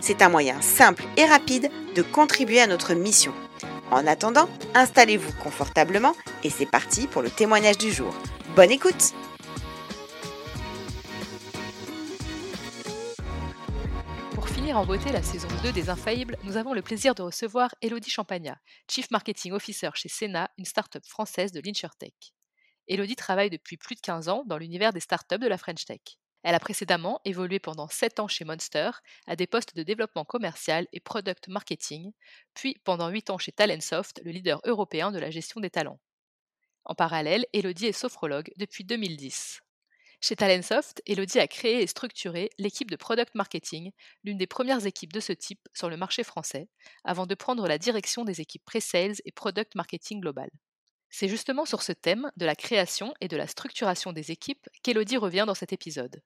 C'est 0.00 0.22
un 0.22 0.28
moyen 0.28 0.60
simple 0.60 1.04
et 1.16 1.24
rapide 1.24 1.70
de 1.94 2.02
contribuer 2.02 2.60
à 2.60 2.66
notre 2.66 2.94
mission. 2.94 3.32
En 3.90 4.06
attendant, 4.06 4.48
installez-vous 4.74 5.32
confortablement 5.42 6.14
et 6.44 6.50
c'est 6.50 6.66
parti 6.66 7.06
pour 7.06 7.22
le 7.22 7.30
témoignage 7.30 7.78
du 7.78 7.90
jour. 7.90 8.14
Bonne 8.54 8.70
écoute 8.70 9.14
Pour 14.34 14.48
finir 14.48 14.76
en 14.76 14.84
beauté 14.84 15.12
la 15.12 15.22
saison 15.22 15.48
2 15.62 15.72
des 15.72 15.88
Infaillibles, 15.88 16.36
nous 16.44 16.56
avons 16.56 16.74
le 16.74 16.82
plaisir 16.82 17.14
de 17.14 17.22
recevoir 17.22 17.74
Elodie 17.80 18.10
Champagna, 18.10 18.58
Chief 18.90 19.10
Marketing 19.10 19.52
Officer 19.52 19.90
chez 19.94 20.08
Sena, 20.08 20.50
une 20.58 20.66
start-up 20.66 21.04
française 21.06 21.52
de 21.52 21.60
l'InsurTech. 21.60 22.34
Elodie 22.86 23.16
travaille 23.16 23.50
depuis 23.50 23.76
plus 23.76 23.94
de 23.94 24.00
15 24.00 24.28
ans 24.28 24.44
dans 24.46 24.58
l'univers 24.58 24.92
des 24.92 25.00
startups 25.00 25.38
de 25.38 25.48
la 25.48 25.58
French 25.58 25.84
Tech. 25.86 26.00
Elle 26.46 26.54
a 26.54 26.60
précédemment 26.60 27.20
évolué 27.24 27.58
pendant 27.58 27.88
7 27.88 28.20
ans 28.20 28.28
chez 28.28 28.44
Monster 28.44 28.90
à 29.26 29.34
des 29.34 29.48
postes 29.48 29.74
de 29.74 29.82
développement 29.82 30.24
commercial 30.24 30.86
et 30.92 31.00
product 31.00 31.48
marketing, 31.48 32.12
puis 32.54 32.80
pendant 32.84 33.08
8 33.08 33.30
ans 33.30 33.38
chez 33.38 33.50
Talentsoft, 33.50 34.20
le 34.24 34.30
leader 34.30 34.60
européen 34.64 35.10
de 35.10 35.18
la 35.18 35.32
gestion 35.32 35.60
des 35.60 35.70
talents. 35.70 35.98
En 36.84 36.94
parallèle, 36.94 37.46
Elodie 37.52 37.86
est 37.86 37.92
sophrologue 37.92 38.52
depuis 38.58 38.84
2010. 38.84 39.60
Chez 40.20 40.36
Talentsoft, 40.36 41.02
Elodie 41.04 41.40
a 41.40 41.48
créé 41.48 41.82
et 41.82 41.88
structuré 41.88 42.50
l'équipe 42.58 42.92
de 42.92 42.96
product 42.96 43.34
marketing, 43.34 43.90
l'une 44.22 44.38
des 44.38 44.46
premières 44.46 44.86
équipes 44.86 45.12
de 45.12 45.18
ce 45.18 45.32
type 45.32 45.68
sur 45.74 45.90
le 45.90 45.96
marché 45.96 46.22
français, 46.22 46.68
avant 47.02 47.26
de 47.26 47.34
prendre 47.34 47.66
la 47.66 47.78
direction 47.78 48.24
des 48.24 48.40
équipes 48.40 48.64
pre-sales 48.64 49.16
et 49.24 49.32
product 49.32 49.74
marketing 49.74 50.20
global. 50.20 50.50
C'est 51.10 51.28
justement 51.28 51.64
sur 51.64 51.82
ce 51.82 51.90
thème 51.90 52.30
de 52.36 52.46
la 52.46 52.54
création 52.54 53.14
et 53.20 53.26
de 53.26 53.36
la 53.36 53.48
structuration 53.48 54.12
des 54.12 54.30
équipes 54.30 54.68
qu'Elodie 54.84 55.16
revient 55.16 55.44
dans 55.44 55.54
cet 55.54 55.72
épisode. 55.72 56.22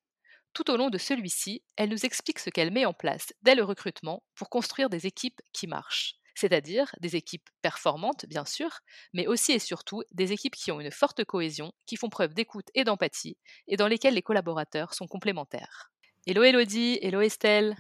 Tout 0.53 0.71
au 0.71 0.77
long 0.77 0.91
de 0.91 0.99
celui-ci, 0.99 1.62
elle 1.77 1.91
nous 1.91 2.05
explique 2.05 2.38
ce 2.38 2.50
qu'elle 2.50 2.72
met 2.72 2.84
en 2.84 2.93
place 2.93 3.33
dès 3.43 3.55
le 3.55 3.62
recrutement 3.62 4.22
pour 4.34 4.50
construire 4.50 4.91
des 4.91 5.06
équipes 5.06 5.41
qui 5.53 5.66
marchent, 5.66 6.16
c'est-à-dire 6.34 6.93
des 7.00 7.15
équipes 7.15 7.49
performantes, 7.62 8.27
bien 8.27 8.44
sûr, 8.44 8.81
mais 9.12 9.27
aussi 9.28 9.53
et 9.53 9.59
surtout 9.61 10.03
des 10.11 10.33
équipes 10.33 10.56
qui 10.56 10.72
ont 10.72 10.81
une 10.81 10.91
forte 10.91 11.25
cohésion, 11.25 11.72
qui 11.87 11.97
font 11.97 12.09
preuve 12.09 12.34
d'écoute 12.34 12.66
et 12.75 12.83
d'empathie, 12.83 13.37
et 13.69 13.77
dans 13.77 13.87
lesquelles 13.87 14.15
les 14.15 14.22
collaborateurs 14.22 14.94
sont 14.94 15.06
complémentaires. 15.06 15.93
Hello 16.27 16.43
Elodie, 16.43 16.99
hello 17.00 17.21
Estelle. 17.21 17.77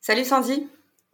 Salut 0.00 0.24
Sandy. 0.24 0.66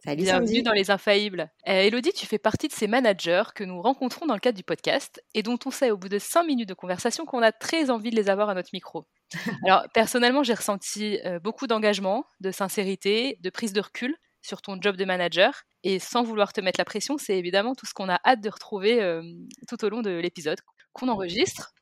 Salut 0.03 0.23
Bienvenue 0.23 0.63
dans 0.63 0.71
Les 0.71 0.89
Infaillibles. 0.89 1.51
Euh, 1.67 1.83
Elodie, 1.83 2.11
tu 2.13 2.25
fais 2.25 2.39
partie 2.39 2.67
de 2.67 2.73
ces 2.73 2.87
managers 2.87 3.43
que 3.53 3.63
nous 3.63 3.81
rencontrons 3.83 4.25
dans 4.25 4.33
le 4.33 4.39
cadre 4.39 4.57
du 4.57 4.63
podcast 4.63 5.23
et 5.35 5.43
dont 5.43 5.59
on 5.65 5.69
sait 5.69 5.91
au 5.91 5.97
bout 5.97 6.09
de 6.09 6.17
cinq 6.17 6.43
minutes 6.43 6.69
de 6.69 6.73
conversation 6.73 7.23
qu'on 7.25 7.43
a 7.43 7.51
très 7.51 7.91
envie 7.91 8.09
de 8.09 8.15
les 8.15 8.27
avoir 8.27 8.49
à 8.49 8.55
notre 8.55 8.71
micro. 8.73 9.05
Alors 9.65 9.85
personnellement, 9.93 10.43
j'ai 10.43 10.53
ressenti 10.53 11.19
euh, 11.25 11.39
beaucoup 11.39 11.67
d'engagement, 11.67 12.25
de 12.39 12.51
sincérité, 12.51 13.37
de 13.41 13.49
prise 13.49 13.73
de 13.73 13.81
recul 13.81 14.15
sur 14.41 14.61
ton 14.61 14.79
job 14.81 14.95
de 14.97 15.05
manager. 15.05 15.63
Et 15.83 15.99
sans 15.99 16.23
vouloir 16.23 16.53
te 16.53 16.61
mettre 16.61 16.79
la 16.79 16.85
pression, 16.85 17.17
c'est 17.17 17.37
évidemment 17.37 17.75
tout 17.75 17.85
ce 17.85 17.93
qu'on 17.93 18.09
a 18.09 18.19
hâte 18.25 18.41
de 18.41 18.49
retrouver 18.49 19.01
euh, 19.01 19.23
tout 19.67 19.83
au 19.83 19.89
long 19.89 20.01
de 20.01 20.11
l'épisode 20.11 20.59
qu'on 20.93 21.07
enregistre. 21.07 21.73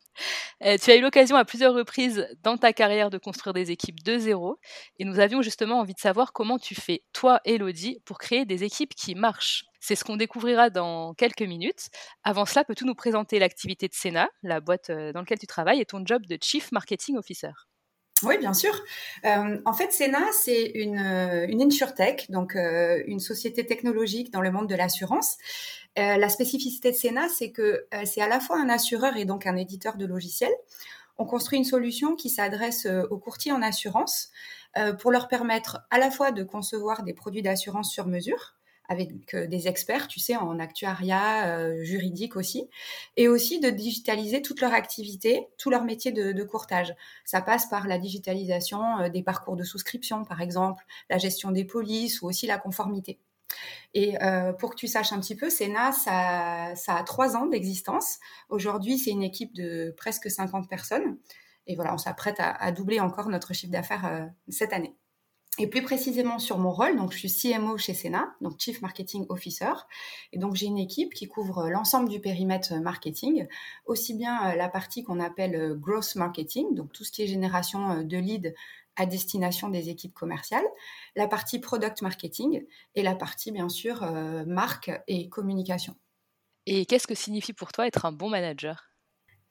Euh, 0.65 0.77
tu 0.77 0.91
as 0.91 0.95
eu 0.95 1.01
l'occasion 1.01 1.35
à 1.35 1.45
plusieurs 1.45 1.73
reprises 1.73 2.27
dans 2.43 2.57
ta 2.57 2.73
carrière 2.73 3.09
de 3.09 3.17
construire 3.17 3.53
des 3.53 3.71
équipes 3.71 4.03
de 4.03 4.17
zéro 4.17 4.59
et 4.97 5.05
nous 5.05 5.19
avions 5.19 5.41
justement 5.41 5.79
envie 5.79 5.93
de 5.93 5.99
savoir 5.99 6.33
comment 6.33 6.59
tu 6.59 6.75
fais, 6.75 7.03
toi, 7.13 7.39
Elodie, 7.45 8.01
pour 8.05 8.17
créer 8.17 8.45
des 8.45 8.63
équipes 8.63 8.93
qui 8.95 9.15
marchent. 9.15 9.65
C'est 9.79 9.95
ce 9.95 10.03
qu'on 10.03 10.17
découvrira 10.17 10.69
dans 10.69 11.13
quelques 11.13 11.41
minutes. 11.41 11.89
Avant 12.23 12.45
cela, 12.45 12.65
peux-tu 12.65 12.85
nous 12.85 12.95
présenter 12.95 13.39
l'activité 13.39 13.87
de 13.87 13.93
Sena, 13.93 14.29
la 14.43 14.59
boîte 14.59 14.89
euh, 14.89 15.13
dans 15.13 15.21
laquelle 15.21 15.39
tu 15.39 15.47
travailles, 15.47 15.79
et 15.79 15.85
ton 15.85 16.05
job 16.05 16.25
de 16.25 16.37
Chief 16.41 16.71
Marketing 16.71 17.17
Officer? 17.17 17.68
Oui, 18.23 18.37
bien 18.37 18.53
sûr. 18.53 18.73
Euh, 19.25 19.59
en 19.65 19.73
fait, 19.73 19.91
Sena, 19.91 20.21
c'est 20.31 20.71
une, 20.75 20.97
une 21.47 21.61
insurtech, 21.61 22.29
donc 22.29 22.55
une 22.55 23.19
société 23.19 23.65
technologique 23.65 24.31
dans 24.31 24.41
le 24.41 24.51
monde 24.51 24.67
de 24.67 24.75
l'assurance. 24.75 25.37
Euh, 25.97 26.17
la 26.17 26.29
spécificité 26.29 26.91
de 26.91 26.95
Sena, 26.95 27.27
c'est 27.29 27.51
que 27.51 27.85
euh, 27.93 28.03
c'est 28.05 28.21
à 28.21 28.27
la 28.27 28.39
fois 28.39 28.57
un 28.59 28.69
assureur 28.69 29.17
et 29.17 29.25
donc 29.25 29.47
un 29.47 29.55
éditeur 29.55 29.97
de 29.97 30.05
logiciels. 30.05 30.53
On 31.17 31.25
construit 31.25 31.57
une 31.57 31.65
solution 31.65 32.15
qui 32.15 32.29
s'adresse 32.29 32.85
euh, 32.85 33.03
aux 33.09 33.17
courtiers 33.17 33.51
en 33.51 33.61
assurance 33.61 34.31
pour 35.01 35.09
leur 35.09 35.27
permettre 35.27 35.79
à 35.89 35.97
la 35.97 36.11
fois 36.11 36.29
de 36.31 36.43
concevoir 36.43 37.01
des 37.01 37.15
produits 37.15 37.41
d'assurance 37.41 37.91
sur 37.91 38.05
mesure, 38.05 38.53
avec 38.89 39.35
des 39.35 39.67
experts, 39.67 40.07
tu 40.07 40.19
sais, 40.19 40.35
en 40.35 40.59
actuariat, 40.59 41.83
juridique 41.83 42.35
aussi, 42.35 42.69
et 43.15 43.27
aussi 43.27 43.59
de 43.59 43.69
digitaliser 43.69 44.41
toute 44.41 44.59
leur 44.61 44.73
activité, 44.73 45.47
tout 45.57 45.69
leur 45.69 45.83
métier 45.83 46.11
de, 46.11 46.31
de 46.31 46.43
courtage. 46.43 46.93
Ça 47.23 47.41
passe 47.41 47.69
par 47.69 47.87
la 47.87 47.97
digitalisation 47.97 49.07
des 49.09 49.23
parcours 49.23 49.55
de 49.55 49.63
souscription, 49.63 50.25
par 50.25 50.41
exemple, 50.41 50.83
la 51.09 51.17
gestion 51.17 51.51
des 51.51 51.65
polices 51.65 52.21
ou 52.21 52.27
aussi 52.27 52.47
la 52.47 52.57
conformité. 52.57 53.19
Et 53.93 54.21
euh, 54.23 54.53
pour 54.53 54.71
que 54.71 54.75
tu 54.75 54.87
saches 54.87 55.13
un 55.13 55.19
petit 55.19 55.35
peu, 55.35 55.49
Sena, 55.49 55.91
ça, 55.91 56.73
ça 56.75 56.95
a 56.95 57.03
trois 57.03 57.35
ans 57.35 57.47
d'existence. 57.47 58.19
Aujourd'hui, 58.49 58.99
c'est 58.99 59.11
une 59.11 59.23
équipe 59.23 59.53
de 59.55 59.93
presque 59.97 60.29
50 60.29 60.69
personnes. 60.69 61.17
Et 61.67 61.75
voilà, 61.75 61.93
on 61.93 61.97
s'apprête 61.97 62.37
à, 62.39 62.71
doubler 62.71 62.99
encore 62.99 63.29
notre 63.29 63.53
chiffre 63.53 63.71
d'affaires 63.71 64.05
euh, 64.05 64.25
cette 64.47 64.73
année. 64.73 64.95
Et 65.61 65.67
plus 65.67 65.81
précisément 65.81 66.39
sur 66.39 66.57
mon 66.57 66.71
rôle, 66.71 66.95
donc 66.95 67.11
je 67.11 67.17
suis 67.17 67.29
CMO 67.29 67.77
chez 67.77 67.93
Sena, 67.93 68.33
donc 68.39 68.59
Chief 68.59 68.81
Marketing 68.81 69.25
Officer. 69.27 69.73
Et 70.31 70.39
donc 70.39 70.55
j'ai 70.55 70.67
une 70.67 70.77
équipe 70.77 71.13
qui 71.13 71.27
couvre 71.27 71.69
l'ensemble 71.69 72.07
du 72.07 72.21
périmètre 72.21 72.73
marketing, 72.75 73.45
aussi 73.85 74.13
bien 74.13 74.51
euh, 74.51 74.55
la 74.55 74.69
partie 74.69 75.03
qu'on 75.03 75.19
appelle 75.19 75.75
growth 75.77 76.15
marketing, 76.15 76.75
donc 76.75 76.93
tout 76.93 77.03
ce 77.03 77.11
qui 77.11 77.23
est 77.23 77.27
génération 77.27 78.03
de 78.03 78.17
leads 78.17 78.53
à 78.95 79.05
destination 79.05 79.69
des 79.69 79.89
équipes 79.89 80.13
commerciales, 80.13 80.65
la 81.15 81.27
partie 81.27 81.59
product 81.59 82.01
marketing 82.01 82.65
et 82.95 83.01
la 83.01 83.15
partie 83.15 83.51
bien 83.51 83.69
sûr 83.69 84.03
euh, 84.03 84.45
marque 84.45 84.91
et 85.07 85.29
communication. 85.29 85.95
Et 86.65 86.85
qu'est-ce 86.85 87.07
que 87.07 87.15
signifie 87.15 87.53
pour 87.53 87.71
toi 87.71 87.87
être 87.87 88.05
un 88.05 88.11
bon 88.11 88.29
manager? 88.29 88.89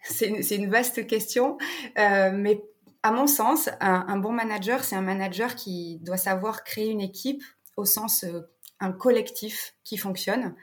C'est 0.05 0.29
une, 0.29 0.71
vaste 0.71 1.07
question, 1.07 1.59
euh, 1.99 2.31
mais 2.33 2.63
à 3.03 3.13
mon 3.13 3.27
sens, 3.27 3.71
un, 3.81 4.17
bon 4.17 4.33
manager, 4.33 4.85
c'est 4.85 4.97
un 4.97 5.03
manager 5.03 5.55
qui 5.55 5.99
doit 6.03 6.17
savoir 6.17 6.65
créer 6.65 6.91
une 6.91 7.01
équipe 7.01 7.43
au 7.77 7.85
sens 7.85 8.25
un 8.81 8.93
collectif 8.93 9.75
qui 9.85 9.97
fonctionne. 9.97 10.55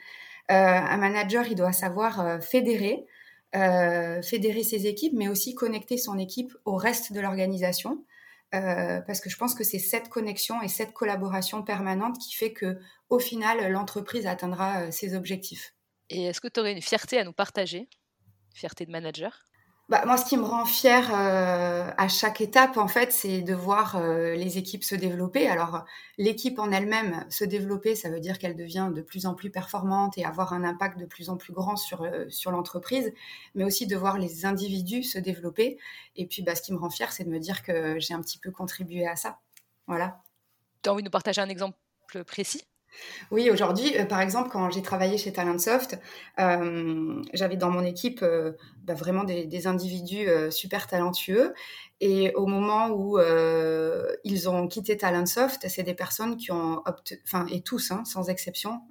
un 0.49 0.97
manager, 0.97 1.47
il 1.47 1.55
doit 1.55 1.71
savoir 1.71 2.41
fédérer, 2.43 3.05
fédérer 3.53 4.63
ses 4.63 4.85
équipes, 4.87 5.13
mais 5.15 5.27
aussi 5.27 5.55
connecter 5.55 5.97
son 5.97 6.17
équipe 6.17 6.53
au 6.65 6.75
reste 6.75 7.13
de 7.13 7.21
l'organisation. 7.21 8.03
Euh, 8.53 9.01
parce 9.01 9.19
que 9.19 9.29
je 9.29 9.37
pense 9.37 9.55
que 9.55 9.63
c'est 9.63 9.79
cette 9.79 10.09
connexion 10.09 10.61
et 10.61 10.67
cette 10.67 10.93
collaboration 10.93 11.63
permanente 11.63 12.17
qui 12.19 12.33
fait 12.33 12.53
que, 12.53 12.77
au 13.09 13.19
final, 13.19 13.71
l'entreprise 13.71 14.27
atteindra 14.27 14.83
euh, 14.83 14.91
ses 14.91 15.15
objectifs. 15.15 15.73
Et 16.09 16.25
est-ce 16.25 16.39
que 16.39 16.47
tu 16.47 16.59
aurais 16.59 16.71
une 16.71 16.81
fierté 16.81 17.17
à 17.17 17.23
nous 17.23 17.33
partager? 17.33 17.89
Fierté 18.53 18.85
de 18.85 18.91
manager? 18.91 19.45
Bah, 19.87 20.03
moi, 20.07 20.17
ce 20.17 20.25
qui 20.25 20.35
me 20.35 20.43
rend 20.43 20.65
fière 20.65 21.11
euh, 21.13 21.91
à 21.95 22.07
chaque 22.07 22.41
étape, 22.41 22.77
en 22.77 22.87
fait, 22.87 23.11
c'est 23.11 23.43
de 23.43 23.53
voir 23.53 23.97
euh, 23.97 24.33
les 24.33 24.57
équipes 24.57 24.83
se 24.83 24.95
développer. 24.95 25.47
Alors, 25.47 25.85
l'équipe 26.17 26.57
en 26.57 26.71
elle-même 26.71 27.23
se 27.29 27.43
développer, 27.43 27.93
ça 27.93 28.09
veut 28.09 28.19
dire 28.19 28.39
qu'elle 28.39 28.55
devient 28.55 28.89
de 28.91 29.03
plus 29.03 29.27
en 29.27 29.35
plus 29.35 29.51
performante 29.51 30.17
et 30.17 30.25
avoir 30.25 30.53
un 30.53 30.63
impact 30.63 30.97
de 30.97 31.05
plus 31.05 31.29
en 31.29 31.37
plus 31.37 31.53
grand 31.53 31.75
sur, 31.75 32.01
euh, 32.01 32.25
sur 32.29 32.49
l'entreprise, 32.49 33.13
mais 33.53 33.63
aussi 33.63 33.85
de 33.85 33.95
voir 33.95 34.17
les 34.17 34.47
individus 34.47 35.03
se 35.03 35.19
développer. 35.19 35.77
Et 36.15 36.25
puis, 36.25 36.41
bah, 36.41 36.55
ce 36.55 36.63
qui 36.63 36.73
me 36.73 36.79
rend 36.79 36.89
fière, 36.89 37.11
c'est 37.11 37.23
de 37.23 37.29
me 37.29 37.39
dire 37.39 37.61
que 37.61 37.99
j'ai 37.99 38.15
un 38.15 38.21
petit 38.21 38.39
peu 38.39 38.49
contribué 38.49 39.05
à 39.07 39.15
ça. 39.15 39.39
Voilà. 39.85 40.23
Tu 40.81 40.89
as 40.89 40.93
envie 40.93 41.03
de 41.03 41.07
nous 41.07 41.11
partager 41.11 41.41
un 41.41 41.49
exemple 41.49 41.77
précis? 42.25 42.63
Oui, 43.31 43.49
aujourd'hui, 43.49 43.97
euh, 43.97 44.05
par 44.05 44.21
exemple, 44.21 44.49
quand 44.49 44.69
j'ai 44.69 44.81
travaillé 44.81 45.17
chez 45.17 45.33
Talentsoft, 45.33 45.99
euh, 46.39 47.21
j'avais 47.33 47.57
dans 47.57 47.69
mon 47.71 47.83
équipe 47.83 48.21
euh, 48.21 48.53
bah, 48.83 48.93
vraiment 48.93 49.23
des, 49.23 49.67
individus 49.67 50.27
super 50.51 50.87
talentueux. 50.87 51.53
Et 52.01 52.33
au 52.35 52.45
moment 52.45 52.89
où 52.89 53.17
ils 54.23 54.49
ont 54.49 54.67
quitté 54.67 54.97
Talentsoft, 54.97 55.67
c'est 55.69 55.83
des 55.83 55.93
personnes 55.93 56.37
qui 56.37 56.51
ont 56.51 56.81
opté, 56.85 57.19
enfin, 57.25 57.47
et 57.47 57.61
tous, 57.61 57.91
hein, 57.91 58.03
sans 58.05 58.29
exception. 58.29 58.81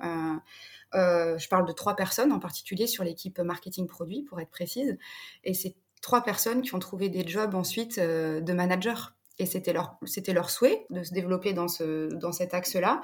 je 0.93 1.49
parle 1.49 1.67
de 1.67 1.73
trois 1.73 1.97
personnes 1.97 2.33
en 2.33 2.41
particulier 2.41 2.87
sur 2.87 3.05
l'équipe 3.05 3.39
marketing 3.39 3.87
produit, 3.87 4.23
pour 4.23 4.41
être 4.41 4.51
précise. 4.51 4.97
Et 5.45 5.55
c'est 5.55 5.77
trois 6.01 6.23
personnes 6.23 6.63
qui 6.63 6.75
ont 6.75 6.81
trouvé 6.81 7.09
des 7.09 7.27
jobs 7.27 7.55
ensuite 7.55 8.01
de 8.01 8.53
manager. 8.53 9.14
Et 9.39 9.47
c'était 9.47 9.73
leur, 9.73 9.97
c'était 10.05 10.33
leur 10.33 10.51
souhait 10.51 10.87
de 10.91 11.03
se 11.03 11.13
développer 11.13 11.53
dans, 11.53 11.69
ce, 11.69 12.09
dans 12.15 12.33
cet 12.33 12.55
axe-là 12.55 13.01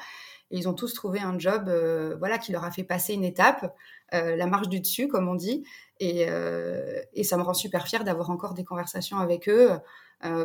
ils 0.50 0.68
ont 0.68 0.74
tous 0.74 0.92
trouvé 0.94 1.20
un 1.20 1.38
job 1.38 1.68
euh, 1.68 2.16
voilà, 2.18 2.38
qui 2.38 2.52
leur 2.52 2.64
a 2.64 2.70
fait 2.70 2.82
passer 2.82 3.14
une 3.14 3.24
étape, 3.24 3.72
euh, 4.14 4.36
la 4.36 4.46
marche 4.46 4.68
du 4.68 4.80
dessus, 4.80 5.08
comme 5.08 5.28
on 5.28 5.34
dit. 5.34 5.64
Euh, 6.02 7.00
et, 7.12 7.24
ça 7.24 7.36
me 7.36 7.42
rend 7.42 7.54
super 7.54 7.86
fière 7.86 8.04
d'avoir 8.04 8.30
encore 8.30 8.54
des 8.54 8.64
conversations 8.64 9.18
avec 9.18 9.48
eux 9.48 9.70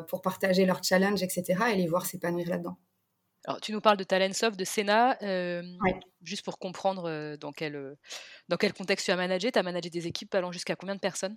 pour 0.08 0.22
partager 0.22 0.66
leurs 0.66 0.82
challenges, 0.84 1.22
etc. 1.22 1.66
et 1.74 1.76
les 1.76 1.88
voir 1.88 2.06
s'épanouir 2.06 2.48
là-dedans. 2.48 2.78
Alors, 3.46 3.60
tu 3.60 3.74
nous 3.74 3.82
parles 3.82 3.98
de 3.98 4.06
Talentsoft, 4.06 4.58
de 4.58 4.64
Sénat. 4.64 5.18
Juste 6.24 6.46
pour 6.46 6.60
comprendre 6.60 7.36
dans 7.36 7.52
quel, 7.52 7.98
dans 8.48 8.58
quel 8.58 8.74
contexte 8.74 9.06
tu 9.06 9.12
as 9.12 9.18
managé. 9.18 9.52
Tu 9.52 9.60
as 9.60 9.64
managé 9.64 9.90
des 9.90 10.08
équipes 10.08 10.34
allant 10.34 10.52
jusqu'à 10.54 10.76
combien 10.76 10.96
de 10.96 11.00
personnes? 11.02 11.36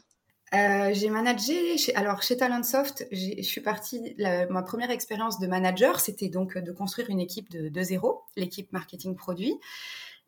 Euh, 0.55 0.91
j'ai 0.93 1.11
managé, 1.11 1.77
chez, 1.77 1.95
alors 1.95 2.23
chez 2.23 2.37
Talentsoft, 2.37 3.07
je 3.13 3.43
suis 3.43 3.61
partie, 3.61 4.17
ma 4.19 4.63
première 4.63 4.91
expérience 4.91 5.39
de 5.39 5.47
manager, 5.47 6.01
c'était 6.01 6.29
donc 6.29 6.57
de 6.57 6.73
construire 6.73 7.11
une 7.11 7.21
équipe 7.21 7.51
de, 7.51 7.83
zéro, 7.83 8.23
l'équipe 8.37 8.73
marketing 8.73 9.15
produit. 9.15 9.59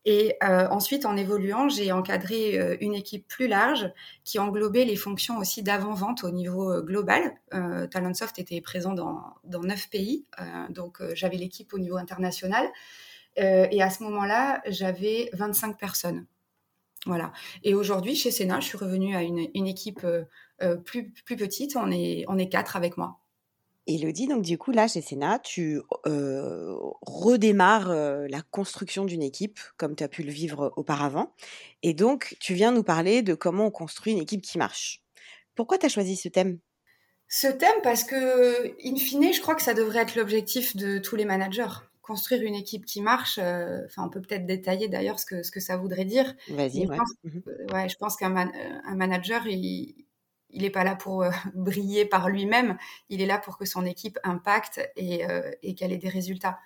Et 0.07 0.37
euh, 0.43 0.67
ensuite, 0.69 1.05
en 1.05 1.17
évoluant, 1.17 1.69
j'ai 1.69 1.93
encadré 1.93 2.59
euh, 2.59 2.77
une 2.81 2.95
équipe 2.95 3.29
plus 3.29 3.49
large 3.49 3.93
qui 4.25 4.39
englobait 4.39 4.87
les 4.87 4.97
fonctions 4.97 5.37
aussi 5.37 5.63
d'avant-vente 5.63 6.25
au 6.25 6.31
niveau 6.31 6.73
euh, 6.73 6.83
global. 6.83 7.35
Euh, 7.53 7.87
Talentsoft 7.87 8.39
était 8.39 8.63
présent 8.63 8.95
dans, 8.95 9.23
dans 9.45 9.61
9 9.61 9.91
pays, 9.91 10.25
donc 10.71 11.03
j'avais 11.15 11.37
l'équipe 11.37 11.75
au 11.75 11.79
niveau 11.79 11.97
international. 11.97 12.67
et 13.37 13.83
à 13.83 13.91
ce 13.91 14.03
moment-là, 14.05 14.63
j'avais 14.67 15.31
25 15.35 15.79
personnes. 15.79 16.27
Voilà. 17.07 17.33
Et 17.63 17.75
aujourd'hui, 17.75 18.15
chez 18.15 18.31
Sénat, 18.31 18.61
je 18.61 18.67
suis 18.67 18.79
revenue 18.79 19.17
à 19.17 19.23
une, 19.23 19.67
équipe 19.67 20.05
euh, 20.05 20.25
euh, 20.63 20.77
plus, 20.77 21.11
plus 21.25 21.37
petite. 21.37 21.77
On 21.77 21.91
est, 21.91 22.25
on 22.29 22.37
est 22.39 22.49
quatre 22.49 22.77
avec 22.77 22.97
moi. 22.97 23.19
Elodie, 23.87 24.29
donc 24.29 24.43
du 24.43 24.59
coup, 24.59 24.71
là, 24.71 24.87
chez 24.87 25.01
Sénat, 25.01 25.39
tu 25.39 25.81
euh, 26.07 26.77
redémarres 27.01 27.93
la 27.93 28.43
construction 28.51 29.05
d'une 29.05 29.23
équipe, 29.23 29.59
comme 29.79 29.97
tu 29.97 30.05
as 30.05 30.09
pu 30.09 30.23
le 30.23 30.31
vivre 30.31 30.73
auparavant. 30.77 31.35
Et 31.83 31.95
donc, 31.95 32.37
tu 32.39 32.55
viens 32.55 32.71
nous 32.71 32.85
parler 32.85 33.23
de 33.23 33.35
comment 33.35 33.67
on 33.67 33.71
construit 33.71 34.13
une 34.13 34.21
équipe 34.21 34.43
qui 34.43 34.59
marche. 34.59 35.03
Pourquoi 35.57 35.79
tu 35.79 35.87
as 35.87 35.89
choisi 35.89 36.17
ce 36.17 36.29
thème? 36.29 36.59
Ce 37.27 37.47
thème, 37.47 37.81
parce 37.83 38.05
que, 38.05 38.75
in 38.85 38.97
fine, 38.97 39.33
je 39.33 39.41
crois 39.41 39.55
que 39.55 39.63
ça 39.63 39.75
devrait 39.75 40.01
être 40.01 40.17
l'objectif 40.17 40.77
de 40.77 40.99
tous 40.99 41.17
les 41.17 41.25
managers 41.25 41.81
construire 42.11 42.43
une 42.43 42.57
équipe 42.57 42.87
qui 42.87 43.03
marche, 43.03 43.39
euh, 43.41 43.85
enfin, 43.87 44.03
on 44.05 44.11
peut 44.11 44.21
peut-être 44.21 44.45
détailler 44.45 44.89
d'ailleurs 44.89 45.21
ce 45.21 45.27
que, 45.27 45.45
ce 45.45 45.53
que 45.53 45.61
ça 45.61 45.77
voudrait 45.77 46.05
dire. 46.05 46.35
Vas-y, 46.49 46.89
ouais. 46.89 46.97
Mhm. 47.23 47.43
ouais. 47.73 47.89
Je 47.89 47.95
pense 47.99 48.17
qu'un 48.17 48.37
euh, 48.37 48.51
un 48.85 48.97
manager, 48.97 49.47
il 49.47 49.95
n'est 50.53 50.71
pas 50.71 50.83
là 50.83 50.97
pour 50.97 51.23
euh, 51.23 51.31
briller 51.55 52.05
par 52.05 52.29
lui-même, 52.29 52.77
il 53.11 53.23
est 53.23 53.27
là 53.27 53.39
pour 53.39 53.59
que 53.59 53.65
son 53.65 53.87
équipe 53.87 54.19
impacte 54.25 54.81
et, 54.97 55.23
et 55.63 55.77
qu'elle 55.77 55.93
ait 55.93 55.99
des 55.99 56.09
résultats. 56.09 56.59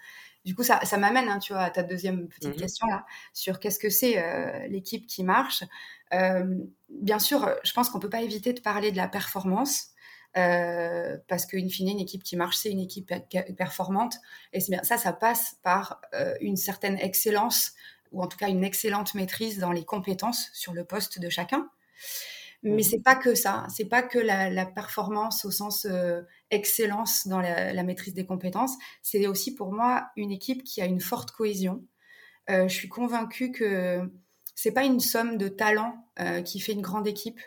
Du 0.47 0.55
coup, 0.55 0.63
ça, 0.63 0.81
ça 0.85 0.97
m'amène, 0.97 1.29
hein, 1.29 1.41
tu 1.41 1.53
vois, 1.53 1.63
à 1.63 1.71
ta 1.71 1.83
deuxième 1.83 2.29
petite 2.29 2.55
mhm. 2.55 2.57
question 2.57 2.87
là, 2.87 3.05
sur 3.35 3.61
qu'est-ce 3.61 3.79
que 3.79 3.91
c'est 3.91 4.17
l'équipe 4.69 5.07
qui 5.07 5.25
marche. 5.25 5.63
bien 6.11 7.19
sûr, 7.19 7.55
je 7.65 7.73
pense 7.75 7.91
qu'on 7.91 8.01
peut 8.01 8.09
pas 8.09 8.23
éviter 8.23 8.55
de 8.55 8.61
parler 8.61 8.93
de 8.93 8.97
la 8.97 9.09
performance. 9.09 9.94
Euh, 10.37 11.17
parce 11.29 11.47
qu'une 11.47 11.71
fine, 11.71 11.89
une 11.89 12.01
équipe 12.01 12.25
qui 12.25 12.37
marche, 12.37 12.57
c'est 12.57 12.71
une 12.71 12.81
équipe 12.81 13.13
performante. 13.57 14.17
Et 14.53 14.61
c'est 14.61 14.73
bien 14.73 14.83
ça, 14.83 14.97
ça 14.97 15.13
passe 15.13 15.57
par 15.63 16.01
euh, 16.15 16.35
une 16.41 16.57
certaine 16.57 16.99
excellence, 16.99 17.73
ou 18.11 18.23
en 18.23 18.27
tout 18.27 18.37
cas 18.37 18.49
une 18.49 18.65
excellente 18.65 19.15
maîtrise 19.15 19.59
dans 19.59 19.73
les 19.73 19.85
compétences 19.85 20.51
sur 20.53 20.73
le 20.75 20.85
poste 20.85 21.21
de 21.21 21.29
chacun. 21.29 21.69
Mais 22.65 22.79
mmh. 22.79 22.83
c'est 22.83 23.03
pas 23.03 23.15
que 23.15 23.35
ça, 23.35 23.67
c'est 23.69 23.85
pas 23.85 24.03
que 24.03 24.19
la, 24.19 24.67
performance 24.67 25.45
au 25.45 25.51
sens 25.51 25.87
euh, 25.89 26.23
excellence 26.51 27.29
dans 27.29 27.41
la, 27.41 27.83
maîtrise 27.83 28.15
des 28.15 28.27
compétences. 28.27 28.75
C'est 29.03 29.27
aussi 29.27 29.55
pour 29.55 29.73
moi 29.73 30.09
une 30.17 30.33
équipe 30.33 30.65
qui 30.65 30.81
a 30.81 30.87
une 30.87 31.01
forte 31.01 31.31
cohésion. 31.31 31.85
je 32.49 32.67
suis 32.69 32.89
convaincue 32.89 33.53
que 33.53 34.11
c'est 34.55 34.73
pas 34.73 34.85
une 34.85 35.01
somme 35.01 35.37
de 35.37 35.49
talents 35.49 36.09
qui 36.47 36.59
fait 36.59 36.73
une 36.73 36.81
grande 36.81 37.07
équipe. 37.07 37.41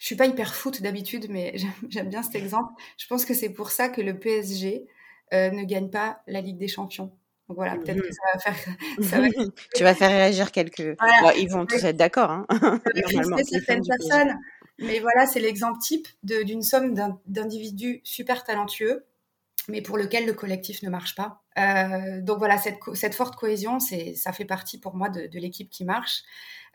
Je 0.00 0.06
suis 0.06 0.16
pas 0.16 0.26
hyper 0.26 0.54
foot 0.54 0.82
d'habitude, 0.82 1.26
mais 1.28 1.54
j'aime 1.88 2.08
bien 2.08 2.24
cet 2.24 2.34
exemple. 2.34 2.72
Je 2.98 3.06
pense 3.06 3.24
que 3.24 3.34
c'est 3.34 3.50
pour 3.50 3.70
ça 3.70 3.88
que 3.88 4.00
le 4.00 4.18
PSG 4.18 4.88
euh, 5.32 5.50
ne 5.50 5.62
gagne 5.62 5.90
pas 5.90 6.22
la 6.26 6.40
Ligue 6.40 6.58
des 6.58 6.68
Champions. 6.68 7.12
Donc 7.48 7.56
voilà, 7.56 7.76
peut-être 7.76 8.00
que 8.00 8.12
ça 8.12 8.22
va 8.32 8.38
faire. 8.38 8.76
Ça 9.02 9.20
va... 9.20 9.28
tu 9.74 9.82
vas 9.82 9.94
faire 9.94 10.10
réagir 10.10 10.52
quelques. 10.52 10.96
ils 11.36 11.48
vont 11.50 11.66
tous 11.66 11.84
être 11.84 11.96
d'accord. 11.96 12.30
Hein. 12.30 12.46
certaines 13.44 13.84
personnes. 13.86 14.38
Mais 14.78 15.00
voilà, 15.00 15.26
c'est 15.26 15.40
l'exemple 15.40 15.78
type 15.80 16.08
d'une 16.22 16.62
somme 16.62 16.94
d'individus 17.26 18.00
super 18.04 18.44
talentueux, 18.44 19.04
mais 19.68 19.82
pour 19.82 19.98
lequel 19.98 20.26
le 20.26 20.32
collectif 20.32 20.82
ne 20.82 20.90
marche 20.90 21.14
pas. 21.16 21.42
Euh, 21.58 22.22
donc 22.22 22.38
voilà, 22.38 22.56
cette, 22.56 22.78
cette 22.94 23.14
forte 23.14 23.36
cohésion, 23.36 23.78
ça 23.80 24.32
fait 24.32 24.46
partie 24.46 24.78
pour 24.78 24.94
moi 24.94 25.10
de, 25.10 25.26
de 25.26 25.38
l'équipe 25.38 25.68
qui 25.68 25.84
marche. 25.84 26.22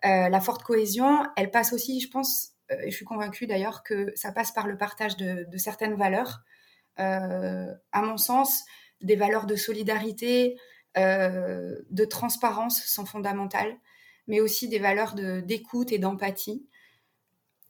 Euh, 0.03 0.29
la 0.29 0.41
forte 0.41 0.61
cohésion, 0.61 1.25
elle 1.35 1.49
passe 1.49 1.73
aussi, 1.73 1.99
je 1.99 2.09
pense, 2.09 2.54
et 2.69 2.89
je 2.89 2.95
suis 2.95 3.05
convaincue 3.05 3.47
d'ailleurs 3.47 3.83
que 3.83 4.11
ça 4.15 4.31
passe 4.31 4.51
par 4.51 4.67
le 4.67 4.77
partage 4.77 5.17
de, 5.17 5.45
certaines 5.57 5.95
valeurs. 5.95 6.41
Euh, 6.99 7.73
à 7.91 8.01
mon 8.01 8.17
sens, 8.17 8.63
des 9.01 9.15
valeurs 9.15 9.45
de 9.45 9.55
solidarité, 9.55 10.57
euh, 10.97 11.75
de 11.89 12.05
transparence 12.05 12.83
sont 12.85 13.05
fondamentales, 13.05 13.75
mais 14.27 14.39
aussi 14.39 14.67
des 14.67 14.79
valeurs 14.79 15.13
d'écoute 15.15 15.91
et 15.91 15.99
d'empathie. 15.99 16.65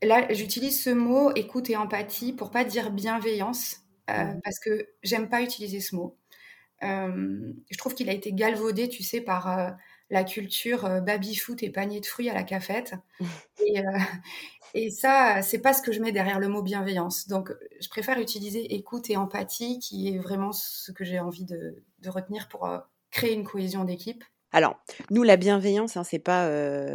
Là, 0.04 0.32
j'utilise 0.32 0.82
ce 0.82 0.92
mot 0.92 1.32
écoute 1.36 1.70
et 1.70 1.78
empathie 1.78 2.34
pour 2.34 2.52
pas 2.52 2.64
dire 2.64 2.92
bienveillance, 2.92 3.78
mmh. 4.08 4.40
parce 4.44 4.60
que 4.60 4.88
j'aime 5.04 5.30
pas 5.30 5.42
utiliser 5.42 5.80
ce 5.80 5.96
mot. 5.96 6.18
je 6.82 7.78
trouve 7.78 7.96
qu'il 7.96 8.10
a 8.10 8.14
été 8.14 8.32
galvaudé, 8.32 8.88
tu 8.88 9.04
sais, 9.04 9.22
par 9.22 9.75
la 10.10 10.24
culture 10.24 10.86
euh, 10.86 11.02
baby-foot 11.02 11.64
et 11.64 11.70
panier 11.70 12.00
de 12.00 12.06
fruits 12.06 12.30
à 12.30 12.34
la 12.34 12.44
cafette. 12.44 12.96
et, 13.66 13.80
euh, 13.80 14.00
et 14.77 14.91
ça, 14.91 15.41
c'est 15.41 15.60
pas 15.60 15.74
ce 15.74 15.82
que 15.82 15.94
je 15.94 16.01
mets 16.01 16.12
derrière 16.12 16.38
le 16.38 16.50
mot 16.50 16.62
bienveillance. 16.62 17.29
Donc, 17.29 17.53
je 17.79 17.88
préfère 17.88 18.20
utiliser 18.20 18.75
écoute 18.75 19.10
et 19.10 19.15
empathie, 19.15 19.79
qui 19.79 20.10
est 20.10 20.17
vraiment 20.17 20.51
ce 20.51 20.91
que 20.91 21.05
j'ai 21.05 21.17
envie 21.17 21.46
de, 21.46 21.82
retenir 22.08 22.50
pour 22.50 22.65
euh, 22.65 22.79
créer 23.10 23.34
une 23.34 23.46
cohésion 23.46 23.86
d'équipe. 23.86 24.25
Alors, 24.52 24.78
nous, 25.12 25.24
la 25.24 25.36
bienveillance, 25.36 25.98
hein, 25.98 26.04
c'est 26.04 26.20
pas 26.20 26.50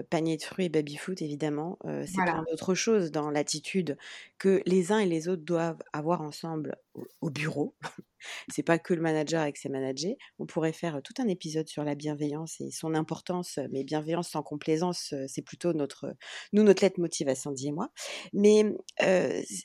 panier 0.08 0.36
de 0.36 0.42
fruits 0.42 0.66
et 0.66 0.68
baby-foot, 0.68 1.20
évidemment. 1.20 1.78
c'est 2.06 2.22
plein 2.22 2.44
d'autres 2.50 2.74
choses 2.74 3.10
dans 3.10 3.30
l'attitude 3.30 3.98
que 4.38 4.62
les 4.64 4.92
uns 4.92 4.98
et 4.98 5.06
les 5.06 5.28
autres 5.28 5.42
doivent 5.42 5.82
avoir 5.92 6.22
ensemble 6.22 6.76
au, 7.20 7.30
bureau. 7.30 7.74
c'est 8.50 8.62
pas 8.62 8.78
que 8.78 8.94
le 8.94 9.02
manager 9.02 9.42
avec 9.42 9.58
ses 9.58 9.68
managers. 9.68 10.16
On 10.38 10.46
pourrait 10.46 10.72
faire 10.72 11.00
tout 11.02 11.14
un 11.18 11.28
épisode 11.28 11.68
sur 11.68 11.84
la 11.84 11.94
bienveillance 11.94 12.60
et 12.60 12.70
son 12.70 12.94
importance, 12.94 13.58
mais 13.70 13.84
bienveillance 13.84 14.30
sans 14.30 14.42
complaisance, 14.42 15.14
c'est 15.28 15.42
plutôt 15.42 15.74
notre, 15.74 16.14
nous, 16.52 16.62
notre 16.62 16.82
lettre 16.82 16.98
motive 16.98 17.28
à 17.28 17.34
Sandy 17.34 17.68
et 17.68 17.72
moi. 17.72 17.90
Mais 18.32 18.64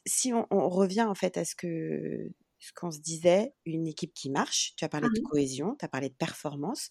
si 0.06 0.34
on, 0.34 0.46
on, 0.52 0.68
revient 0.68 1.04
en 1.04 1.16
fait 1.16 1.38
à 1.38 1.46
ce 1.46 1.56
que 1.56 2.30
ce 2.66 2.74
qu'on 2.74 2.90
se 2.90 3.00
disait, 3.00 3.54
une 3.66 3.86
équipe 3.86 4.14
qui 4.14 4.32
marche. 4.32 4.74
Tu 4.76 4.86
as 4.86 4.90
parlé 4.90 5.08
de 5.08 5.20
mmh 5.20 5.24
cohésion, 5.24 5.76
tu 5.78 5.86
as 5.86 5.88
parlé 5.88 6.10
de 6.10 6.16
performance. 6.16 6.90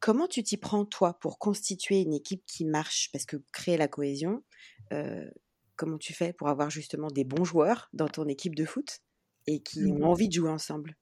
Comment 0.00 0.26
tu 0.26 0.42
t'y 0.42 0.56
prends, 0.56 0.84
toi, 0.84 1.18
pour 1.20 1.38
constituer 1.38 2.00
une 2.00 2.12
équipe 2.12 2.44
qui 2.46 2.64
marche? 2.64 3.08
Parce 3.12 3.24
que 3.24 3.36
créer 3.52 3.76
la 3.76 3.86
cohésion, 3.86 4.42
comment 5.76 5.98
tu 5.98 6.12
fais 6.12 6.32
pour 6.32 6.48
avoir 6.48 6.70
justement 6.70 7.08
des 7.08 7.22
bons 7.22 7.44
joueurs 7.44 7.88
dans 7.92 8.08
ton 8.08 8.26
équipe 8.26 8.56
de 8.56 8.64
foot 8.64 8.98
et 9.46 9.62
qui 9.62 9.80
mmh 9.80 10.02
ont 10.02 10.10
envie 10.10 10.28
de 10.28 10.32
jouer 10.32 10.50
ensemble? 10.50 10.96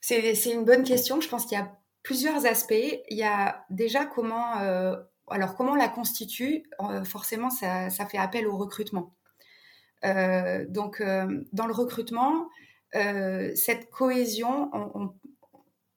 C'est 0.00 0.50
une 0.50 0.64
bonne 0.64 0.84
question. 0.84 1.20
Je 1.20 1.28
pense 1.28 1.44
qu'il 1.44 1.58
y 1.58 1.60
a 1.60 1.76
plusieurs 2.02 2.46
aspects. 2.46 2.72
Il 3.10 3.18
y 3.18 3.22
a 3.22 3.66
déjà 3.68 4.06
comment, 4.06 4.54
alors 5.28 5.56
comment 5.56 5.72
on 5.72 5.76
la 5.76 5.90
constitue. 5.90 6.64
forcément, 7.04 7.50
ça, 7.50 7.90
ça, 7.90 8.06
fait 8.06 8.18
appel 8.18 8.46
au 8.46 8.56
recrutement. 8.56 9.14
Donc, 10.04 11.02
dans 11.52 11.66
le 11.66 11.72
recrutement, 11.72 12.48
euh, 12.94 13.52
cette 13.54 13.88
cohésion, 13.90 14.70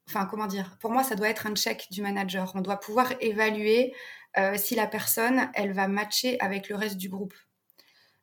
enfin 0.08 0.26
comment 0.26 0.48
dire, 0.48 0.78
pour 0.80 0.92
moi 0.92 1.04
ça 1.04 1.16
doit 1.16 1.28
être 1.28 1.46
un 1.46 1.56
check 1.56 1.88
du 1.92 2.02
manager. 2.02 2.52
On 2.56 2.62
doit 2.62 2.80
pouvoir 2.80 3.12
évaluer 3.20 3.94
euh, 4.38 4.56
si 4.58 4.76
la 4.76 4.88
personne, 4.88 5.50
elle 5.56 5.74
va 5.74 5.88
matcher 5.88 6.40
avec 6.40 6.70
le 6.70 6.76
reste 6.76 6.98
du 6.98 7.10
groupe. 7.10 7.34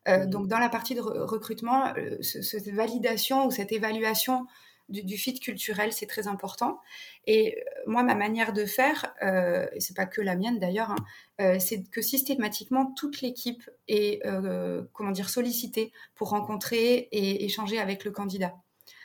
Euh, 0.08 0.24
mmh. 0.24 0.30
Donc 0.30 0.48
dans 0.48 0.58
la 0.58 0.70
partie 0.70 0.94
de 0.94 1.00
recrutement, 1.00 1.92
cette 2.22 2.68
validation 2.68 3.46
ou 3.46 3.50
cette 3.50 3.72
évaluation 3.72 4.46
du, 4.92 5.16
fit 5.16 5.38
culturel, 5.40 5.92
c'est 5.92 6.06
très 6.06 6.28
important. 6.28 6.80
Et 7.26 7.56
euh, 7.56 7.80
moi, 7.86 8.02
ma 8.02 8.14
manière 8.14 8.52
de 8.52 8.64
faire, 8.64 9.14
euh, 9.22 9.66
et 9.72 9.80
c'est 9.80 9.96
pas 9.96 10.06
que 10.06 10.20
la 10.20 10.36
mienne 10.36 10.58
d'ailleurs, 10.58 10.90
hein, 10.90 10.96
euh, 11.40 11.58
c'est 11.58 11.82
que 11.90 12.02
systématiquement 12.02 12.92
toute 12.96 13.22
l'équipe 13.22 13.68
est 13.88 14.24
euh, 14.26 14.82
comment 14.92 15.10
dire 15.10 15.30
sollicitée 15.30 15.92
pour 16.14 16.30
rencontrer 16.30 17.08
et 17.10 17.44
échanger 17.44 17.78
avec 17.78 18.04
le 18.04 18.10
candidat. 18.10 18.54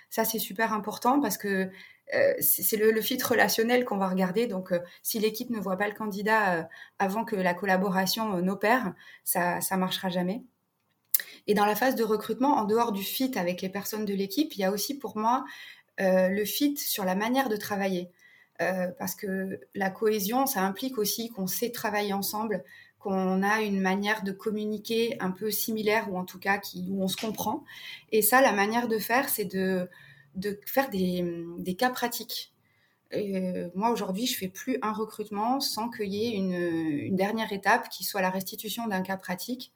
Ça, 0.09 0.25
c'est 0.25 0.39
super 0.39 0.73
important 0.73 1.19
parce 1.19 1.37
que 1.37 1.69
c'est 2.39 2.77
le, 2.77 3.01
fit 3.01 3.21
relationnel 3.21 3.83
qu'on 3.83 3.97
va 3.97 4.07
regarder. 4.07 4.47
Donc, 4.47 4.71
si 5.03 5.19
l'équipe 5.19 5.49
ne 5.49 5.59
voit 5.59 5.75
pas 5.75 5.89
le 5.89 5.93
candidat 5.93 6.69
avant 6.99 7.25
que 7.25 7.35
la 7.35 7.53
collaboration 7.53 8.41
n'opère, 8.41 8.93
ça, 9.25 9.59
ça 9.59 9.75
marchera 9.75 10.07
jamais. 10.07 10.43
Et 11.47 11.53
dans 11.53 11.65
la 11.65 11.75
phase 11.75 11.95
de 11.95 12.03
recrutement, 12.03 12.57
en 12.57 12.65
dehors 12.65 12.91
du 12.91 13.03
fit 13.03 13.37
avec 13.37 13.61
les 13.61 13.69
personnes 13.69 14.05
de 14.05 14.13
l'équipe, 14.13 14.53
il 14.55 14.59
y 14.59 14.63
a 14.65 14.71
aussi 14.71 14.97
pour 14.97 15.17
moi 15.17 15.45
le 15.99 16.45
fit 16.45 16.77
sur 16.77 17.05
la 17.05 17.15
manière 17.15 17.49
de 17.49 17.55
travailler. 17.55 18.11
Euh, 18.61 18.87
parce 18.97 19.13
que 19.13 19.59
la 19.75 19.91
cohésion, 19.91 20.47
ça 20.47 20.63
implique 20.63 20.97
aussi 20.97 21.29
qu'on 21.29 21.45
sait 21.45 21.69
travailler 21.69 22.13
ensemble, 22.13 22.63
qu'on 22.97 23.43
a 23.43 23.61
une 23.61 23.79
manière 23.79 24.23
de 24.23 24.31
communiquer 24.31 25.15
un 25.19 25.29
peu 25.29 25.51
similaire, 25.51 26.11
ou 26.11 26.17
en 26.17 26.25
tout 26.25 26.39
cas 26.39 26.57
qui, 26.57 26.87
où 26.89 27.03
on 27.03 27.07
se 27.07 27.17
comprend. 27.17 27.63
Et 28.11 28.21
ça, 28.21 28.41
la 28.41 28.53
manière 28.53 28.87
de 28.87 28.97
faire, 28.97 29.29
c'est 29.29 29.45
de, 29.45 29.87
de 30.35 30.59
faire 30.65 30.89
des, 30.89 31.23
des 31.59 31.75
cas 31.75 31.91
pratiques. 31.91 32.53
Euh, 33.13 33.69
moi, 33.75 33.91
aujourd'hui, 33.91 34.25
je 34.25 34.35
fais 34.35 34.49
plus 34.49 34.79
un 34.81 34.91
recrutement 34.91 35.59
sans 35.59 35.89
qu'il 35.89 36.13
y 36.13 36.25
ait 36.25 36.35
une, 36.35 36.53
une, 36.53 37.15
dernière 37.15 37.53
étape 37.53 37.89
qui 37.89 38.03
soit 38.03 38.21
la 38.21 38.31
restitution 38.31 38.87
d'un 38.87 39.01
cas 39.01 39.17
pratique 39.17 39.71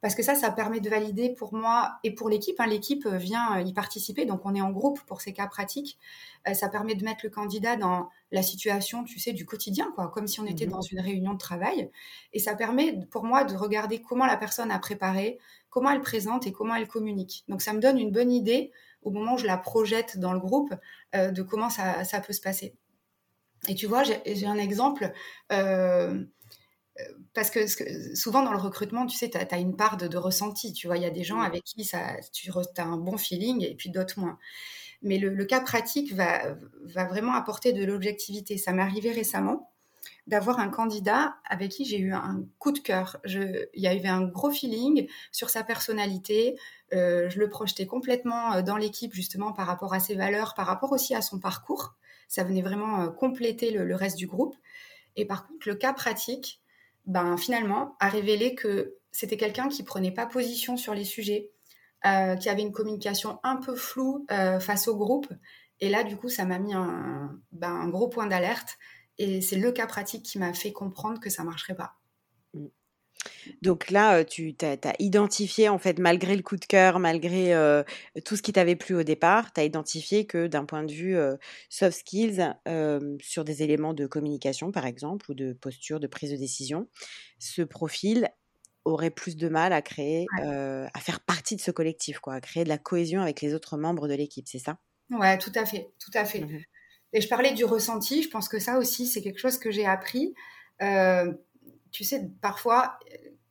parce 0.00 0.14
que 0.14 0.22
ça, 0.22 0.34
ça 0.34 0.50
permet 0.50 0.80
de 0.80 0.88
valider 0.88 1.30
pour 1.30 1.52
moi 1.54 1.98
et 2.04 2.14
pour 2.14 2.28
l'équipe. 2.28 2.58
Hein, 2.60 2.66
l'équipe 2.66 3.04
euh, 3.06 3.16
vient 3.16 3.58
euh, 3.58 3.62
y 3.62 3.72
participer, 3.72 4.26
donc 4.26 4.42
on 4.44 4.54
est 4.54 4.60
en 4.60 4.70
groupe 4.70 5.00
pour 5.06 5.20
ces 5.20 5.32
cas 5.32 5.46
pratiques. 5.46 5.98
Euh, 6.46 6.54
ça 6.54 6.68
permet 6.68 6.94
de 6.94 7.04
mettre 7.04 7.20
le 7.24 7.30
candidat 7.30 7.76
dans 7.76 8.08
la 8.30 8.42
situation, 8.42 9.04
tu 9.04 9.18
sais, 9.18 9.32
du 9.32 9.44
quotidien, 9.44 9.90
quoi, 9.94 10.08
comme 10.08 10.28
si 10.28 10.40
on 10.40 10.46
était 10.46 10.66
mmh 10.66 10.70
dans 10.70 10.82
une 10.82 11.00
réunion 11.00 11.32
de 11.32 11.38
travail. 11.38 11.90
Et 12.32 12.38
ça 12.38 12.54
permet 12.54 13.06
pour 13.10 13.24
moi 13.24 13.44
de 13.44 13.56
regarder 13.56 14.00
comment 14.00 14.26
la 14.26 14.36
personne 14.36 14.70
a 14.70 14.78
préparé, 14.78 15.38
comment 15.70 15.90
elle 15.90 16.00
présente 16.02 16.46
et 16.46 16.52
comment 16.52 16.76
elle 16.76 16.88
communique. 16.88 17.44
Donc 17.48 17.62
ça 17.62 17.72
me 17.72 17.80
donne 17.80 17.98
une 17.98 18.12
bonne 18.12 18.30
idée 18.30 18.70
au 19.02 19.10
moment 19.10 19.34
où 19.34 19.38
je 19.38 19.46
la 19.46 19.58
projette 19.58 20.18
dans 20.18 20.32
le 20.32 20.40
groupe 20.40 20.74
de 21.14 21.42
comment 21.42 21.70
ça, 21.70 22.04
ça, 22.04 22.20
peut 22.20 22.32
se 22.32 22.40
passer. 22.40 22.74
Et 23.66 23.74
tu 23.74 23.86
vois, 23.86 24.02
j'ai 24.02 24.46
un 24.46 24.58
exemple. 24.58 25.12
Euh, 25.52 26.24
parce 27.34 27.50
que, 27.50 27.66
souvent 28.16 28.42
dans 28.42 28.52
le 28.52 28.58
recrutement, 28.58 29.06
tu 29.06 29.16
sais, 29.16 29.30
tu 29.30 29.38
as, 29.38 29.58
une 29.58 29.76
part 29.76 29.96
de, 29.96 30.16
ressenti. 30.16 30.72
Tu 30.72 30.86
vois, 30.86 30.96
il 30.96 31.02
y 31.02 31.06
a 31.06 31.10
des 31.10 31.24
gens 31.24 31.40
avec 31.40 31.64
qui 31.64 31.84
ça, 31.84 32.16
tu 32.32 32.50
as 32.76 32.84
un 32.84 32.96
bon 32.96 33.16
feeling 33.16 33.64
et 33.64 33.74
puis 33.74 33.90
d'autres 33.90 34.18
moins. 34.18 34.38
Mais 35.02 35.18
le, 35.18 35.44
cas 35.44 35.60
pratique 35.60 36.12
va, 36.12 36.56
va 36.82 37.04
vraiment 37.04 37.34
apporter 37.34 37.72
de 37.72 37.84
l'objectivité. 37.84 38.58
Ça 38.58 38.72
m'est 38.72 38.82
arrivé 38.82 39.12
récemment 39.12 39.70
d'avoir 40.26 40.58
un 40.60 40.68
candidat 40.68 41.36
avec 41.48 41.70
qui 41.70 41.84
j'ai 41.84 41.98
eu 41.98 42.12
un 42.12 42.44
coup 42.58 42.72
de 42.72 42.80
cœur. 42.80 43.16
il 43.24 43.68
y 43.74 43.86
avait 43.86 44.08
un 44.08 44.22
gros 44.22 44.50
feeling 44.50 45.08
sur 45.32 45.48
sa 45.50 45.64
personnalité. 45.64 46.58
Euh, 46.92 47.30
je 47.30 47.38
le 47.38 47.48
projetais 47.48 47.86
complètement 47.86 48.52
euh, 48.54 48.62
dans 48.62 48.76
l'équipe 48.76 49.14
justement 49.14 49.52
par 49.52 49.66
rapport 49.66 49.94
à 49.94 50.00
ses 50.00 50.14
valeurs, 50.14 50.54
par 50.54 50.66
rapport 50.66 50.92
aussi 50.92 51.14
à 51.14 51.22
son 51.22 51.38
parcours. 51.38 51.94
Ça 52.28 52.44
venait 52.44 52.60
vraiment 52.60 53.02
euh, 53.02 53.08
compléter 53.08 53.70
le 53.70 53.94
reste 53.94 54.18
du 54.18 54.26
groupe. 54.26 54.54
Et 55.16 55.24
par 55.24 55.46
contre, 55.46 55.66
le 55.66 55.74
cas 55.74 55.92
pratique, 55.92 56.60
ben, 57.08 57.38
finalement, 57.38 57.96
a 58.00 58.08
révélé 58.08 58.54
que 58.54 58.98
c'était 59.10 59.38
quelqu'un 59.38 59.68
qui 59.68 59.82
prenait 59.82 60.12
pas 60.12 60.26
position 60.26 60.76
sur 60.76 60.94
les 60.94 61.04
sujets, 61.04 61.50
euh, 62.06 62.36
qui 62.36 62.50
avait 62.50 62.62
une 62.62 62.70
communication 62.70 63.40
un 63.42 63.56
peu 63.56 63.74
floue 63.74 64.26
euh, 64.30 64.60
face 64.60 64.86
au 64.88 64.96
groupe. 64.96 65.26
Et 65.80 65.88
là, 65.88 66.04
du 66.04 66.16
coup, 66.16 66.28
ça 66.28 66.44
m'a 66.44 66.58
mis 66.58 66.74
un, 66.74 67.40
ben, 67.50 67.72
un 67.72 67.88
gros 67.88 68.08
point 68.08 68.26
d'alerte. 68.26 68.76
Et 69.16 69.40
c'est 69.40 69.56
le 69.56 69.72
cas 69.72 69.86
pratique 69.86 70.22
qui 70.22 70.38
m'a 70.38 70.52
fait 70.52 70.72
comprendre 70.72 71.18
que 71.18 71.30
ça 71.30 71.44
marcherait 71.44 71.74
pas. 71.74 71.97
Donc 73.62 73.90
là, 73.90 74.24
tu 74.24 74.54
as, 74.62 74.94
identifié, 74.98 75.68
en 75.68 75.78
fait, 75.78 75.98
malgré 75.98 76.36
le 76.36 76.42
coup 76.42 76.56
de 76.56 76.64
cœur, 76.64 76.98
malgré 76.98 77.52
tout 78.24 78.36
ce 78.36 78.42
qui 78.42 78.52
t'avait 78.52 78.76
plu 78.76 78.94
au 78.94 79.02
départ, 79.02 79.52
tu 79.52 79.60
as 79.60 79.64
identifié 79.64 80.26
que 80.26 80.46
d'un 80.46 80.64
point 80.64 80.84
de 80.84 80.92
vue 80.92 81.16
soft 81.68 81.98
skills, 81.98 82.54
sur 83.20 83.44
des 83.44 83.62
éléments 83.62 83.94
de 83.94 84.06
communication, 84.06 84.70
par 84.70 84.86
exemple, 84.86 85.30
ou 85.30 85.34
de 85.34 85.52
posture, 85.52 86.00
de 86.00 86.06
prise 86.06 86.30
de 86.30 86.36
décision, 86.36 86.88
ce 87.38 87.62
profil 87.62 88.28
aurait 88.84 89.10
plus 89.10 89.36
de 89.36 89.48
mal 89.48 89.72
à 89.72 89.82
créer, 89.82 90.26
à 90.38 91.00
faire 91.00 91.20
partie 91.20 91.56
de 91.56 91.60
ce 91.60 91.70
collectif, 91.70 92.18
quoi, 92.20 92.34
à 92.34 92.40
créer 92.40 92.64
de 92.64 92.68
la 92.68 92.78
cohésion 92.78 93.20
avec 93.22 93.40
les 93.40 93.54
autres 93.54 93.76
membres 93.76 94.08
de 94.08 94.14
l'équipe, 94.14 94.46
c'est 94.48 94.58
ça? 94.58 94.78
Ouais, 95.10 95.38
tout 95.38 95.52
à 95.54 95.64
fait, 95.64 95.90
tout 95.98 96.10
à 96.14 96.24
fait. 96.24 96.40
Mmh 96.40 96.58
Et 97.14 97.20
je 97.20 97.28
parlais 97.28 97.52
du 97.52 97.64
ressenti, 97.64 98.22
je 98.22 98.28
pense 98.28 98.48
que 98.48 98.58
ça 98.58 98.78
aussi, 98.78 99.06
c'est 99.06 99.22
quelque 99.22 99.38
chose 99.38 99.58
que 99.58 99.70
j'ai 99.70 99.86
appris. 99.86 100.34
Tu 101.90 102.04
sais, 102.04 102.30
parfois, 102.40 102.98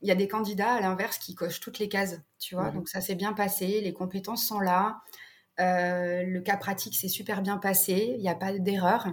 il 0.02 0.08
y 0.08 0.12
a 0.12 0.16
des 0.16 0.28
candidats 0.28 0.74
à 0.74 0.82
l'inverse 0.82 1.18
qui 1.18 1.36
cochent 1.36 1.60
toutes 1.60 1.80
les 1.80 1.90
cases, 1.90 2.20
tu 2.40 2.56
vois. 2.56 2.72
Donc 2.72 2.88
ça 2.90 3.02
s'est 3.02 3.16
bien 3.16 3.34
passé, 3.34 3.82
les 3.82 3.94
compétences 3.94 4.46
sont 4.46 4.60
là, 4.60 5.02
euh, 5.60 6.24
le 6.24 6.42
cas 6.42 6.58
pratique 6.58 6.96
s'est 6.96 7.08
super 7.08 7.42
bien 7.42 7.58
passé, 7.58 8.14
il 8.16 8.22
n'y 8.22 8.30
a 8.30 8.36
pas 8.36 8.54
d'erreur, 8.54 9.08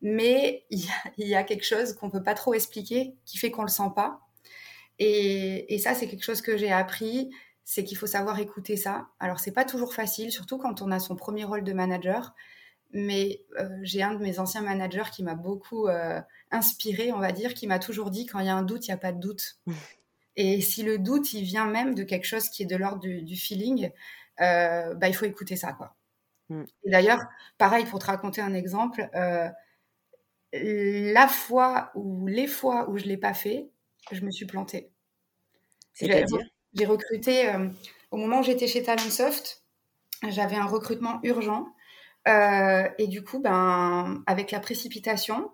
mais 0.00 0.64
il 0.70 0.88
y, 1.18 1.34
a, 1.34 1.42
quelque 1.42 1.64
chose 1.64 1.94
qu'on 1.94 2.10
peut 2.10 2.22
pas 2.22 2.34
trop 2.34 2.54
expliquer 2.54 3.16
qui 3.24 3.38
fait 3.38 3.50
qu'on 3.50 3.62
le 3.62 3.68
sent 3.68 3.90
pas. 3.94 4.20
Et, 5.00 5.78
ça, 5.78 5.94
c'est 5.94 6.08
quelque 6.08 6.24
chose 6.24 6.42
que 6.42 6.56
j'ai 6.56 6.72
appris, 6.72 7.30
c'est 7.64 7.84
qu'il 7.84 7.96
faut 7.96 8.06
savoir 8.06 8.38
écouter 8.40 8.76
ça. 8.76 9.08
Alors 9.20 9.40
c'est 9.40 9.52
pas 9.52 9.64
toujours 9.64 9.94
facile, 9.94 10.32
surtout 10.32 10.58
quand 10.58 10.82
on 10.82 10.90
a 10.90 10.98
son 10.98 11.16
premier 11.16 11.44
rôle 11.44 11.64
de 11.64 11.72
manager. 11.72 12.34
Mais 12.92 13.42
euh, 13.58 13.68
j'ai 13.82 14.02
un 14.02 14.14
de 14.14 14.18
mes 14.18 14.38
anciens 14.38 14.62
managers 14.62 15.10
qui 15.12 15.22
m'a 15.22 15.34
beaucoup 15.34 15.88
euh, 15.88 16.20
inspiré, 16.50 17.12
on 17.12 17.18
va 17.18 17.32
dire, 17.32 17.54
qui 17.54 17.66
m'a 17.66 17.78
toujours 17.78 18.10
dit 18.10 18.26
quand 18.26 18.38
il 18.40 18.46
y 18.46 18.48
a 18.48 18.54
un 18.54 18.62
doute, 18.62 18.86
il 18.86 18.90
n'y 18.90 18.94
a 18.94 18.98
pas 18.98 19.12
de 19.12 19.20
doute. 19.20 19.58
Et 20.36 20.60
si 20.60 20.84
le 20.84 20.98
doute, 20.98 21.32
il 21.32 21.42
vient 21.42 21.66
même 21.66 21.94
de 21.94 22.04
quelque 22.04 22.24
chose 22.26 22.48
qui 22.48 22.62
est 22.62 22.66
de 22.66 22.76
l'ordre 22.76 23.00
du, 23.00 23.36
feeling, 23.36 23.90
euh, 24.40 24.94
bah, 24.94 25.08
il 25.08 25.14
faut 25.14 25.24
écouter 25.24 25.56
ça. 25.56 25.72
Quoi. 25.72 25.96
Mm. 26.48 26.62
Et 26.84 26.90
d'ailleurs, 26.90 27.20
pareil, 27.58 27.84
pour 27.86 27.98
te 27.98 28.06
raconter 28.06 28.40
un 28.40 28.54
exemple, 28.54 29.08
la 30.52 31.28
fois 31.28 31.90
ou 31.96 32.26
les 32.28 32.46
fois 32.46 32.88
où 32.88 32.98
je 32.98 33.04
ne 33.04 33.08
l'ai 33.08 33.16
pas 33.16 33.34
fait, 33.34 33.68
je 34.12 34.24
me 34.24 34.30
suis 34.30 34.46
plantée. 34.46 34.92
C'est-à-dire? 35.92 36.38
J'ai 36.72 36.86
recruté, 36.86 37.52
au 38.12 38.16
moment 38.16 38.40
où 38.40 38.42
j'étais 38.44 38.68
chez 38.68 38.84
Talentsoft, 38.84 39.64
j'avais 40.28 40.56
un 40.56 40.66
recrutement 40.66 41.20
urgent. 41.22 41.66
Et 42.26 43.06
du 43.06 43.22
coup, 43.22 43.40
ben, 43.40 44.22
avec 44.26 44.50
la 44.50 44.60
précipitation, 44.60 45.50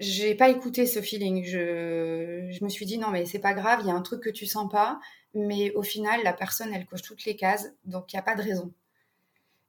j'ai 0.00 0.34
pas 0.34 0.48
écouté 0.48 0.86
ce 0.86 1.00
feeling. 1.00 1.44
Je, 1.44 2.48
je 2.50 2.64
me 2.64 2.68
suis 2.68 2.86
dit 2.86 2.98
non 2.98 3.10
mais 3.10 3.26
c'est 3.26 3.38
pas 3.38 3.54
grave, 3.54 3.80
il 3.82 3.88
y 3.88 3.90
a 3.90 3.94
un 3.94 4.02
truc 4.02 4.22
que 4.22 4.30
tu 4.30 4.46
sens 4.46 4.70
pas, 4.70 4.98
mais 5.34 5.72
au 5.72 5.82
final 5.82 6.20
la 6.24 6.32
personne 6.32 6.72
elle 6.74 6.86
coche 6.86 7.02
toutes 7.02 7.24
les 7.26 7.36
cases, 7.36 7.68
donc 7.84 8.12
il 8.12 8.16
y 8.16 8.18
a 8.18 8.22
pas 8.22 8.34
de 8.34 8.42
raison. 8.42 8.72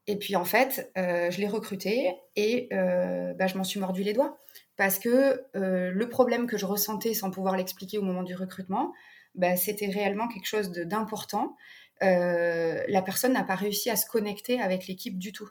Et 0.08 0.18
puis 0.18 0.36
en 0.36 0.46
fait, 0.46 0.92
euh, 0.98 1.30
je 1.30 1.40
l'ai 1.40 1.48
recruté 1.48 2.16
et 2.36 2.70
euh, 2.74 3.34
bah, 3.34 3.48
je 3.48 3.58
m'en 3.58 3.64
suis 3.64 3.80
mordu 3.80 4.04
les 4.04 4.14
doigts 4.14 4.40
parce 4.78 4.98
que 4.98 5.44
le 5.54 6.10
problème 6.10 6.48
que 6.48 6.58
je 6.58 6.66
ressentais 6.66 7.14
sans 7.14 7.30
pouvoir 7.30 7.56
l'expliquer 7.56 8.00
au 8.00 8.02
moment 8.02 8.24
du 8.24 8.34
recrutement, 8.34 8.94
bah, 9.36 9.56
c'était 9.56 9.88
réellement 9.88 10.28
quelque 10.28 10.48
chose 10.48 10.72
d'important. 10.72 11.56
la 12.02 13.02
personne 13.06 13.34
n'a 13.34 13.44
pas 13.44 13.56
réussi 13.56 13.90
à 13.92 13.96
se 13.96 14.08
connecter 14.08 14.60
avec 14.60 14.88
l'équipe 14.88 15.20
du 15.20 15.34
tout. 15.34 15.50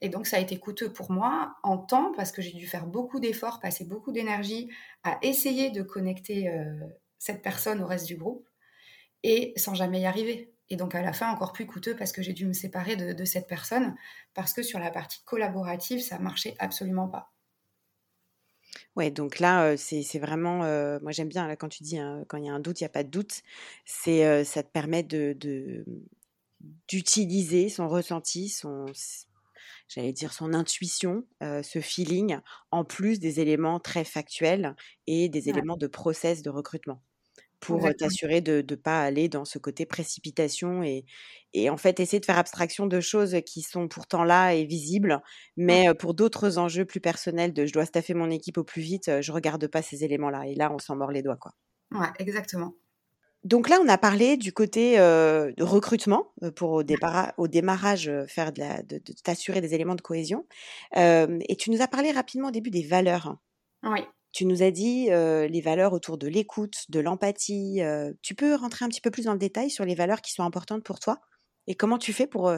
Et 0.00 0.08
donc, 0.08 0.26
ça 0.26 0.36
a 0.36 0.40
été 0.40 0.58
coûteux 0.58 0.92
pour 0.92 1.10
moi 1.10 1.56
en 1.62 1.78
temps 1.78 2.12
parce 2.16 2.32
que 2.32 2.42
j'ai 2.42 2.52
dû 2.52 2.66
faire 2.66 2.86
beaucoup 2.86 3.18
d'efforts, 3.18 3.60
passer 3.60 3.84
beaucoup 3.84 4.12
d'énergie 4.12 4.70
à 5.04 5.18
essayer 5.22 5.70
de 5.70 5.82
connecter 5.82 6.52
cette 7.18 7.42
personne 7.42 7.82
au 7.82 7.86
reste 7.86 8.06
du 8.06 8.16
groupe 8.16 8.46
et 9.22 9.54
sans 9.56 9.74
jamais 9.74 10.00
y 10.00 10.06
arriver. 10.06 10.52
Et 10.68 10.76
donc 10.76 10.94
à 10.94 11.02
la 11.02 11.12
fin, 11.12 11.30
encore 11.30 11.52
plus 11.52 11.66
coûteux 11.66 11.96
parce 11.96 12.12
que 12.12 12.22
j'ai 12.22 12.32
dû 12.32 12.46
me 12.46 12.52
séparer 12.52 12.96
de, 12.96 13.24
cette 13.24 13.46
personne 13.46 13.94
parce 14.34 14.52
que 14.52 14.62
sur 14.62 14.78
la 14.78 14.90
partie 14.90 15.22
collaborative, 15.24 16.00
ça 16.00 16.18
marchait 16.18 16.54
absolument 16.58 17.08
pas. 17.08 17.32
Ouais, 18.96 19.10
donc 19.10 19.38
là, 19.38 19.76
c'est 19.76 20.18
vraiment, 20.18 20.58
moi 21.00 21.12
j'aime 21.12 21.28
bien 21.28 21.54
quand 21.56 21.68
tu 21.68 21.82
dis 21.82 21.98
hein, 21.98 22.24
quand 22.28 22.36
il 22.36 22.44
y 22.44 22.48
a 22.48 22.52
un 22.52 22.60
doute, 22.60 22.80
il 22.80 22.84
n'y 22.84 22.88
a 22.88 22.90
pas 22.90 23.04
de 23.04 23.10
doute. 23.10 23.42
Ça 23.84 24.12
te 24.12 24.70
permet 24.72 25.02
d'utiliser 26.88 27.68
son 27.68 27.88
ressenti, 27.88 28.48
son, 28.48 28.86
j'allais 29.88 30.12
dire 30.12 30.32
son 30.32 30.54
intuition, 30.54 31.24
ce 31.40 31.80
feeling, 31.80 32.38
en 32.70 32.84
plus 32.84 33.18
des 33.20 33.40
éléments 33.40 33.80
très 33.80 34.04
factuels 34.04 34.74
et 35.06 35.28
des 35.28 35.48
éléments 35.48 35.76
de 35.76 35.86
process 35.86 36.42
de 36.42 36.50
recrutement 36.50 37.02
pour 37.60 37.88
t'assurer 37.98 38.40
de 38.42 38.64
ne 38.68 38.76
pas 38.76 39.02
aller 39.02 39.28
dans 39.28 39.44
ce 39.44 39.58
côté 39.58 39.86
précipitation 39.86 40.82
et, 40.82 41.04
et 41.54 41.70
en 41.70 41.76
fait 41.76 42.00
essayer 42.00 42.20
de 42.20 42.24
faire 42.26 42.38
abstraction 42.38 42.86
de 42.86 43.00
choses 43.00 43.36
qui 43.46 43.62
sont 43.62 43.88
pourtant 43.88 44.24
là 44.24 44.54
et 44.54 44.64
visibles, 44.66 45.22
mais 45.56 45.86
pour 45.98 46.14
d'autres 46.14 46.58
enjeux 46.58 46.84
plus 46.84 47.00
personnels 47.00 47.52
de 47.54 47.66
je 47.66 47.72
dois 47.72 47.86
staffer 47.86 48.14
mon 48.14 48.30
équipe 48.30 48.58
au 48.58 48.64
plus 48.64 48.82
vite, 48.82 49.20
je 49.22 49.32
regarde 49.32 49.66
pas 49.68 49.82
ces 49.82 50.04
éléments-là 50.04 50.46
et 50.46 50.54
là 50.54 50.70
on 50.72 50.78
s'en 50.78 50.96
mord 50.96 51.10
les 51.12 51.22
doigts 51.22 51.36
quoi. 51.38 51.52
Ouais, 51.90 52.12
exactement. 52.20 52.74
Donc 53.46 53.68
là, 53.68 53.78
on 53.80 53.88
a 53.88 53.96
parlé 53.96 54.36
du 54.36 54.52
côté 54.52 54.96
de 54.96 55.62
recrutement 55.62 56.32
pour 56.56 56.72
au, 56.72 56.82
au 57.36 57.48
démarrage 57.48 58.10
faire 58.26 58.52
de, 58.52 58.82
de, 58.82 58.98
de 58.98 59.12
t'assurer 59.22 59.60
des 59.60 59.72
éléments 59.72 59.94
de 59.94 60.00
cohésion. 60.00 60.46
et 60.96 61.56
tu 61.56 61.70
nous 61.70 61.80
as 61.80 61.86
parlé 61.86 62.10
rapidement 62.10 62.48
au 62.48 62.50
début 62.50 62.70
des 62.70 62.82
valeurs. 62.82 63.36
Oui. 63.84 64.00
Tu 64.32 64.46
nous 64.46 64.64
as 64.64 64.72
dit 64.72 65.06
les 65.10 65.60
valeurs 65.60 65.92
autour 65.92 66.18
de 66.18 66.26
l'écoute, 66.26 66.86
de 66.88 66.98
l'empathie. 66.98 67.80
tu 68.20 68.34
peux 68.34 68.56
rentrer 68.56 68.84
un 68.84 68.88
petit 68.88 69.00
peu 69.00 69.12
plus 69.12 69.26
dans 69.26 69.32
le 69.32 69.38
détail 69.38 69.70
sur 69.70 69.84
les 69.84 69.94
valeurs 69.94 70.22
qui 70.22 70.32
sont 70.32 70.42
importantes 70.42 70.82
pour 70.82 70.98
toi? 70.98 71.20
Et 71.68 71.76
comment 71.76 71.98
tu 71.98 72.12
fais 72.12 72.26
pour 72.26 72.52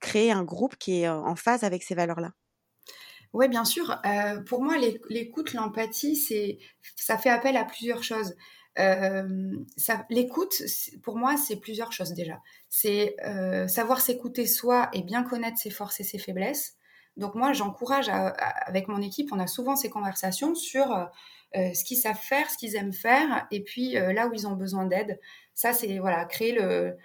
créer 0.00 0.32
un 0.32 0.44
groupe 0.44 0.76
qui 0.76 1.02
est 1.02 1.08
en 1.10 1.36
phase 1.36 1.62
avec 1.62 1.82
ces 1.82 1.94
valeurs-là? 1.94 2.32
Oui, 3.34 3.48
bien 3.48 3.66
sûr. 3.66 4.00
pour 4.46 4.62
moi, 4.62 4.76
l'écoute, 5.10 5.52
l'empathie, 5.52 6.16
c'est, 6.16 6.58
ça 6.96 7.18
fait 7.18 7.28
appel 7.28 7.58
à 7.58 7.66
plusieurs 7.66 8.02
choses. 8.02 8.34
L'écoute, 10.08 10.62
pour 11.02 11.16
moi, 11.16 11.36
c'est 11.36 11.56
plusieurs 11.56 11.92
choses 11.92 12.12
déjà. 12.14 12.40
C'est 12.68 13.16
savoir 13.68 14.00
s'écouter 14.00 14.46
soi 14.46 14.88
et 14.92 15.02
bien 15.02 15.22
connaître 15.22 15.58
ses 15.58 15.70
forces 15.70 16.00
et 16.00 16.04
ses 16.04 16.18
faiblesses. 16.18 16.76
Donc 17.16 17.34
moi, 17.34 17.52
j'encourage 17.52 18.08
avec 18.08 18.88
mon 18.88 19.02
équipe, 19.02 19.30
on 19.32 19.38
a 19.38 19.46
souvent 19.46 19.76
ces 19.76 19.90
conversations 19.90 20.54
sur 20.54 20.92
euh, 20.92 21.04
euh, 21.56 21.74
ce 21.74 21.84
qu'ils 21.84 21.98
savent 21.98 22.18
faire, 22.18 22.50
ce 22.50 22.56
qu'ils 22.56 22.74
aiment 22.76 22.92
faire, 22.92 23.46
et 23.50 23.62
puis 23.62 23.98
euh, 23.98 24.12
là 24.12 24.28
où 24.28 24.32
ils 24.32 24.46
ont 24.46 24.56
besoin 24.56 24.86
d'aide. 24.86 25.20
Ça, 25.54 25.72
c'est 25.74 25.98
voilà, 25.98 26.24
créer 26.24 26.52
le, 26.52 26.96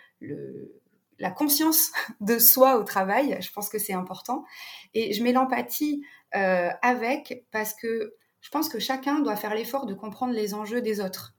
la 1.19 1.31
conscience 1.31 1.91
de 2.21 2.39
soi 2.39 2.77
au 2.77 2.83
travail. 2.83 3.37
Je 3.41 3.51
pense 3.51 3.69
que 3.69 3.79
c'est 3.79 3.93
important. 3.93 4.45
Et 4.93 5.13
je 5.13 5.23
mets 5.23 5.33
l'empathie 5.33 6.03
avec 6.31 7.45
parce 7.51 7.73
que 7.73 8.13
je 8.41 8.49
pense 8.49 8.69
que 8.69 8.79
chacun 8.79 9.19
doit 9.19 9.35
faire 9.35 9.55
l'effort 9.55 9.85
de 9.85 9.93
comprendre 9.93 10.33
les 10.33 10.53
enjeux 10.53 10.81
des 10.81 11.01
autres. 11.01 11.36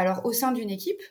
Alors 0.00 0.24
au 0.24 0.32
sein 0.32 0.52
d'une 0.52 0.70
équipe, 0.70 1.02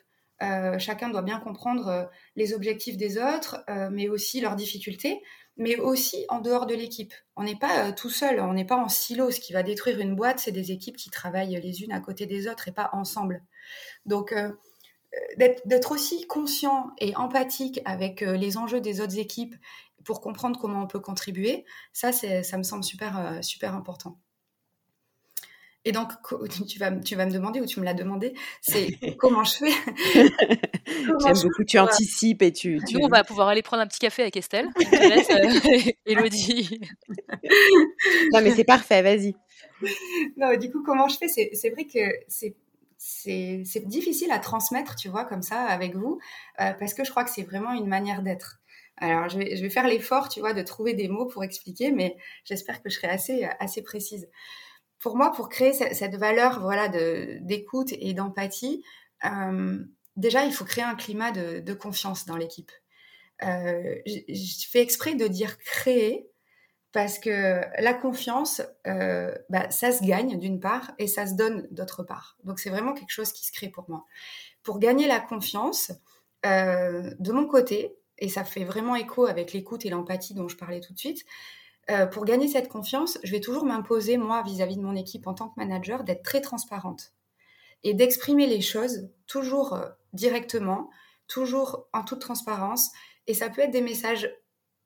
chacun 0.78 1.10
doit 1.10 1.22
bien 1.22 1.38
comprendre 1.38 2.10
les 2.34 2.54
objectifs 2.54 2.96
des 2.96 3.18
autres, 3.18 3.62
mais 3.90 4.08
aussi 4.08 4.40
leurs 4.40 4.56
difficultés 4.56 5.20
mais 5.60 5.76
aussi 5.76 6.24
en 6.30 6.40
dehors 6.40 6.66
de 6.66 6.74
l'équipe. 6.74 7.12
On 7.36 7.44
n'est 7.44 7.58
pas 7.58 7.88
euh, 7.88 7.92
tout 7.92 8.08
seul, 8.08 8.40
on 8.40 8.54
n'est 8.54 8.64
pas 8.64 8.78
en 8.78 8.88
silo. 8.88 9.30
Ce 9.30 9.40
qui 9.40 9.52
va 9.52 9.62
détruire 9.62 10.00
une 10.00 10.16
boîte, 10.16 10.38
c'est 10.38 10.52
des 10.52 10.72
équipes 10.72 10.96
qui 10.96 11.10
travaillent 11.10 11.60
les 11.60 11.82
unes 11.82 11.92
à 11.92 12.00
côté 12.00 12.24
des 12.26 12.48
autres 12.48 12.68
et 12.68 12.72
pas 12.72 12.88
ensemble. 12.94 13.44
Donc, 14.06 14.32
euh, 14.32 14.50
euh, 15.14 15.48
d'être 15.66 15.92
aussi 15.92 16.26
conscient 16.26 16.92
et 16.98 17.14
empathique 17.14 17.80
avec 17.84 18.22
les 18.22 18.56
enjeux 18.56 18.80
des 18.80 19.00
autres 19.02 19.18
équipes 19.18 19.54
pour 20.04 20.22
comprendre 20.22 20.58
comment 20.58 20.82
on 20.82 20.86
peut 20.86 21.00
contribuer, 21.00 21.66
ça, 21.92 22.10
ça 22.12 22.56
me 22.56 22.62
semble 22.62 22.84
super 22.84 23.74
important. 23.74 24.18
Et 25.84 25.92
donc, 25.92 26.12
tu 26.68 26.78
vas, 26.78 26.90
tu 26.92 27.16
vas 27.16 27.26
me 27.26 27.32
demander, 27.32 27.60
ou 27.60 27.66
tu 27.66 27.80
me 27.80 27.84
l'as 27.84 27.94
demandé, 27.94 28.34
c'est 28.60 28.88
comment 29.18 29.44
je 29.44 29.56
fais. 29.56 29.72
J'aime 30.86 31.42
beaucoup, 31.42 31.64
tu 31.66 31.78
anticipes 31.78 32.42
et 32.42 32.52
tu, 32.52 32.80
Nous, 32.92 33.00
on 33.00 33.08
va 33.08 33.24
pouvoir 33.24 33.48
aller 33.48 33.62
prendre 33.62 33.82
un 33.82 33.86
petit 33.86 33.98
café 33.98 34.22
avec 34.22 34.36
Estelle. 34.36 34.68
Euh, 34.78 35.90
Elodie. 36.06 36.80
non, 38.32 38.40
mais 38.42 38.50
c'est 38.50 38.64
parfait, 38.64 39.02
vas-y. 39.02 39.34
Non, 40.36 40.56
du 40.56 40.70
coup, 40.70 40.82
comment 40.82 41.08
je 41.08 41.16
fais 41.16 41.28
C'est 41.28 41.70
vrai 41.70 41.84
que 41.84 42.00
c'est 42.28 42.54
c'est 43.02 43.86
difficile 43.86 44.30
à 44.30 44.38
transmettre, 44.38 44.94
tu 44.94 45.08
vois, 45.08 45.24
comme 45.24 45.40
ça, 45.40 45.62
avec 45.62 45.96
vous, 45.96 46.18
euh, 46.60 46.72
parce 46.74 46.92
que 46.92 47.02
je 47.02 47.10
crois 47.10 47.24
que 47.24 47.30
c'est 47.30 47.44
vraiment 47.44 47.72
une 47.72 47.86
manière 47.86 48.20
d'être. 48.20 48.60
Alors, 48.98 49.30
je 49.30 49.38
vais, 49.38 49.56
je 49.56 49.62
vais 49.62 49.70
faire 49.70 49.86
l'effort, 49.86 50.28
tu 50.28 50.40
vois, 50.40 50.52
de 50.52 50.60
trouver 50.60 50.92
des 50.92 51.08
mots 51.08 51.24
pour 51.24 51.42
expliquer, 51.42 51.92
mais 51.92 52.16
j'espère 52.44 52.82
que 52.82 52.90
je 52.90 52.96
serai 52.96 53.08
assez, 53.08 53.48
assez 53.58 53.80
précise 53.82 54.28
pour 55.00 55.16
moi, 55.16 55.32
pour 55.32 55.48
créer 55.48 55.72
cette, 55.72 56.16
valeur 56.16 56.60
voilà, 56.60 56.88
d'écoute 56.88 57.92
et 57.92 58.12
d'empathie, 58.12 58.84
euh, 59.24 59.78
déjà, 60.16 60.44
il 60.44 60.52
faut 60.52 60.64
créer 60.64 60.84
un 60.84 60.94
climat 60.94 61.32
de, 61.32 61.74
confiance 61.74 62.26
dans 62.26 62.36
l'équipe. 62.36 62.70
Euh, 63.42 63.96
je, 64.06 64.68
fais 64.70 64.80
exprès 64.80 65.14
de 65.14 65.26
dire 65.26 65.58
créer 65.58 66.28
parce 66.92 67.18
que 67.18 67.62
la 67.80 67.94
confiance, 67.94 68.60
euh, 68.86 69.34
bah, 69.48 69.70
ça 69.70 69.92
se 69.92 70.04
gagne 70.04 70.38
d'une 70.38 70.60
part 70.60 70.92
et 70.98 71.06
ça 71.06 71.26
se 71.26 71.34
donne 71.34 71.66
d'autre 71.70 72.02
part. 72.02 72.36
Donc, 72.44 72.58
c'est 72.58 72.70
vraiment 72.70 72.92
quelque 72.92 73.12
chose 73.12 73.32
qui 73.32 73.46
se 73.46 73.52
crée 73.52 73.68
pour 73.68 73.88
moi. 73.88 74.04
Pour 74.62 74.78
gagner 74.78 75.08
la 75.08 75.20
confiance, 75.20 75.92
de 76.44 77.32
mon 77.32 77.46
côté, 77.46 77.96
et 78.18 78.28
ça 78.28 78.44
fait 78.44 78.64
vraiment 78.64 78.96
écho 78.96 79.26
avec 79.26 79.52
l'écoute 79.52 79.86
et 79.86 79.90
l'empathie 79.90 80.34
dont 80.34 80.48
je 80.48 80.56
parlais 80.56 80.80
tout 80.80 80.92
de 80.92 80.98
suite, 80.98 81.24
euh, 81.90 82.06
pour 82.06 82.24
gagner 82.24 82.48
cette 82.48 82.68
confiance, 82.68 83.18
je 83.22 83.32
vais 83.32 83.40
toujours 83.40 83.64
m'imposer, 83.64 84.16
moi, 84.16 84.42
vis-à-vis 84.42 84.76
de 84.76 84.82
mon 84.82 84.96
équipe 84.96 85.26
en 85.26 85.34
tant 85.34 85.48
que 85.48 85.54
manager, 85.56 86.04
d'être 86.04 86.22
très 86.22 86.40
transparente 86.40 87.12
et 87.82 87.94
d'exprimer 87.94 88.46
les 88.46 88.60
choses 88.60 89.08
toujours 89.26 89.74
euh, 89.74 89.88
directement, 90.12 90.90
toujours 91.26 91.88
en 91.92 92.04
toute 92.04 92.20
transparence. 92.20 92.90
Et 93.26 93.34
ça 93.34 93.50
peut 93.50 93.62
être 93.62 93.70
des 93.70 93.80
messages 93.80 94.30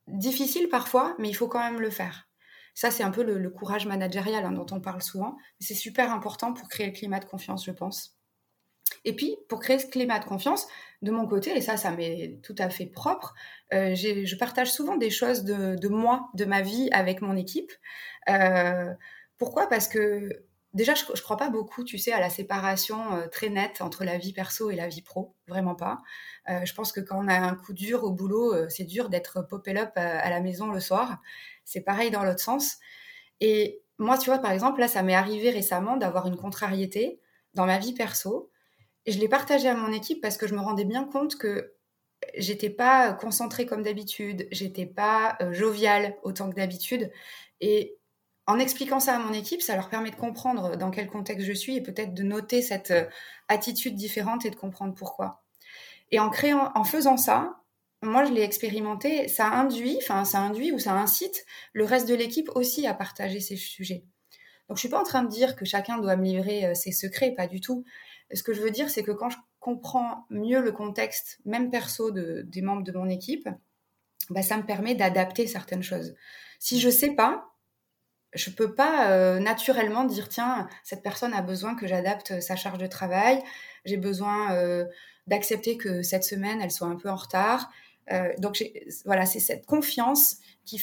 difficiles 0.07 0.69
parfois, 0.69 1.15
mais 1.19 1.29
il 1.29 1.35
faut 1.35 1.49
quand 1.49 1.61
même 1.61 1.81
le 1.81 1.91
faire. 1.91 2.29
Ça, 2.75 2.91
c'est 2.91 3.05
un 3.05 3.11
peu 3.11 3.23
le, 3.23 3.51
courage 3.51 3.87
managérial 3.87 4.45
hein, 4.45 4.53
dont 4.53 4.67
on 4.73 4.81
parle 4.81 5.03
souvent. 5.03 5.37
C'est 5.61 5.75
super 5.75 6.13
important 6.13 6.53
pour 6.53 6.69
créer 6.69 6.87
le 6.87 6.93
climat 6.93 7.21
de 7.21 7.25
confiance, 7.25 7.65
je 7.65 7.71
pense. 7.71 8.14
Et 9.05 9.15
puis, 9.15 9.37
pour 9.49 9.61
créer 9.61 9.79
ce 9.79 9.87
climat 9.87 10.19
de 10.19 10.25
confiance, 10.25 10.67
de 11.03 11.11
mon 11.11 11.27
côté, 11.27 11.57
et 11.57 11.61
ça, 11.61 11.77
ça 11.77 11.91
m'est 11.91 12.41
tout 12.43 12.55
à 12.59 12.71
fait 12.71 12.87
propre, 12.87 13.35
euh, 13.73 13.95
je 13.95 14.37
partage 14.37 14.73
souvent 14.73 14.97
des 14.97 15.11
choses 15.11 15.45
de, 15.45 15.89
moi, 15.89 16.31
de 16.35 16.45
ma 16.45 16.63
vie 16.63 16.89
avec 16.93 17.21
mon 17.21 17.37
équipe. 17.37 17.73
Euh, 18.29 18.93
pourquoi? 19.39 19.69
Parce 19.69 19.87
que 19.87 20.45
déjà, 20.73 20.95
je 20.95 21.05
ne 21.05 21.21
crois 21.21 21.37
pas 21.37 21.51
beaucoup, 21.51 21.85
tu 21.85 21.99
sais, 21.99 22.13
à 22.13 22.21
la 22.21 22.31
séparation 22.31 23.15
euh, 23.15 23.27
très 23.29 23.51
nette 23.51 23.81
entre 23.81 24.05
la 24.05 24.19
vie 24.19 24.33
perso 24.33 24.71
et 24.71 24.77
la 24.77 24.89
vie 24.89 25.03
pro. 25.03 25.35
Vraiment 25.47 25.75
pas. 25.75 26.03
je 26.49 26.73
pense 26.75 26.91
que 26.93 27.01
quand 27.01 27.23
on 27.23 27.29
a 27.29 27.35
un 27.35 27.55
coup 27.55 27.75
dur 27.75 28.05
au 28.05 28.11
boulot, 28.11 28.69
c'est 28.69 28.85
dur 28.85 29.09
d'être 29.11 29.43
popé 29.43 29.77
up 29.77 29.93
à, 29.97 30.31
la 30.31 30.41
maison 30.41 30.73
le 30.73 30.81
soir. 30.81 31.21
C'est 31.65 31.83
pareil 31.83 32.11
dans 32.11 32.25
l'autre 32.25 32.41
sens. 32.41 32.79
Et 33.41 33.83
moi, 33.99 34.19
tu 34.19 34.31
vois, 34.31 34.39
par 34.39 34.53
exemple, 34.53 34.81
là, 34.81 34.89
ça 34.89 35.03
m'est 35.03 35.15
arrivé 35.15 35.51
récemment 35.51 35.97
d'avoir 35.97 36.27
une 36.27 36.37
contrariété 36.37 37.21
dans 37.55 37.67
ma 37.67 37.79
vie 37.79 37.95
perso 37.95 38.51
je 39.07 39.19
l'ai 39.19 39.29
partagé 39.29 39.69
à 39.69 39.75
mon 39.75 39.93
équipe 39.93 40.21
parce 40.21 40.37
que 40.37 40.47
je 40.47 40.55
me 40.55 40.61
rendais 40.61 40.85
bien 40.85 41.05
compte 41.05 41.37
que 41.37 41.75
j'étais 42.37 42.71
pas 42.71 43.13
concentrée 43.13 43.67
comme 43.67 43.83
d'habitude, 43.83 44.49
j'étais 44.51 44.87
pas 44.87 45.37
euh, 45.41 45.53
joviale 45.53 46.17
autant 46.23 46.51
que 46.51 46.57
d'habitude. 46.57 47.11
Et 47.61 47.99
en 48.47 48.59
expliquant 48.59 49.01
ça 49.01 49.17
à 49.17 49.19
mon 49.19 49.33
équipe, 49.33 49.63
ça 49.63 49.75
leur 49.77 49.89
permet 49.89 50.11
de 50.11 50.17
comprendre 50.17 50.77
dans 50.77 50.91
quel 50.91 51.09
contexte 51.09 51.47
je 51.47 51.53
suis 51.53 51.77
et 51.77 51.83
peut-être 51.83 52.15
de 52.15 52.23
noter 52.23 52.63
cette 52.63 52.91
euh, 52.91 53.05
attitude 53.49 53.95
différente 53.95 54.45
et 54.47 54.51
de 54.51 54.57
comprendre 54.57 54.95
pourquoi. 54.95 55.43
Et 56.11 56.19
en 56.21 56.31
faisant 56.85 57.17
ça, 57.17 57.61
moi 58.03 58.25
je 58.25 58.33
l'ai 58.33 58.43
expérimenté, 58.43 59.27
ça 59.29 59.49
induit, 59.49 59.99
enfin 60.03 60.25
ça 60.25 60.39
induit 60.39 60.71
ou 60.73 60.79
ça 60.79 60.93
incite 60.93 61.45
le 61.73 61.85
reste 61.85 62.07
de 62.09 62.15
l'équipe 62.15 62.51
aussi 62.55 62.87
à 62.87 62.95
partager 62.95 63.41
ces 63.41 63.57
sujets. 63.57 64.05
Donc 64.69 64.77
je 64.77 64.81
suis 64.81 64.89
pas 64.89 65.01
en 65.01 65.05
train 65.05 65.23
de 65.23 65.29
dire 65.29 65.57
que 65.57 65.65
chacun 65.65 65.99
doit 65.99 66.17
me 66.17 66.25
livrer 66.25 66.67
euh, 66.67 66.75
ses 66.75 66.93
secrets, 66.93 67.33
pas 67.33 67.47
du 67.47 67.61
tout 67.61 67.85
ce 68.33 68.43
que 68.43 68.53
je 68.53 68.63
veux 68.63 68.71
dire, 68.71 68.91
c'est 68.91 69.03
que 69.03 69.13
quand 69.13 69.31
je 69.31 69.37
comprends 69.61 70.27
mieux 70.31 70.61
le 70.61 70.73
contexte, 70.73 71.39
même 71.45 71.71
perso 71.71 72.11
des 72.11 72.63
membres 72.63 72.83
de 72.83 72.93
mon 72.93 73.09
équipe, 73.09 73.49
bah, 74.31 74.43
ça 74.43 74.57
me 74.57 74.65
permet 74.65 74.95
d'adapter 74.95 75.47
certaines 75.47 75.83
choses. 75.83 76.15
Si 76.59 76.81
je 76.81 76.91
sais 76.91 77.11
pas, 77.11 77.55
je 78.35 78.51
peux 78.51 78.75
pas 78.75 79.39
naturellement 79.39 80.05
dire 80.05 80.29
tiens 80.29 80.69
cette 80.83 81.03
personne 81.03 81.33
a 81.35 81.43
besoin 81.43 81.75
que 81.75 81.87
j'adapte 81.87 82.41
sa 82.41 82.57
charge 82.57 82.79
de 82.79 82.87
travail, 82.87 83.41
j'ai 83.85 83.97
besoin 83.97 84.87
d'accepter 85.27 85.77
que 85.77 86.03
cette 86.03 86.25
semaine 86.25 86.61
elle 86.61 86.73
soit 86.73 86.89
un 86.89 86.97
peu 86.97 87.09
en 87.09 87.17
retard. 87.17 87.71
donc 88.39 88.65
voilà 89.05 89.25
c'est 89.25 89.41
cette 89.41 89.67
confiance 89.67 90.39
qui, 90.65 90.81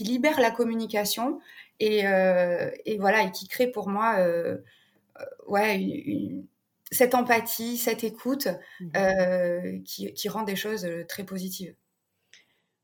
libère 0.00 0.38
la 0.40 0.50
communication 0.50 1.40
et, 1.78 2.02
voilà 2.98 3.22
et 3.22 3.30
qui 3.32 3.48
crée 3.48 3.68
pour 3.68 3.88
moi 3.88 4.18
ouais 5.46 6.44
cette 6.92 7.14
empathie, 7.14 7.76
cette 7.76 8.02
écoute 8.04 8.48
mmh 8.80 9.82
qui, 9.84 10.12
qui 10.12 10.28
rend 10.28 10.42
des 10.42 10.56
choses 10.56 10.86
très 11.08 11.24
positives. 11.24 11.74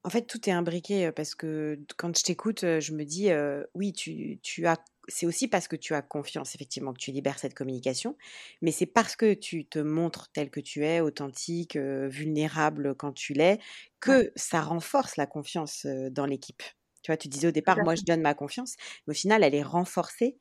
En 0.05 0.11
fait, 0.11 0.23
tout 0.23 0.49
est 0.49 0.53
imbriqué 0.53 1.11
parce 1.11 1.35
que 1.35 1.81
quand 1.97 2.17
je 2.17 2.23
t'écoute, 2.23 2.61
je 2.61 2.93
me 2.93 3.05
dis, 3.05 3.31
oui, 3.75 3.93
tu, 3.93 4.39
tu 4.43 4.67
as 4.67 4.77
c'est 5.09 5.27
aussi 5.27 5.49
parce 5.49 5.69
que 5.69 5.77
tu 5.77 5.95
as 5.95 6.03
confiance, 6.03 6.55
effectivement, 6.55 6.93
que 6.93 6.99
tu 6.99 7.13
libères 7.13 7.39
cette 7.39 7.55
communication, 7.55 8.17
mais 8.63 8.73
c'est 8.73 8.87
parce 8.87 9.17
que 9.17 9.35
tu 9.35 9.67
te 9.67 9.79
montres 9.79 10.31
tel 10.33 10.51
que 10.51 10.61
tu 10.61 10.85
es, 10.85 11.01
authentique, 11.01 11.77
vulnérable 11.77 12.95
quand 12.95 13.13
tu 13.13 13.33
l'es, 13.33 13.59
que 14.01 14.33
ça 14.37 14.61
renforce 14.61 15.17
la 15.17 15.27
confiance 15.27 15.87
dans 15.87 16.27
l'équipe. 16.27 16.63
Tu 17.07 17.13
vois, 17.13 17.17
tu 17.17 17.29
disais 17.29 17.47
au 17.47 17.53
départ, 17.53 17.79
moi, 17.85 17.95
je 17.95 18.03
donne 18.03 18.21
ma 18.21 18.35
confiance, 18.35 18.75
mais 19.07 19.13
au 19.13 19.15
final, 19.15 19.45
elle 19.45 19.55
est 19.55 19.63
renforcée, 19.63 20.37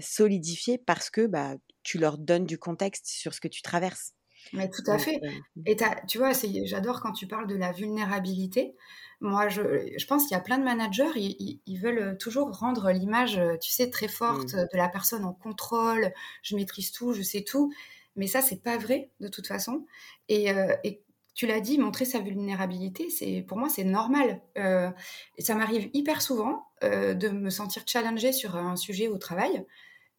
solidifiée 0.00 0.78
parce 0.78 1.10
que 1.10 1.26
bah, 1.26 1.56
tu 1.82 1.98
leur 1.98 2.16
donnes 2.16 2.46
du 2.46 2.56
contexte 2.56 3.06
sur 3.08 3.34
ce 3.34 3.42
que 3.42 3.48
tu 3.48 3.60
traverses. 3.60 4.14
Mais 4.54 4.70
tout 4.70 4.90
à 4.90 4.96
fait. 4.96 5.20
Mmh. 5.22 5.62
Et 5.66 5.76
tu 6.08 6.16
vois, 6.16 6.30
j'adore 6.64 7.02
quand 7.02 7.12
tu 7.12 7.26
parles 7.26 7.46
de 7.46 7.56
la 7.56 7.72
vulnérabilité. 7.72 8.74
Moi, 9.20 9.50
je, 9.50 9.60
je 9.98 10.06
pense 10.06 10.22
qu'il 10.22 10.32
y 10.32 10.40
a 10.40 10.42
plein 10.42 10.56
de 10.56 10.64
managers, 10.64 11.10
ils, 11.14 11.60
ils, 11.66 11.78
veulent 11.78 12.16
toujours 12.16 12.50
rendre 12.52 12.90
l'image, 12.90 13.38
tu 13.60 13.70
sais, 13.70 13.90
très 13.90 14.08
forte 14.08 14.54
mmh. 14.54 14.68
de 14.72 14.78
la 14.78 14.88
personne 14.88 15.26
en 15.26 15.34
contrôle. 15.34 16.10
Je 16.42 16.56
maîtrise 16.56 16.90
tout, 16.90 17.12
je 17.12 17.20
sais 17.20 17.42
tout. 17.42 17.70
Mais 18.14 18.28
ça, 18.28 18.40
c'est 18.40 18.62
pas 18.62 18.78
vrai 18.78 19.10
de 19.20 19.28
toute 19.28 19.46
façon. 19.46 19.84
Et, 20.30 20.48
et 20.84 21.02
tu 21.36 21.46
l'as 21.46 21.60
dit, 21.60 21.78
montrer 21.78 22.06
sa 22.06 22.18
vulnérabilité, 22.18 23.10
c'est 23.10 23.44
pour 23.46 23.58
moi, 23.58 23.68
c'est 23.68 23.84
normal. 23.84 24.40
Euh, 24.56 24.90
ça 25.38 25.54
m'arrive 25.54 25.90
hyper 25.92 26.22
souvent 26.22 26.66
euh, 26.82 27.12
de 27.12 27.28
me 27.28 27.50
sentir 27.50 27.82
challengée 27.86 28.32
sur 28.32 28.56
un 28.56 28.74
sujet 28.74 29.08
au 29.08 29.18
travail 29.18 29.64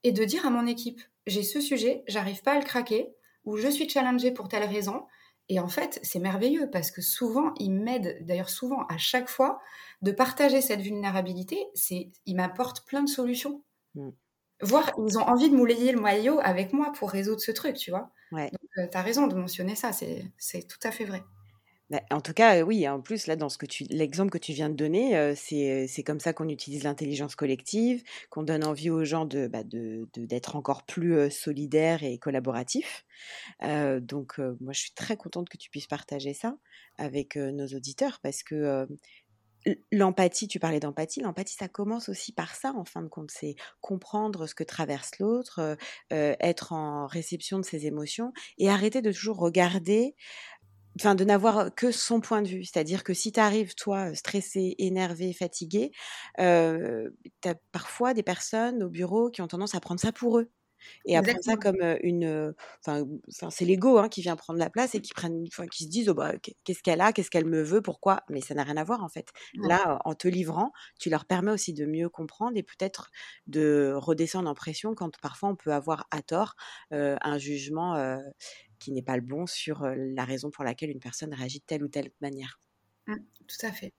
et 0.04 0.12
de 0.12 0.24
dire 0.24 0.46
à 0.46 0.52
mon 0.52 0.68
équipe, 0.68 1.02
j'ai 1.26 1.42
ce 1.42 1.60
sujet, 1.60 2.04
j'arrive 2.08 2.44
pas 2.44 2.54
à 2.54 2.60
le 2.60 2.64
craquer 2.64 3.10
ou 3.46 3.58
je 3.58 3.68
suis 3.68 3.90
challengée 3.90 4.32
pour 4.32 4.48
telle 4.48 4.64
raison. 4.64 5.06
Et 5.50 5.60
en 5.60 5.68
fait, 5.68 6.00
c'est 6.04 6.20
merveilleux 6.20 6.70
parce 6.70 6.92
que 6.92 7.02
souvent, 7.02 7.54
ils 7.58 7.72
m'aident, 7.72 8.20
d'ailleurs 8.22 8.50
souvent 8.50 8.86
à 8.88 9.00
chaque 9.00 9.30
fois, 9.30 9.60
de 10.04 10.12
partager 10.12 10.62
cette 10.62 10.82
vulnérabilité. 10.82 11.58
C'est, 11.74 12.12
ils 12.28 12.36
m'apportent 12.36 12.86
plein 12.86 13.02
de 13.02 13.10
solutions. 13.10 13.64
Mm. 13.96 14.10
Voire, 14.62 14.92
ils 14.98 15.18
ont 15.18 15.22
envie 15.22 15.50
de 15.50 15.56
moulayer 15.56 15.92
le 15.92 16.00
maillot 16.02 16.40
avec 16.42 16.74
moi 16.74 16.92
pour 16.92 17.12
résoudre 17.12 17.42
ce 17.42 17.52
truc, 17.52 17.76
tu 17.76 17.92
vois. 17.92 18.12
Donc, 18.52 18.72
euh, 18.80 18.88
tu 18.92 18.98
as 18.98 19.02
raison 19.02 19.28
de 19.28 19.36
mentionner 19.36 19.76
ça, 19.76 19.92
c'est 19.94 20.68
tout 20.68 20.80
à 20.84 20.92
fait 20.92 21.06
vrai. 21.06 21.24
Bah, 21.90 22.02
en 22.12 22.20
tout 22.20 22.34
cas, 22.34 22.64
oui, 22.64 22.86
en 22.90 23.00
plus, 23.00 23.28
là, 23.28 23.38
dans 23.38 23.48
ce 23.48 23.58
que 23.58 23.66
tu, 23.66 23.86
l'exemple 23.90 24.30
que 24.30 24.38
tu 24.38 24.52
viens 24.52 24.70
de 24.70 24.76
donner, 24.76 25.34
c'est 25.36 26.04
comme 26.06 26.20
ça 26.20 26.34
qu'on 26.34 26.50
utilise 26.50 26.84
l'intelligence 26.84 27.36
collective, 27.36 28.04
qu'on 28.30 28.44
donne 28.44 28.66
envie 28.66 28.90
aux 28.90 29.06
gens 29.06 29.26
de, 29.26 29.48
bah, 29.48 29.64
d'être 29.64 30.58
encore 30.58 30.86
plus 30.86 31.32
solidaires 31.32 32.04
et 32.04 32.18
collaboratifs. 32.18 33.06
donc, 33.62 34.40
moi, 34.40 34.74
je 34.74 34.80
suis 34.82 34.92
très 34.94 35.16
contente 35.16 35.48
que 35.48 35.58
tu 35.58 35.70
puisses 35.70 35.88
partager 35.88 36.34
ça 36.34 36.58
avec 36.98 37.38
nos 37.38 37.68
auditeurs 37.68 38.20
parce 38.22 38.44
que 38.44 38.86
l'empathie, 39.92 40.48
tu 40.48 40.60
parlais 40.60 40.80
d'empathie, 40.80 41.22
l'empathie, 41.22 41.56
ça 41.56 41.68
commence 41.68 42.10
aussi 42.10 42.32
par 42.34 42.56
ça, 42.56 42.74
en 42.76 42.86
fin 42.86 43.02
de 43.02 43.08
compte, 43.08 43.32
c'est 43.32 43.56
comprendre 43.82 44.48
ce 44.48 44.56
que 44.56 44.64
traverse 44.64 45.20
l'autre, 45.20 45.78
être 46.12 46.74
en 46.74 47.08
réception 47.08 47.60
de 47.60 47.66
ses 47.66 47.86
émotions 47.86 48.34
et 48.58 48.70
arrêter 48.70 49.02
de 49.02 49.12
toujours 49.12 49.38
regarder 49.38 50.16
enfin 51.00 51.16
de 51.16 51.24
n'avoir 51.24 51.74
que 51.76 51.92
son 51.92 52.22
point 52.22 52.42
de 52.42 52.48
vue. 52.48 52.64
C'est-à-dire 52.66 53.04
que 53.04 53.14
si 53.14 53.32
tu 53.32 53.40
arrives, 53.40 53.76
toi, 53.76 54.14
stressé, 54.16 54.76
énervé, 54.80 55.34
fatigué, 55.34 55.92
euh, 56.40 57.10
tu 57.42 57.50
as 57.50 57.56
parfois 57.72 58.14
des 58.14 58.24
personnes 58.24 58.84
au 58.84 58.90
bureau 58.90 59.30
qui 59.30 59.42
ont 59.42 59.48
tendance 59.48 59.76
à 59.76 59.80
prendre 59.80 60.00
ça 60.00 60.12
pour 60.12 60.40
eux. 60.40 60.52
Et 61.06 61.18
à 61.18 61.22
prendre 61.22 61.44
ça 61.44 61.56
comme 61.56 61.82
une. 62.02 62.54
Enfin, 62.86 63.06
c'est 63.50 63.66
l'ego 63.66 63.98
hein, 63.98 64.10
qui 64.10 64.22
vient 64.22 64.36
prendre 64.36 64.60
la 64.60 64.70
place 64.70 64.96
et 64.96 65.02
qui, 65.02 65.14
prennent, 65.14 65.48
qui 65.72 65.84
se 65.86 65.90
disent 65.90 66.10
oh, 66.10 66.14
bah, 66.14 66.34
qu'est-ce 66.64 66.84
qu'elle 66.84 67.02
a, 67.02 67.14
qu'est-ce 67.14 67.30
qu'elle 67.30 67.46
me 67.46 67.62
veut, 67.62 67.82
pourquoi? 67.82 68.24
Mais 68.30 68.42
ça 68.42 68.54
n'a 68.54 68.64
rien 68.64 68.78
à 68.78 68.84
voir 68.84 69.04
en 69.04 69.10
fait. 69.10 69.30
Là, 69.56 70.00
en 70.06 70.16
te 70.16 70.28
livrant, 70.28 70.72
tu 71.00 71.10
leur 71.10 71.26
permets 71.26 71.52
aussi 71.52 71.74
de 71.74 71.86
mieux 71.86 72.10
comprendre 72.10 72.58
et 72.58 72.64
peut-être 72.64 73.12
de 73.48 73.94
redescendre 73.96 74.50
en 74.50 74.54
pression 74.54 74.96
quand 74.96 75.18
parfois 75.20 75.50
on 75.50 75.56
peut 75.56 75.74
avoir 75.74 76.08
à 76.12 76.22
tort 76.22 76.56
un 76.92 77.38
jugement 77.38 78.20
qui 78.80 78.92
n'est 78.92 79.02
pas 79.02 79.16
le 79.16 79.24
bon 79.24 79.46
sur 79.48 79.86
la 79.96 80.26
raison 80.26 80.52
pour 80.52 80.64
laquelle 80.64 80.90
une 80.90 81.00
personne 81.00 81.34
réagit 81.34 81.60
de 81.60 81.66
telle 81.66 81.84
ou 81.84 81.88
telle 81.88 82.12
manière. 82.22 82.60
Mmh, 83.08 83.16
tout 83.48 83.66
à 83.66 83.72
fait. 83.72 83.94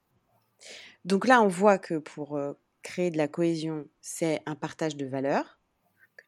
Donc 1.05 1.27
là, 1.27 1.43
on 1.43 1.49
voit 1.49 1.79
que 1.79 1.99
pour 1.99 2.39
créer 2.83 3.11
de 3.11 3.17
la 3.17 3.29
cohésion, 3.29 3.89
c'est 4.01 4.41
un 4.47 4.55
partage 4.55 4.97
de 4.97 5.07
valeurs 5.07 5.58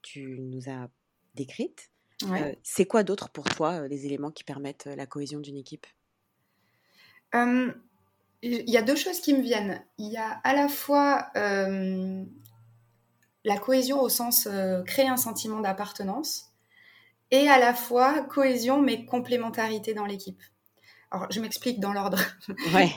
tu 0.02 0.38
nous 0.40 0.68
as 0.68 0.88
décrites. 1.34 1.90
c'est 2.62 2.86
quoi 2.86 3.02
d'autre 3.02 3.30
pour 3.30 3.44
toi 3.44 3.86
les 3.88 4.06
éléments 4.06 4.30
qui 4.30 4.44
permettent 4.44 4.86
la 4.86 5.06
cohésion 5.06 5.40
d'une 5.40 5.56
équipe? 5.56 5.86
Il 7.34 7.74
y 8.42 8.76
a 8.76 8.82
deux 8.82 8.96
choses 8.96 9.20
qui 9.20 9.34
me 9.34 9.42
viennent. 9.42 9.82
Il 9.98 10.10
y 10.10 10.16
a 10.16 10.28
à 10.44 10.54
la 10.54 10.68
fois 10.68 11.30
la 13.44 13.56
cohésion 13.58 14.00
au 14.00 14.08
sens 14.08 14.48
créer 14.86 15.08
un 15.08 15.16
sentiment 15.16 15.60
d'appartenance 15.60 16.50
et 17.30 17.48
à 17.48 17.58
la 17.58 17.74
fois 17.74 18.22
cohésion 18.22 18.80
mais 18.82 19.04
complémentarité 19.04 19.94
dans 19.94 20.06
l'équipe. 20.06 20.42
Alors, 21.12 21.26
je 21.30 21.40
m'explique 21.40 21.80
dans 21.80 21.92
l'ordre. 21.92 22.20
Ouais. 22.74 22.92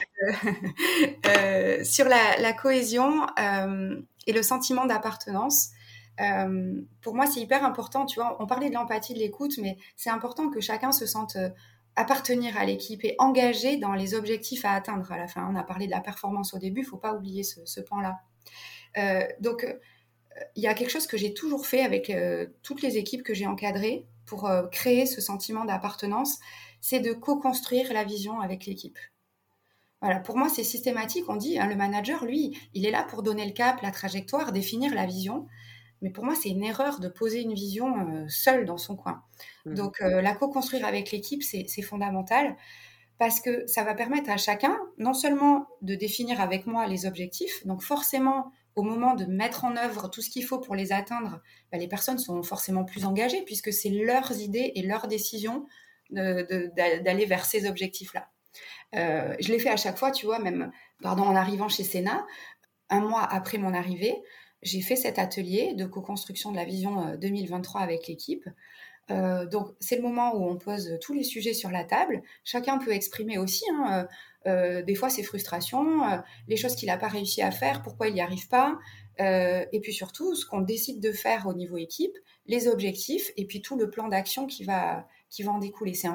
euh, 1.26 1.84
sur 1.84 2.04
la, 2.08 2.36
la 2.38 2.52
cohésion 2.52 3.26
euh, 3.38 4.00
et 4.26 4.32
le 4.32 4.42
sentiment 4.42 4.86
d'appartenance, 4.86 5.70
euh, 6.20 6.80
pour 7.00 7.14
moi, 7.14 7.26
c'est 7.26 7.40
hyper 7.40 7.64
important. 7.64 8.06
Tu 8.06 8.20
vois, 8.20 8.36
on 8.40 8.46
parlait 8.46 8.68
de 8.68 8.74
l'empathie, 8.74 9.14
de 9.14 9.18
l'écoute, 9.18 9.58
mais 9.58 9.78
c'est 9.96 10.10
important 10.10 10.48
que 10.48 10.60
chacun 10.60 10.92
se 10.92 11.06
sente 11.06 11.36
euh, 11.36 11.50
appartenir 11.96 12.56
à 12.56 12.64
l'équipe 12.64 13.04
et 13.04 13.14
engagé 13.18 13.76
dans 13.76 13.94
les 13.94 14.14
objectifs 14.14 14.64
à 14.64 14.72
atteindre 14.72 15.10
à 15.12 15.18
la 15.18 15.28
fin. 15.28 15.46
On 15.50 15.56
a 15.56 15.62
parlé 15.62 15.86
de 15.86 15.92
la 15.92 16.00
performance 16.00 16.54
au 16.54 16.58
début, 16.58 16.80
il 16.80 16.86
faut 16.86 16.96
pas 16.96 17.14
oublier 17.14 17.42
ce, 17.42 17.80
pan-là. 17.80 18.20
Euh, 18.98 19.24
donc, 19.40 19.66
il 20.56 20.62
y 20.62 20.66
a 20.66 20.74
quelque 20.74 20.90
chose 20.90 21.06
que 21.06 21.16
j'ai 21.16 21.32
toujours 21.32 21.66
fait 21.66 21.82
avec 21.82 22.12
toutes 22.62 22.82
les 22.82 22.96
équipes 22.96 23.22
que 23.22 23.34
j'ai 23.34 23.46
encadrées, 23.46 24.06
pour 24.26 24.50
créer 24.72 25.06
ce 25.06 25.20
sentiment 25.20 25.64
d'appartenance, 25.64 26.38
c'est 26.80 26.98
de 26.98 27.12
co-construire 27.12 27.92
la 27.92 28.02
vision 28.02 28.40
avec 28.40 28.66
l'équipe. 28.66 28.98
Voilà, 30.04 30.20
pour 30.20 30.36
moi, 30.36 30.50
c'est 30.50 30.64
systématique. 30.64 31.24
On 31.28 31.36
dit, 31.36 31.58
hein, 31.58 31.66
le 31.66 31.76
manager, 31.76 32.26
lui, 32.26 32.58
il 32.74 32.84
est 32.84 32.90
là 32.90 33.04
pour 33.04 33.22
donner 33.22 33.46
le 33.46 33.52
cap, 33.52 33.80
la 33.80 33.90
trajectoire, 33.90 34.52
définir 34.52 34.94
la 34.94 35.06
vision. 35.06 35.46
Mais 36.04 36.10
pour 36.10 36.26
moi, 36.26 36.34
c'est 36.34 36.50
une 36.50 36.62
erreur 36.62 37.00
de 37.00 37.08
poser 37.08 37.40
une 37.40 37.54
vision 37.54 37.96
euh, 37.96 38.26
seule 38.28 38.66
dans 38.66 38.76
son 38.76 38.94
coin. 38.94 39.22
Mmh. 39.64 39.74
Donc, 39.74 40.02
euh, 40.02 40.20
la 40.20 40.34
co-construire 40.34 40.84
avec 40.84 41.10
l'équipe, 41.10 41.42
c'est 41.42 41.82
fondamental 41.82 42.56
parce 43.16 43.40
que 43.40 43.66
ça 43.66 43.84
va 43.84 43.94
permettre 43.94 44.28
à 44.28 44.36
chacun, 44.36 44.78
non 44.98 45.14
seulement 45.14 45.66
de 45.80 45.94
définir 45.94 46.42
avec 46.42 46.66
moi 46.66 46.86
les 46.86 47.06
objectifs, 47.06 47.66
donc 47.66 47.80
forcément, 47.80 48.52
au 48.76 48.82
moment 48.82 49.14
de 49.14 49.24
mettre 49.24 49.64
en 49.64 49.78
œuvre 49.78 50.08
tout 50.08 50.20
ce 50.20 50.28
qu'il 50.28 50.44
faut 50.44 50.58
pour 50.58 50.74
les 50.74 50.92
atteindre, 50.92 51.40
bah, 51.72 51.78
les 51.78 51.88
personnes 51.88 52.18
sont 52.18 52.42
forcément 52.42 52.84
plus 52.84 53.06
engagées 53.06 53.40
puisque 53.46 53.72
c'est 53.72 53.88
leurs 53.88 54.38
idées 54.40 54.72
et 54.74 54.82
leurs 54.82 55.08
décisions 55.08 55.64
d'aller 56.10 57.24
vers 57.24 57.46
ces 57.46 57.66
objectifs-là. 57.66 58.28
Euh, 58.94 59.34
je 59.40 59.48
l'ai 59.48 59.58
fait 59.58 59.70
à 59.70 59.76
chaque 59.76 59.96
fois, 59.96 60.10
tu 60.10 60.26
vois, 60.26 60.38
même 60.38 60.70
pardon, 61.02 61.22
en 61.22 61.34
arrivant 61.34 61.68
chez 61.68 61.82
Sénat, 61.82 62.26
un 62.90 63.00
mois 63.00 63.22
après 63.22 63.58
mon 63.58 63.74
arrivée, 63.74 64.22
j'ai 64.64 64.80
fait 64.80 64.96
cet 64.96 65.18
atelier 65.18 65.74
de 65.74 65.84
co-construction 65.84 66.50
de 66.50 66.56
la 66.56 66.64
vision 66.64 67.14
2023 67.20 67.80
euh, 67.80 67.84
avec 67.84 68.08
l'équipe. 68.08 68.48
Euh, 69.10 69.44
donc 69.44 69.68
c'est 69.80 69.96
le 69.96 70.02
moment 70.02 70.34
où 70.34 70.48
on 70.48 70.56
pose 70.56 70.98
tous 71.02 71.12
les 71.12 71.22
sujets 71.22 71.52
sur 71.52 71.70
la 71.70 71.84
table. 71.84 72.22
Chacun 72.42 72.78
peut 72.78 72.92
exprimer 72.92 73.36
aussi 73.36 73.64
hein, 73.70 74.08
euh, 74.46 74.82
des 74.82 74.94
fois 74.94 75.10
ses 75.10 75.22
frustrations, 75.22 76.00
les 76.48 76.56
choses 76.56 76.74
qu'il 76.74 76.86
n'a 76.86 76.96
pas 76.96 77.08
réussi 77.08 77.42
à 77.42 77.50
faire, 77.50 77.82
pourquoi 77.82 78.08
il 78.08 78.14
n'y 78.14 78.22
arrive 78.22 78.48
pas, 78.48 78.78
et 79.18 79.80
puis 79.82 79.92
surtout 79.92 80.34
ce 80.34 80.46
qu'on 80.46 80.60
décide 80.60 81.00
de 81.00 81.12
faire 81.12 81.46
au 81.46 81.54
niveau 81.54 81.76
équipe, 81.76 82.16
les 82.46 82.66
objectifs, 82.66 83.30
et 83.36 83.46
puis 83.46 83.60
tout 83.62 83.76
le 83.76 83.90
plan 83.90 84.08
d'action 84.08 84.46
qui 84.46 84.64
va, 84.64 85.06
qui 85.30 85.42
va 85.42 85.52
en 85.52 85.58
découler. 85.58 85.94
C'est 85.94 86.08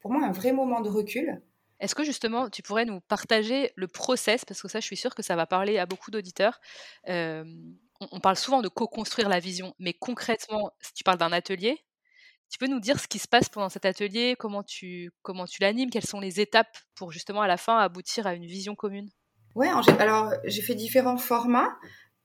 pour 0.00 0.12
moi 0.12 0.24
un 0.24 0.32
vrai 0.32 0.52
moment 0.52 0.80
de 0.80 0.88
recul. 0.88 1.42
Est-ce 1.80 1.94
que 1.94 2.04
justement, 2.04 2.48
tu 2.48 2.62
pourrais 2.62 2.84
nous 2.84 3.00
partager 3.00 3.72
le 3.76 3.88
process, 3.88 4.44
parce 4.44 4.62
que 4.62 4.68
ça, 4.68 4.80
je 4.80 4.86
suis 4.86 4.96
sûre 4.96 5.14
que 5.14 5.22
ça 5.22 5.36
va 5.36 5.46
parler 5.46 5.78
à 5.78 5.86
beaucoup 5.86 6.10
d'auditeurs. 6.10 6.60
on, 7.06 8.20
parle 8.22 8.36
souvent 8.36 8.62
de 8.62 8.68
co-construire 8.68 9.28
la 9.28 9.40
vision, 9.40 9.74
mais 9.78 9.92
concrètement, 9.92 10.70
si 10.80 10.92
tu 10.94 11.04
parles 11.04 11.18
d'un 11.18 11.32
atelier, 11.32 11.84
tu 12.48 12.58
peux 12.58 12.68
nous 12.68 12.80
dire 12.80 13.00
ce 13.00 13.08
qui 13.08 13.18
se 13.18 13.28
passe 13.28 13.48
pendant 13.48 13.68
cet 13.68 13.84
atelier, 13.84 14.36
comment 14.38 14.62
tu, 14.62 15.10
comment 15.22 15.46
tu 15.46 15.62
l'animes, 15.62 15.90
quelles 15.90 16.06
sont 16.06 16.20
les 16.20 16.40
étapes 16.40 16.76
pour 16.94 17.12
justement 17.12 17.42
à 17.42 17.46
la 17.46 17.56
fin 17.56 17.78
aboutir 17.78 18.26
à 18.26 18.34
une 18.34 18.46
vision 18.46 18.74
commune? 18.74 19.10
Ouais, 19.54 19.68
alors 19.98 20.32
j'ai 20.44 20.62
fait 20.62 20.74
différents 20.74 21.16
formats. 21.16 21.76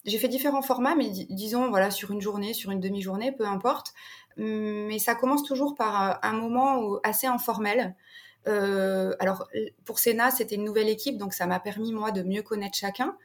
J'ai 0.04 0.18
fait 0.18 0.28
différents 0.28 0.64
formats, 0.64 0.96
mais 0.96 1.10
disons, 1.30 1.70
voilà, 1.70 1.92
sur 1.92 2.12
une 2.12 2.22
journée, 2.22 2.54
sur 2.54 2.72
une 2.72 2.80
demi-journée, 2.80 3.32
peu 3.32 3.46
importe. 3.46 3.94
Mais 4.36 4.98
ça 5.00 5.16
commence 5.16 5.44
toujours 5.44 5.76
par 5.76 6.20
un 6.24 6.34
moment 6.34 7.00
assez 7.04 7.28
informel. 7.28 7.96
Alors, 8.46 9.48
pour 9.86 10.00
Sénat, 10.00 10.32
c'était 10.32 10.56
une 10.56 10.64
nouvelle 10.64 10.90
équipe, 10.90 11.18
donc 11.18 11.34
ça 11.34 11.46
m'a 11.46 11.60
permis, 11.60 11.94
moi, 11.94 12.12
de 12.12 12.24
mieux 12.24 12.42
connaître 12.42 12.78
chacun. 12.78 13.18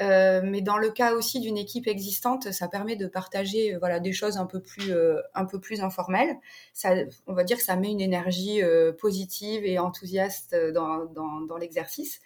Euh, 0.00 0.42
mais 0.44 0.60
dans 0.60 0.78
le 0.78 0.90
cas 0.90 1.14
aussi 1.14 1.40
d'une 1.40 1.58
équipe 1.58 1.88
existante, 1.88 2.52
ça 2.52 2.68
permet 2.68 2.94
de 2.94 3.08
partager 3.08 3.74
euh, 3.74 3.78
voilà 3.80 3.98
des 3.98 4.12
choses 4.12 4.36
un 4.36 4.46
peu 4.46 4.60
plus 4.60 4.92
euh, 4.92 5.20
un 5.34 5.44
peu 5.44 5.58
plus 5.58 5.80
informelles. 5.80 6.36
Ça, 6.72 6.94
on 7.26 7.32
va 7.32 7.42
dire 7.42 7.56
que 7.56 7.64
ça 7.64 7.74
met 7.74 7.90
une 7.90 8.00
énergie 8.00 8.60
positive 9.00 9.64
et 9.64 9.78
enthousiaste 9.78 10.54
dans, 10.72 11.04
dans, 11.06 11.40
dans 11.40 11.56
l'exercice. 11.56 12.20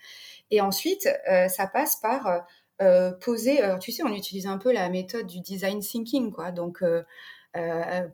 Et 0.50 0.60
ensuite, 0.60 1.08
ça 1.48 1.66
passe 1.66 1.96
par 1.96 2.44
poser. 3.20 3.60
Tu 3.80 3.92
sais, 3.92 4.02
on 4.02 4.12
utilise 4.12 4.46
un 4.46 4.58
peu 4.58 4.72
la 4.72 4.88
méthode 4.90 5.26
du 5.26 5.40
design 5.40 5.80
thinking, 5.80 6.30
quoi. 6.30 6.52
Donc 6.52 6.82
euh, 6.82 7.02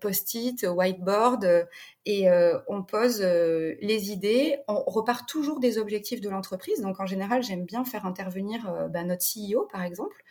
post-it, 0.01 0.67
whiteboard, 0.69 1.45
euh, 1.45 1.65
et 2.05 2.29
euh, 2.29 2.59
on 2.67 2.83
pose 2.83 3.21
les 3.21 4.11
idées. 4.11 4.59
On 4.69 4.83
repart 4.85 5.29
toujours 5.29 5.61
des 5.61 5.79
objectifs 5.79 6.21
de 6.21 6.29
l'entreprise. 6.29 6.81
Donc 6.81 7.01
en 7.01 7.07
général, 7.07 7.43
j'aime 7.43 7.65
bien 7.65 7.85
faire 7.85 8.07
intervenir 8.07 8.89
bah, 8.91 9.05
notre 9.05 9.25
CEO, 9.25 9.67
par 9.71 9.83
exemple, 9.83 10.23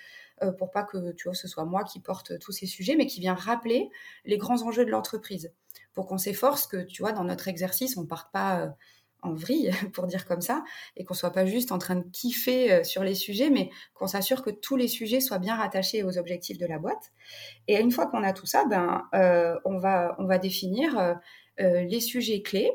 pour 0.58 0.72
pas 0.72 0.84
que 0.84 1.13
tu 1.13 1.26
vois, 1.26 1.34
ce 1.34 1.48
soit 1.48 1.65
moi 1.65 1.84
qui 1.84 2.00
porte 2.00 2.38
tous 2.39 2.52
ces 2.52 2.67
sujets, 2.67 2.96
mais 2.96 3.08
qui 3.08 3.20
vient 3.20 3.34
rappeler 3.34 3.89
les 4.26 4.38
grands 4.38 4.62
enjeux 4.63 4.86
de 4.86 4.91
l'entreprise, 4.91 5.52
pour 5.93 6.08
qu'on 6.08 6.17
s'efforce 6.17 6.67
que, 6.67 6.78
tu 6.78 7.02
vois, 7.02 7.12
dans 7.12 7.24
notre 7.24 7.48
exercice, 7.48 7.98
on 7.98 8.06
parte 8.06 8.32
pas 8.32 8.76
en 9.21 9.34
vrille, 9.34 9.71
pour 9.93 10.08
dire 10.08 10.25
comme 10.25 10.41
ça, 10.41 10.63
et 10.95 11.03
qu'on 11.03 11.13
soit 11.13 11.32
pas 11.32 11.45
juste 11.45 11.71
en 11.71 11.77
train 11.77 11.95
de 11.95 12.06
kiffer 12.12 12.71
euh, 12.71 12.84
sur 12.84 13.03
les 13.03 13.15
sujets, 13.15 13.49
mais 13.49 13.69
qu'on 13.93 14.08
s'assure 14.08 14.43
que 14.43 14.49
tous 14.49 14.75
les 14.75 14.88
sujets 14.88 15.19
soient 15.19 15.39
bien 15.39 15.56
rattachés 15.56 16.03
aux 16.03 16.17
objectifs 16.17 16.58
de 16.58 16.65
la 16.65 16.80
boîte. 16.80 17.12
Et 17.67 17.80
une 17.80 17.91
fois 17.91 18.08
qu'on 18.08 18.23
a 18.23 18.34
tout 18.34 18.45
ça, 18.45 18.65
ben, 18.65 19.03
euh, 19.13 19.56
on, 19.65 19.77
va, 19.77 20.15
on 20.19 20.25
va 20.25 20.38
définir 20.38 20.97
euh, 20.97 21.82
les 21.84 21.99
sujets 21.99 22.41
clés. 22.41 22.71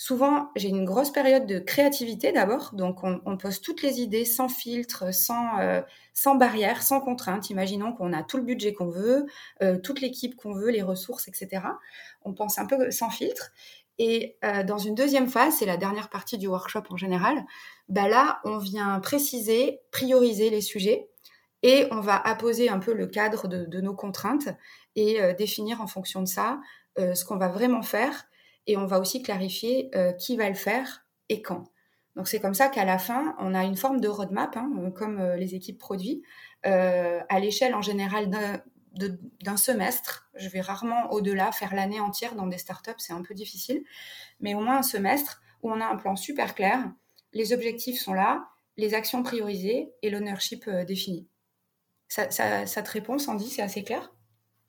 Souvent, 0.00 0.50
j'ai 0.54 0.68
une 0.68 0.84
grosse 0.84 1.10
période 1.10 1.46
de 1.46 1.58
créativité 1.58 2.30
d'abord, 2.30 2.70
donc 2.72 3.02
on, 3.02 3.36
pose 3.36 3.60
toutes 3.60 3.82
les 3.82 4.00
idées 4.00 4.24
sans 4.24 4.48
filtre, 4.48 5.12
sans, 5.12 5.82
sans 6.14 6.36
barrière, 6.36 6.84
sans 6.84 7.00
contrainte. 7.00 7.50
Imaginons 7.50 7.92
qu'on 7.92 8.12
a 8.12 8.22
tout 8.22 8.36
le 8.36 8.44
budget 8.44 8.72
qu'on 8.72 8.90
veut, 8.90 9.26
toute 9.82 10.00
l'équipe 10.00 10.36
qu'on 10.36 10.52
veut, 10.52 10.70
les 10.70 10.82
ressources, 10.82 11.26
etc. 11.26 11.62
On 12.22 12.32
pense 12.32 12.60
un 12.60 12.66
peu 12.66 12.92
sans 12.92 13.10
filtre. 13.10 13.50
Et 13.98 14.38
euh, 14.44 14.62
dans 14.62 14.78
une 14.78 14.94
deuxième 14.94 15.28
phase, 15.28 15.56
c'est 15.58 15.66
la 15.66 15.76
dernière 15.76 16.08
partie 16.08 16.38
du 16.38 16.46
workshop 16.46 16.84
en 16.90 16.96
général, 16.96 17.44
bah 17.88 18.08
là, 18.08 18.40
on 18.44 18.58
vient 18.58 19.00
préciser, 19.00 19.80
prioriser 19.90 20.50
les 20.50 20.60
sujets 20.60 21.08
et 21.62 21.88
on 21.90 22.00
va 22.00 22.16
apposer 22.16 22.68
un 22.68 22.78
peu 22.78 22.94
le 22.94 23.08
cadre 23.08 23.48
de, 23.48 23.80
nos 23.80 23.94
contraintes 23.94 24.48
et 24.94 25.20
euh, 25.20 25.34
définir 25.34 25.80
en 25.80 25.88
fonction 25.88 26.22
de 26.22 26.28
ça 26.28 26.60
euh, 26.98 27.14
ce 27.14 27.24
qu'on 27.24 27.36
va 27.36 27.48
vraiment 27.48 27.82
faire. 27.82 28.26
Et 28.68 28.76
on 28.76 28.86
va 28.86 29.00
aussi 29.00 29.22
clarifier 29.22 29.90
qui 30.18 30.36
va 30.36 30.46
le 30.46 30.54
faire 30.54 31.06
et 31.30 31.40
quand. 31.40 31.64
Donc 32.16 32.28
c'est 32.28 32.38
comme 32.38 32.52
ça 32.52 32.68
qu'à 32.68 32.84
la 32.84 32.98
fin, 32.98 33.34
on 33.38 33.54
a 33.54 33.64
une 33.64 33.76
forme 33.78 33.98
de 33.98 34.08
roadmap, 34.08 34.58
hein, 34.58 34.70
comme 34.94 35.22
les 35.38 35.54
équipes 35.54 35.78
produits, 35.78 36.22
à 36.64 37.40
l'échelle 37.40 37.74
en 37.74 37.80
général 37.80 38.28
d'un 38.98 39.56
semestre. 39.56 40.28
Je 40.34 40.48
vais 40.48 40.60
rarement 40.60 41.12
au-delà 41.12 41.52
faire 41.52 41.74
l'année 41.74 42.00
entière 42.00 42.34
dans 42.34 42.46
des 42.46 42.58
startups, 42.58 42.90
c'est 42.98 43.12
un 43.12 43.22
peu 43.22 43.34
difficile, 43.34 43.84
mais 44.40 44.54
au 44.54 44.60
moins 44.60 44.78
un 44.78 44.82
semestre 44.82 45.40
où 45.62 45.70
on 45.70 45.80
a 45.80 45.86
un 45.86 45.96
plan 45.96 46.16
super 46.16 46.54
clair, 46.54 46.90
les 47.32 47.52
objectifs 47.52 48.00
sont 48.00 48.14
là, 48.14 48.48
les 48.76 48.94
actions 48.94 49.22
priorisées 49.22 49.90
et 50.02 50.10
l'ownership 50.10 50.66
euh, 50.68 50.84
défini. 50.84 51.28
Ça, 52.08 52.30
ça, 52.30 52.66
ça, 52.66 52.82
te 52.82 52.90
répond, 52.90 53.18
Sandy? 53.18 53.48
C'est 53.50 53.62
assez 53.62 53.82
clair? 53.84 54.12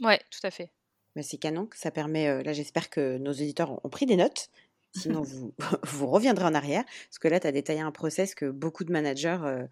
Ouais, 0.01 0.19
tout 0.29 0.39
à 0.43 0.51
fait. 0.51 0.71
Mais 1.15 1.23
c'est 1.23 1.37
canon, 1.37 1.69
ça 1.73 1.91
permet, 1.91 2.27
euh, 2.27 2.43
là 2.43 2.53
j'espère 2.53 2.89
que 2.89 3.17
nos 3.17 3.31
auditeurs 3.31 3.83
ont 3.83 3.89
pris 3.89 4.05
des 4.05 4.15
notes, 4.15 4.49
Sinon, 4.95 5.21
vous, 5.83 6.07
reviendrez 6.07 6.45
en 6.45 6.53
arrière, 6.55 6.83
parce 6.85 7.19
que 7.19 7.27
là, 7.27 7.39
tu 7.39 7.47
as 7.47 7.51
détaillé 7.51 7.81
un 7.81 7.91
process 7.91 8.33
que 8.33 8.45
beaucoup 8.45 8.83
de 8.83 8.91
managers 8.91 9.37
euh, 9.43 9.67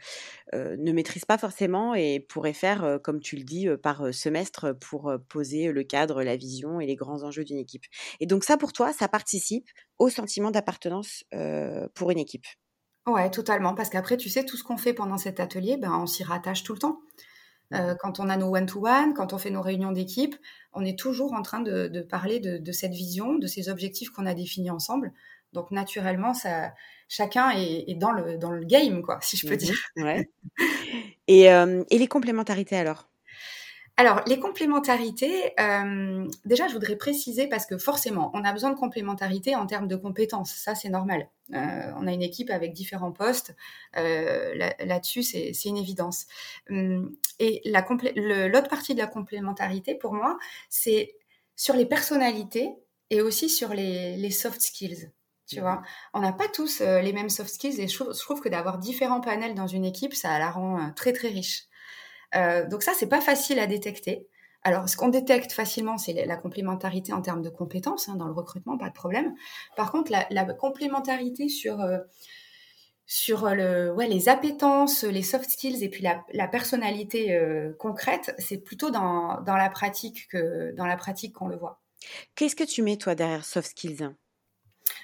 euh, 0.53 0.75
ne 0.77 0.91
maîtrisent 0.91 1.25
pas 1.25 1.37
forcément 1.37 1.95
et 1.95 2.19
pourraient 2.19 2.53
faire, 2.53 2.83
euh, 2.83 2.99
comme 2.99 3.19
tu 3.19 3.35
le 3.35 3.43
dis, 3.43 3.67
par 3.81 4.13
semestre 4.13 4.77
pour 4.77 5.11
poser 5.29 5.71
le 5.71 5.83
cadre, 5.83 6.23
la 6.23 6.35
vision 6.35 6.79
et 6.79 6.85
les 6.85 6.95
grands 6.95 7.23
enjeux 7.23 7.43
d'une 7.43 7.57
équipe. 7.57 7.83
Et 8.19 8.25
donc 8.25 8.43
ça, 8.43 8.57
pour 8.57 8.73
toi, 8.73 8.93
ça 8.93 9.07
participe 9.07 9.69
au 9.97 10.09
sentiment 10.09 10.51
d'appartenance 10.51 11.23
pour 11.95 12.11
une 12.11 12.19
équipe? 12.19 12.45
Ouais, 13.07 13.29
totalement, 13.31 13.73
parce 13.73 13.89
qu'après, 13.89 14.17
tu 14.17 14.29
sais, 14.29 14.43
tout 14.43 14.57
ce 14.57 14.63
qu'on 14.63 14.77
fait 14.77 14.93
pendant 14.93 15.17
cet 15.17 15.39
atelier, 15.39 15.77
ben, 15.77 15.93
on 15.93 16.05
s'y 16.05 16.23
rattache 16.23 16.63
tout 16.63 16.73
le 16.73 16.79
temps. 16.79 16.99
Euh, 17.73 17.95
quand 17.95 18.19
on 18.19 18.29
a 18.29 18.37
nos 18.37 18.55
one-to-one, 18.55 19.13
quand 19.13 19.33
on 19.33 19.37
fait 19.37 19.49
nos 19.49 19.61
réunions 19.61 19.91
d'équipe, 19.91 20.35
on 20.73 20.85
est 20.85 20.97
toujours 20.97 21.33
en 21.33 21.41
train 21.41 21.59
de, 21.59 22.01
parler 22.01 22.39
de, 22.39 22.71
cette 22.71 22.93
vision, 22.93 23.35
de 23.35 23.47
ces 23.47 23.69
objectifs 23.69 24.09
qu'on 24.09 24.25
a 24.25 24.33
définis 24.33 24.71
ensemble. 24.71 25.11
Donc 25.53 25.71
naturellement, 25.71 26.33
ça, 26.33 26.73
chacun 27.09 27.51
est, 27.51 27.95
dans, 27.95 28.11
le, 28.11 28.37
dans 28.37 28.51
le 28.51 28.63
game, 28.63 29.01
quoi, 29.01 29.19
si 29.21 29.37
je 29.37 29.47
peux 29.47 29.57
dire. 29.57 29.75
Ouais. 29.97 30.29
et, 31.27 31.51
euh, 31.51 31.83
et 31.89 31.97
les 31.97 32.07
complémentarités 32.07 32.77
alors? 32.77 33.07
Alors, 33.99 34.21
les 34.27 34.39
complémentarités, 34.39 35.53
euh, 35.59 36.27
déjà, 36.45 36.67
je 36.67 36.73
voudrais 36.73 36.95
préciser 36.95 37.47
parce 37.47 37.65
que 37.65 37.79
forcément, 37.79 38.29
on 38.35 38.43
a 38.43 38.53
besoin 38.53 38.69
de 38.69 38.77
complémentarité 38.77 39.55
en 39.55 39.65
termes 39.65 39.87
de 39.87 39.95
compétences. 39.95 40.53
Ça, 40.53 40.75
c'est 40.75 40.89
normal. 40.89 41.27
Euh, 41.55 41.91
on 41.97 42.05
a 42.05 42.13
une 42.13 42.21
équipe 42.21 42.51
avec 42.51 42.73
différents 42.73 43.11
postes. 43.11 43.55
Euh, 43.97 44.53
là-dessus, 44.79 45.23
c'est 45.23 45.51
une 45.65 45.77
évidence. 45.77 46.27
Hum, 46.69 47.11
et 47.39 47.63
l'autre 47.65 48.69
partie 48.69 48.93
de 48.93 48.99
la 48.99 49.07
complémentarité, 49.07 49.95
pour 49.95 50.13
moi, 50.13 50.37
c'est 50.69 51.15
sur 51.55 51.75
les 51.75 51.87
personnalités 51.87 52.75
et 53.09 53.21
aussi 53.21 53.49
sur 53.49 53.73
les, 53.73 54.29
soft 54.29 54.61
skills. 54.61 55.09
Tu 55.47 55.59
vois, 55.59 55.81
on 56.13 56.19
n'a 56.19 56.33
pas 56.33 56.47
tous 56.53 56.81
les 56.81 57.13
mêmes 57.13 57.29
soft 57.29 57.49
skills 57.49 57.81
et 57.81 57.87
je 57.87 57.97
trouve 58.19 58.41
que 58.41 58.49
d'avoir 58.49 58.77
différents 58.77 59.21
panels 59.21 59.55
dans 59.55 59.65
une 59.65 59.85
équipe, 59.85 60.13
ça 60.13 60.37
la 60.37 60.51
rend 60.51 60.91
très 60.95 61.13
très 61.13 61.29
riche. 61.29 61.66
Euh, 62.35 62.67
donc 62.67 62.83
ça, 62.83 62.93
c'est 62.95 63.07
pas 63.07 63.21
facile 63.21 63.59
à 63.59 63.67
détecter. 63.67 64.27
Alors, 64.63 64.89
ce 64.89 64.97
qu'on 64.97 65.07
détecte 65.07 65.53
facilement, 65.53 65.97
c'est 65.97 66.25
la 66.25 66.35
complémentarité 66.35 67.13
en 67.13 67.21
termes 67.21 67.41
de 67.41 67.49
compétences. 67.49 68.09
Hein, 68.09 68.15
dans 68.15 68.27
le 68.27 68.33
recrutement, 68.33 68.77
pas 68.77 68.89
de 68.89 68.93
problème. 68.93 69.33
Par 69.75 69.91
contre, 69.91 70.11
la, 70.11 70.45
complémentarité 70.53 71.47
sur, 71.47 71.79
euh, 71.79 71.99
sur 73.05 73.49
le, 73.49 73.93
ouais, 73.93 74.07
les 74.07 74.29
appétences, 74.29 75.03
les 75.03 75.23
soft 75.23 75.49
skills 75.49 75.83
et 75.83 75.89
puis 75.89 76.03
la, 76.03 76.47
personnalité 76.47 77.33
euh, 77.33 77.73
concrète, 77.79 78.35
c'est 78.39 78.57
plutôt 78.57 78.89
dans, 78.89 79.41
dans, 79.41 79.55
la 79.55 79.69
pratique 79.69 80.27
que 80.27 80.73
dans 80.75 80.85
la 80.85 80.97
pratique 80.97 81.33
qu'on 81.33 81.47
le 81.47 81.55
voit. 81.55 81.81
Qu'est-ce 82.35 82.55
que 82.55 82.65
tu 82.65 82.81
mets, 82.81 82.97
toi, 82.97 83.15
derrière 83.15 83.45
soft 83.45 83.69
skills? 83.69 84.09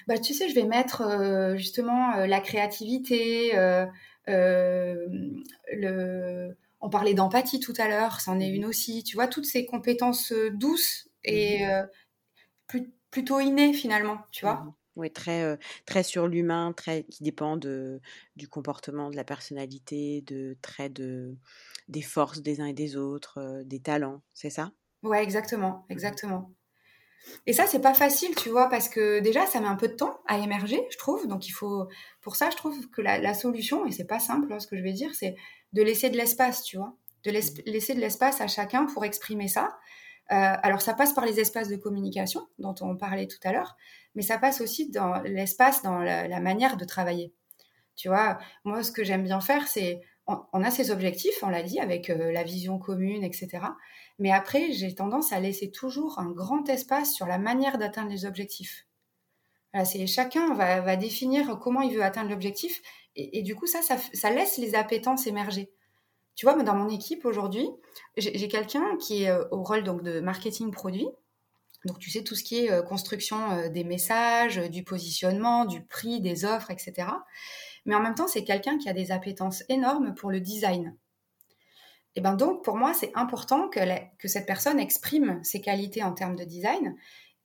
Bah, 0.06 0.18
Tu 0.18 0.34
sais, 0.34 0.48
je 0.48 0.54
vais 0.54 0.64
mettre 0.64 1.54
justement 1.56 2.16
la 2.16 2.40
créativité, 2.40 3.52
le 4.26 6.56
on 6.84 6.90
parlait 6.90 7.14
d'empathie 7.14 7.60
tout 7.60 7.74
à 7.78 7.88
l'heure, 7.88 8.20
c'en 8.20 8.38
est 8.40 8.48
mmh 8.48 8.54
une 8.54 8.66
aussi. 8.66 9.02
Tu 9.04 9.16
vois, 9.16 9.26
toutes 9.28 9.46
ces 9.46 9.66
compétences 9.66 10.32
euh, 10.32 10.50
douces 10.50 11.08
et 11.24 11.66
mmh 11.66 11.68
euh, 11.68 11.84
plutôt 13.10 13.40
innées 13.40 13.72
finalement, 13.72 14.18
tu 14.30 14.44
vois. 14.44 14.66
Mmh 14.66 14.72
oui, 14.96 15.10
très, 15.12 15.42
euh, 15.42 15.56
très 15.86 16.04
sur 16.04 16.28
l'humain, 16.28 16.72
très 16.72 17.02
qui 17.04 17.24
dépend 17.24 17.56
de, 17.56 18.00
du 18.36 18.46
comportement, 18.48 19.10
de 19.10 19.16
la 19.16 19.24
personnalité, 19.24 20.22
de 20.22 20.56
très 20.62 20.88
de 20.88 21.36
des 21.88 22.02
forces 22.02 22.42
des 22.42 22.60
uns 22.60 22.66
et 22.66 22.72
des 22.74 22.96
autres, 22.96 23.62
des 23.64 23.80
talents, 23.80 24.22
c'est 24.34 24.50
ça? 24.50 24.72
Ouais, 25.04 25.22
exactement, 25.22 25.86
exactement. 25.88 26.52
Et 27.46 27.52
ça, 27.52 27.66
c'est 27.66 27.80
pas 27.80 27.94
facile, 27.94 28.34
tu 28.34 28.50
vois, 28.50 28.68
parce 28.68 28.88
que 28.88 29.20
déjà, 29.20 29.46
ça 29.46 29.60
met 29.60 29.66
un 29.66 29.76
peu 29.76 29.88
de 29.88 29.94
temps 29.94 30.20
à 30.26 30.38
émerger, 30.38 30.80
je 30.90 30.98
trouve. 30.98 31.26
Donc, 31.26 31.46
il 31.48 31.52
faut, 31.52 31.88
pour 32.20 32.36
ça, 32.36 32.50
je 32.50 32.56
trouve 32.56 32.88
que 32.90 33.02
la, 33.02 33.18
la 33.18 33.34
solution, 33.34 33.86
et 33.86 33.92
c'est 33.92 34.06
pas 34.06 34.18
simple, 34.18 34.52
hein, 34.52 34.60
ce 34.60 34.66
que 34.66 34.76
je 34.76 34.82
vais 34.82 34.92
dire, 34.92 35.14
c'est 35.14 35.34
de 35.72 35.82
laisser 35.82 36.10
de 36.10 36.16
l'espace, 36.16 36.62
tu 36.62 36.76
vois, 36.76 36.94
de 37.24 37.30
mmh. 37.30 37.62
laisser 37.66 37.94
de 37.94 38.00
l'espace 38.00 38.40
à 38.40 38.46
chacun 38.46 38.86
pour 38.86 39.04
exprimer 39.04 39.48
ça. 39.48 39.76
Euh, 40.32 40.56
alors 40.62 40.80
ça 40.80 40.94
passe 40.94 41.12
par 41.12 41.26
les 41.26 41.38
espaces 41.38 41.68
de 41.68 41.76
communication 41.76 42.48
dont 42.58 42.74
on 42.80 42.96
parlait 42.96 43.26
tout 43.26 43.38
à 43.44 43.52
l'heure, 43.52 43.76
mais 44.14 44.22
ça 44.22 44.38
passe 44.38 44.62
aussi 44.62 44.90
dans 44.90 45.20
l'espace, 45.20 45.82
dans 45.82 45.98
la, 45.98 46.40
manière 46.40 46.78
de 46.78 46.84
travailler. 46.86 47.34
Tu 47.94 48.08
vois, 48.08 48.38
moi 48.64 48.82
ce 48.82 48.90
que 48.90 49.04
j'aime 49.04 49.22
bien 49.22 49.40
faire, 49.40 49.68
c'est 49.68 50.00
on, 50.26 50.62
a 50.62 50.70
ces 50.70 50.90
objectifs, 50.90 51.42
on 51.42 51.50
l'a 51.50 51.62
dit, 51.62 51.78
avec 51.78 52.08
euh, 52.08 52.32
la 52.32 52.42
vision 52.42 52.78
commune, 52.78 53.22
etc. 53.22 53.58
Mais 54.18 54.30
après, 54.30 54.72
j'ai 54.72 54.94
tendance 54.94 55.32
à 55.32 55.40
laisser 55.40 55.70
toujours 55.70 56.18
un 56.18 56.30
grand 56.30 56.68
espace 56.68 57.12
sur 57.12 57.26
la 57.26 57.38
manière 57.38 57.78
d'atteindre 57.78 58.10
les 58.10 58.26
objectifs. 58.26 58.86
chacun 60.06 60.54
va, 60.54 60.80
va, 60.80 60.96
définir 60.96 61.58
comment 61.60 61.80
il 61.80 61.96
veut 61.96 62.04
atteindre 62.04 62.30
l'objectif 62.30 62.80
et, 63.16 63.42
du 63.42 63.54
coup, 63.54 63.66
ça, 63.66 63.80
ça, 63.82 64.30
laisse 64.30 64.58
les 64.58 64.74
appétences 64.74 65.26
émerger. 65.26 65.70
Tu 66.34 66.46
vois, 66.46 66.60
dans 66.60 66.74
mon 66.74 66.88
équipe 66.88 67.24
aujourd'hui, 67.24 67.68
j'ai 68.16 68.48
quelqu'un 68.48 68.96
qui 68.96 69.22
est 69.22 69.30
euh, 69.30 69.44
au 69.52 69.62
rôle 69.62 69.84
donc 69.84 70.02
de 70.02 70.18
marketing 70.18 70.72
produit. 70.72 71.06
Donc, 71.84 72.00
tu 72.00 72.10
sais, 72.10 72.24
tout 72.24 72.34
ce 72.34 72.42
qui 72.42 72.64
est 72.64 72.72
euh, 72.72 72.82
construction 72.82 73.52
euh, 73.52 73.68
des 73.68 73.84
messages, 73.84 74.56
du 74.56 74.82
positionnement, 74.82 75.64
du 75.64 75.84
prix, 75.84 76.20
des 76.20 76.44
offres, 76.44 76.72
etc. 76.72 77.06
Mais 77.84 77.94
en 77.94 78.00
même 78.00 78.16
temps, 78.16 78.26
c'est 78.26 78.42
quelqu'un 78.42 78.78
qui 78.78 78.88
a 78.88 78.92
des 78.92 79.12
appétences 79.12 79.62
énormes 79.68 80.14
pour 80.14 80.32
le 80.32 80.40
design. 80.40 80.96
Et 82.16 82.20
ben 82.20 82.34
donc, 82.34 82.62
pour 82.62 82.76
moi, 82.76 82.94
c'est 82.94 83.10
important 83.14 83.68
que, 83.68 83.80
cette 84.24 84.46
personne 84.46 84.78
exprime 84.78 85.40
ses 85.42 85.60
qualités 85.60 86.02
en 86.02 86.12
termes 86.12 86.36
de 86.36 86.44
design 86.44 86.94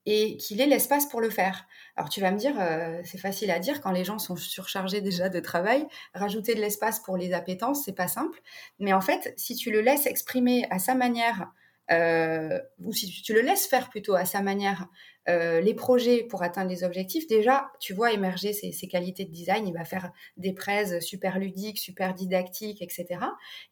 et 0.05 0.37
qu'il 0.37 0.61
ait 0.61 0.67
l'espace 0.67 1.07
pour 1.07 1.21
le 1.21 1.29
faire. 1.29 1.67
Alors 1.95 2.09
tu 2.09 2.21
vas 2.21 2.31
me 2.31 2.37
dire, 2.37 2.55
euh, 2.59 3.01
c'est 3.03 3.17
facile 3.17 3.51
à 3.51 3.59
dire 3.59 3.81
quand 3.81 3.91
les 3.91 4.05
gens 4.05 4.17
sont 4.17 4.35
surchargés 4.35 5.01
déjà 5.01 5.29
de 5.29 5.39
travail, 5.39 5.85
rajouter 6.13 6.55
de 6.55 6.61
l'espace 6.61 6.99
pour 6.99 7.17
les 7.17 7.33
appétences, 7.33 7.83
c'est 7.83 7.93
pas 7.93 8.07
simple. 8.07 8.41
Mais 8.79 8.93
en 8.93 9.01
fait, 9.01 9.33
si 9.37 9.55
tu 9.55 9.71
le 9.71 9.81
laisses 9.81 10.05
exprimer 10.05 10.65
à 10.69 10.79
sa 10.79 10.95
manière, 10.95 11.51
euh, 11.91 12.59
ou 12.83 12.93
si 12.93 13.09
tu 13.21 13.33
le 13.33 13.41
laisses 13.41 13.67
faire 13.67 13.89
plutôt 13.89 14.15
à 14.15 14.25
sa 14.25 14.41
manière 14.41 14.87
euh, 15.27 15.61
les 15.61 15.73
projets 15.73 16.23
pour 16.23 16.43
atteindre 16.43 16.69
les 16.69 16.83
objectifs, 16.83 17.27
déjà, 17.27 17.71
tu 17.79 17.93
vois 17.93 18.11
émerger 18.11 18.53
ses, 18.53 18.71
ses, 18.71 18.87
qualités 18.87 19.25
de 19.25 19.31
design. 19.31 19.67
Il 19.67 19.73
va 19.73 19.85
faire 19.85 20.11
des 20.37 20.53
prêts 20.53 21.01
super 21.01 21.39
ludiques, 21.39 21.79
super 21.79 22.13
didactiques, 22.13 22.81
etc. 22.81 23.07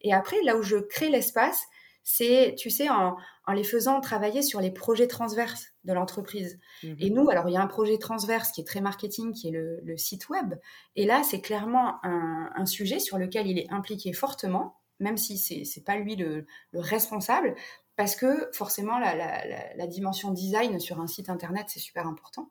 Et 0.02 0.12
après, 0.12 0.36
là 0.44 0.56
où 0.56 0.62
je 0.62 0.76
crée 0.76 1.08
l'espace, 1.08 1.66
c'est, 2.10 2.54
tu 2.56 2.70
sais, 2.70 2.88
en, 2.88 3.18
les 3.52 3.64
faisant 3.64 4.00
travailler 4.00 4.40
sur 4.40 4.62
les 4.62 4.70
projets 4.70 5.06
transverses 5.06 5.66
de 5.84 5.92
l'entreprise. 5.92 6.58
Mmh 6.82 6.94
et 7.00 7.10
nous, 7.10 7.28
alors 7.28 7.50
il 7.50 7.52
y 7.52 7.56
a 7.58 7.60
un 7.60 7.66
projet 7.66 7.98
transverse 7.98 8.50
qui 8.50 8.62
est 8.62 8.64
très 8.64 8.80
marketing, 8.80 9.34
qui 9.34 9.48
est 9.48 9.50
le, 9.50 9.96
site 9.98 10.30
web. 10.30 10.54
Et 10.96 11.04
là, 11.04 11.22
c'est 11.22 11.42
clairement 11.42 11.96
un, 12.02 12.64
sujet 12.64 12.98
sur 12.98 13.18
lequel 13.18 13.46
il 13.46 13.58
est 13.58 13.70
impliqué 13.70 14.14
fortement, 14.14 14.78
même 15.00 15.18
si 15.18 15.36
c'est 15.36 15.64
n'est 15.76 15.84
pas 15.84 15.96
lui 15.96 16.16
le, 16.16 16.46
responsable, 16.72 17.54
parce 17.98 18.14
que 18.14 18.48
forcément, 18.52 19.00
la, 19.00 19.86
dimension 19.88 20.30
design 20.30 20.78
sur 20.78 21.00
un 21.00 21.08
site 21.08 21.28
internet, 21.28 21.66
c'est 21.66 21.80
super 21.80 22.06
important. 22.06 22.48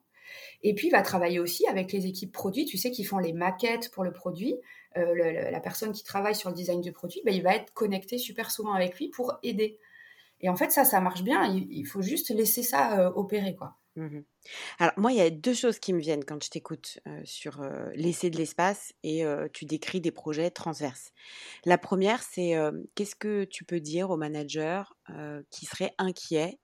Et 0.62 0.74
puis, 0.74 0.88
il 0.88 0.90
va 0.90 1.00
travailler 1.00 1.40
aussi 1.40 1.66
avec 1.66 1.90
les 1.90 2.04
équipes 2.04 2.32
produits, 2.32 2.66
tu 2.66 2.76
sais, 2.76 2.90
qui 2.90 3.02
font 3.02 3.16
les 3.16 3.32
maquettes 3.32 3.90
pour 3.90 4.04
le 4.04 4.12
produit. 4.12 4.56
Euh, 4.98 5.50
la 5.50 5.60
personne 5.60 5.92
qui 5.92 6.04
travaille 6.04 6.34
sur 6.34 6.50
le 6.50 6.54
design 6.54 6.82
du 6.82 6.92
produit, 6.92 7.22
ben, 7.24 7.34
il 7.34 7.42
va 7.42 7.54
être 7.56 7.72
connecté 7.72 8.18
super 8.18 8.50
souvent 8.50 8.74
avec 8.74 8.98
lui 8.98 9.08
pour 9.08 9.38
aider. 9.42 9.78
Et 10.42 10.50
en 10.50 10.54
fait, 10.54 10.70
ça, 10.70 10.84
ça 10.84 11.00
marche 11.00 11.22
bien. 11.22 11.46
Il, 11.46 11.86
faut 11.86 12.02
juste 12.02 12.28
laisser 12.28 12.62
ça 12.62 13.00
euh, 13.00 13.10
opérer, 13.14 13.56
quoi. 13.56 13.78
Mmh 13.98 14.20
Alors 14.78 14.92
moi, 14.96 15.12
il 15.12 15.18
y 15.18 15.20
a 15.22 15.30
deux 15.30 15.54
choses 15.54 15.78
qui 15.80 15.92
me 15.92 16.00
viennent 16.00 16.24
quand 16.24 16.42
je 16.44 16.50
t'écoute 16.50 17.00
euh, 17.08 17.20
sur 17.24 17.62
laisser 17.94 18.30
de 18.30 18.36
l'espace 18.38 18.92
et 19.02 19.24
tu 19.52 19.64
décris 19.66 20.00
des 20.00 20.12
projets 20.12 20.50
transverses. 20.50 21.12
La 21.64 21.78
première, 21.78 22.22
c'est 22.22 22.54
qu'est-ce 22.94 23.16
que 23.16 23.44
tu 23.44 23.64
peux 23.64 23.80
dire 23.80 24.10
aux 24.10 24.16
managers 24.18 24.82
qui 25.50 25.66
seraient 25.66 25.94
inquiets 25.98 26.60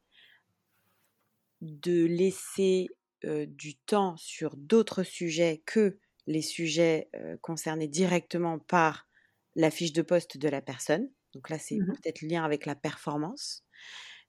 de 1.61 2.05
laisser 2.05 2.89
du 3.23 3.77
temps 3.77 4.17
sur 4.17 4.57
d'autres 4.57 5.03
sujets 5.03 5.63
que 5.67 5.99
les 6.27 6.43
sujets 6.43 7.09
concernés 7.41 7.89
directement 7.89 8.59
par 8.59 9.07
la 9.55 9.71
fiche 9.71 9.93
de 9.93 10.03
poste 10.03 10.37
de 10.37 10.49
la 10.49 10.61
personne? 10.63 11.11
Donc 11.33 11.49
là, 11.51 11.59
c'est 11.59 11.79
mmh 11.79 11.95
peut-être 11.95 12.23
lien 12.23 12.45
avec 12.45 12.67
la 12.67 12.75
performance, 12.77 13.65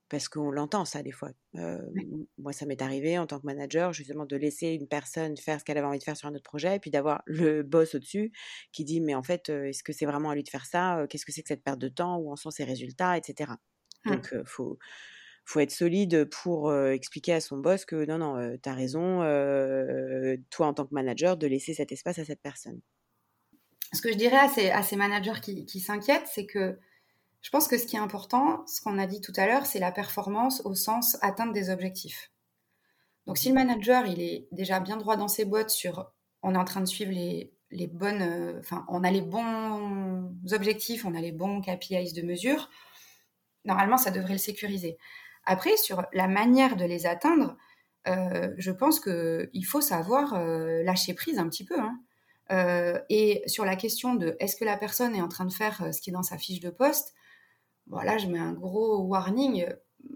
parce 0.09 0.29
qu'on 0.29 0.51
l'entend 0.51 0.85
ça 0.85 1.01
des 1.01 1.11
fois. 1.11 1.31
Moi, 1.53 2.53
ça 2.53 2.65
m'est 2.65 2.81
arrivé 2.81 3.17
en 3.17 3.27
tant 3.27 3.39
que 3.39 3.45
manager, 3.45 3.93
justement, 3.93 4.25
de 4.25 4.35
laisser 4.35 4.67
une 4.69 4.87
personne 4.87 5.35
faire 5.37 5.59
ce 5.59 5.65
qu'elle 5.65 5.77
avait 5.77 5.87
envie 5.87 5.99
de 5.99 6.03
faire 6.03 6.17
sur 6.17 6.27
un 6.27 6.35
autre 6.35 6.43
projet, 6.43 6.75
et 6.75 6.79
puis 6.79 6.91
d'avoir 6.91 7.23
le 7.25 7.63
boss 7.63 7.95
au-dessus 7.95 8.31
qui 8.71 8.83
dit, 8.85 9.01
mais 9.01 9.15
en 9.15 9.23
fait, 9.23 9.49
est-ce 9.49 9.83
que 9.83 9.93
c'est 9.93 10.05
vraiment 10.05 10.29
à 10.29 10.35
lui 10.35 10.43
de 10.43 10.49
faire 10.49 10.65
ça? 10.65 11.05
Qu'est-ce 11.09 11.25
que 11.25 11.31
c'est 11.31 11.41
que 11.41 11.47
cette 11.47 11.63
perte 11.63 11.79
de 11.79 11.89
temps? 11.89 12.17
Où 12.17 12.31
en 12.31 12.35
sont 12.35 12.51
ses 12.51 12.63
résultats? 12.63 13.17
Etc. 13.17 13.51
Donc, 14.05 14.29
il 14.31 14.43
faut 14.45 14.77
faut 15.47 15.59
être 15.59 15.71
solide 15.71 16.25
pour 16.25 16.75
expliquer 16.75 17.33
à 17.33 17.39
son 17.39 17.57
boss 17.57 17.85
que 17.85 18.05
non, 18.05 18.17
non, 18.17 18.57
tu 18.61 18.67
as 18.67 18.73
raison, 18.73 19.19
toi 20.49 20.67
en 20.67 20.73
tant 20.73 20.85
que 20.85 20.93
manager, 20.93 21.37
de 21.37 21.47
laisser 21.47 21.73
cet 21.73 21.91
espace 21.91 22.17
à 22.19 22.25
cette 22.25 22.41
personne. 22.41 22.81
Ce 23.93 24.01
que 24.01 24.11
je 24.11 24.17
dirais 24.17 24.39
à 24.39 24.49
ces, 24.49 24.71
à 24.71 24.81
ces 24.81 24.95
managers 24.95 25.39
qui, 25.41 25.65
qui 25.65 25.79
s'inquiètent, 25.79 26.27
c'est 26.27 26.47
que 26.47 26.77
je 27.45 27.51
pense 27.51 27.67
que 27.67 27.77
ce 27.77 27.85
qui 27.85 27.95
est 27.95 27.99
important, 27.99 28.65
ce 28.65 28.81
qu'on 28.81 28.97
a 28.97 29.05
dit 29.05 29.21
tout 29.21 29.33
à 29.35 29.45
l'heure, 29.45 29.67
c'est 29.67 29.77
la 29.77 29.91
performance 29.91 30.63
au 30.65 30.73
sens 30.73 31.15
atteindre 31.21 31.53
des 31.53 31.69
objectifs. 31.69 32.31
Donc 33.27 33.37
si 33.37 33.49
le 33.49 33.53
manager, 33.53 34.07
il 34.07 34.19
est 34.19 34.47
déjà 34.51 34.79
bien 34.79 34.97
droit 34.97 35.15
dans 35.15 35.27
ses 35.27 35.45
bottes 35.45 35.69
sur 35.69 36.11
on 36.41 36.55
est 36.55 36.57
en 36.57 36.65
train 36.65 36.81
de 36.81 36.87
suivre 36.87 37.11
les, 37.11 37.53
les 37.69 37.85
bonnes, 37.85 38.57
enfin, 38.59 38.83
on 38.89 39.03
a 39.03 39.11
les 39.11 39.21
bons 39.21 40.33
objectifs, 40.53 41.05
on 41.05 41.13
a 41.13 41.21
les 41.21 41.31
bons 41.31 41.61
KPIs 41.61 42.13
de 42.13 42.23
mesure, 42.23 42.67
normalement, 43.63 43.97
ça 43.97 44.09
devrait 44.09 44.33
le 44.33 44.39
sécuriser. 44.39 44.97
Après, 45.43 45.77
sur 45.77 46.03
la 46.13 46.27
manière 46.27 46.77
de 46.77 46.85
les 46.85 47.05
atteindre, 47.05 47.55
euh, 48.07 48.53
je 48.57 48.71
pense 48.71 48.99
qu'il 48.99 49.65
faut 49.65 49.81
savoir 49.81 50.33
euh, 50.33 50.81
lâcher 50.81 51.13
prise 51.13 51.37
un 51.37 51.47
petit 51.47 51.65
peu. 51.65 51.79
Hein. 51.79 51.99
Euh, 52.51 52.99
et 53.09 53.43
sur 53.45 53.65
la 53.65 53.75
question 53.75 54.15
de 54.15 54.35
est-ce 54.39 54.55
que 54.55 54.65
la 54.65 54.77
personne 54.77 55.15
est 55.15 55.21
en 55.21 55.27
train 55.27 55.45
de 55.45 55.53
faire 55.53 55.93
ce 55.93 56.01
qui 56.01 56.09
est 56.09 56.13
dans 56.13 56.23
sa 56.23 56.39
fiche 56.39 56.59
de 56.59 56.71
poste, 56.71 57.13
voilà, 57.87 58.17
je 58.17 58.27
mets 58.27 58.39
un 58.39 58.53
gros 58.53 58.99
warning. 59.03 59.67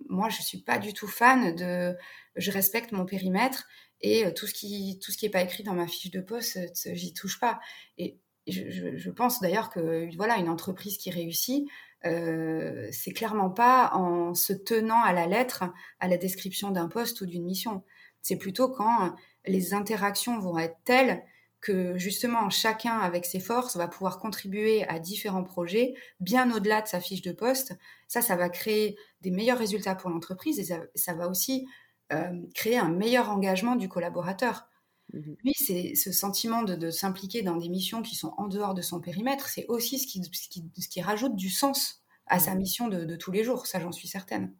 Moi, 0.07 0.29
je 0.29 0.41
suis 0.41 0.61
pas 0.61 0.79
du 0.79 0.93
tout 0.93 1.07
fan 1.07 1.55
de. 1.55 1.95
Je 2.35 2.51
respecte 2.51 2.91
mon 2.91 3.05
périmètre 3.05 3.67
et 4.01 4.33
tout 4.33 4.47
ce 4.47 4.53
qui 4.53 4.99
tout 5.03 5.11
ce 5.11 5.17
qui 5.17 5.25
est 5.25 5.29
pas 5.29 5.41
écrit 5.41 5.63
dans 5.63 5.73
ma 5.73 5.87
fiche 5.87 6.11
de 6.11 6.21
poste, 6.21 6.59
j'y 6.93 7.13
touche 7.13 7.39
pas. 7.39 7.59
Et 7.97 8.19
je, 8.47 8.97
je 8.97 9.09
pense 9.11 9.41
d'ailleurs 9.41 9.69
que 9.69 10.15
voilà, 10.15 10.37
une 10.37 10.49
entreprise 10.49 10.97
qui 10.97 11.11
réussit, 11.11 11.67
euh, 12.05 12.87
c'est 12.91 13.11
clairement 13.11 13.49
pas 13.49 13.91
en 13.93 14.33
se 14.33 14.53
tenant 14.53 15.01
à 15.01 15.13
la 15.13 15.27
lettre 15.27 15.65
à 15.99 16.07
la 16.07 16.17
description 16.17 16.71
d'un 16.71 16.87
poste 16.87 17.21
ou 17.21 17.25
d'une 17.25 17.43
mission. 17.43 17.83
C'est 18.21 18.37
plutôt 18.37 18.69
quand 18.69 19.15
les 19.45 19.73
interactions 19.73 20.39
vont 20.39 20.57
être 20.57 20.77
telles 20.85 21.23
que 21.61 21.97
justement 21.97 22.49
chacun 22.49 22.97
avec 22.99 23.25
ses 23.25 23.39
forces 23.39 23.75
va 23.75 23.87
pouvoir 23.87 24.19
contribuer 24.19 24.87
à 24.87 24.99
différents 24.99 25.43
projets 25.43 25.93
bien 26.19 26.51
au-delà 26.55 26.81
de 26.81 26.87
sa 26.87 27.01
fiche 27.01 27.21
de 27.21 27.31
poste. 27.31 27.77
Ça, 28.07 28.21
ça 28.21 28.35
va 28.35 28.49
créer 28.49 28.97
des 29.21 29.31
meilleurs 29.31 29.57
résultats 29.57 29.95
pour 29.95 30.09
l'entreprise 30.09 30.59
et 30.59 30.77
ça, 30.95 31.13
va 31.13 31.27
aussi 31.27 31.67
euh, 32.13 32.41
créer 32.55 32.77
un 32.77 32.89
meilleur 32.89 33.29
engagement 33.29 33.75
du 33.75 33.89
collaborateur. 33.89 34.69
Mmh 35.13 35.33
Lui, 35.43 35.53
c'est 35.55 35.95
ce 35.95 36.11
sentiment 36.11 36.63
de, 36.63 36.91
s'impliquer 36.91 37.41
dans 37.41 37.57
des 37.57 37.69
missions 37.69 38.01
qui 38.01 38.15
sont 38.15 38.33
en 38.37 38.47
dehors 38.47 38.73
de 38.73 38.81
son 38.81 39.01
périmètre, 39.01 39.49
c'est 39.49 39.65
aussi 39.67 39.99
ce 39.99 40.07
qui, 40.07 40.21
ce, 40.23 40.87
qui, 40.87 41.01
rajoute 41.01 41.35
du 41.35 41.49
sens 41.49 42.03
à 42.27 42.39
sa 42.39 42.53
mmh. 42.53 42.57
mission 42.57 42.87
de, 42.87 43.15
tous 43.15 43.31
les 43.31 43.43
jours, 43.43 43.65
ça 43.65 43.79
j'en 43.79 43.91
suis 43.91 44.07
certaine. 44.07 44.53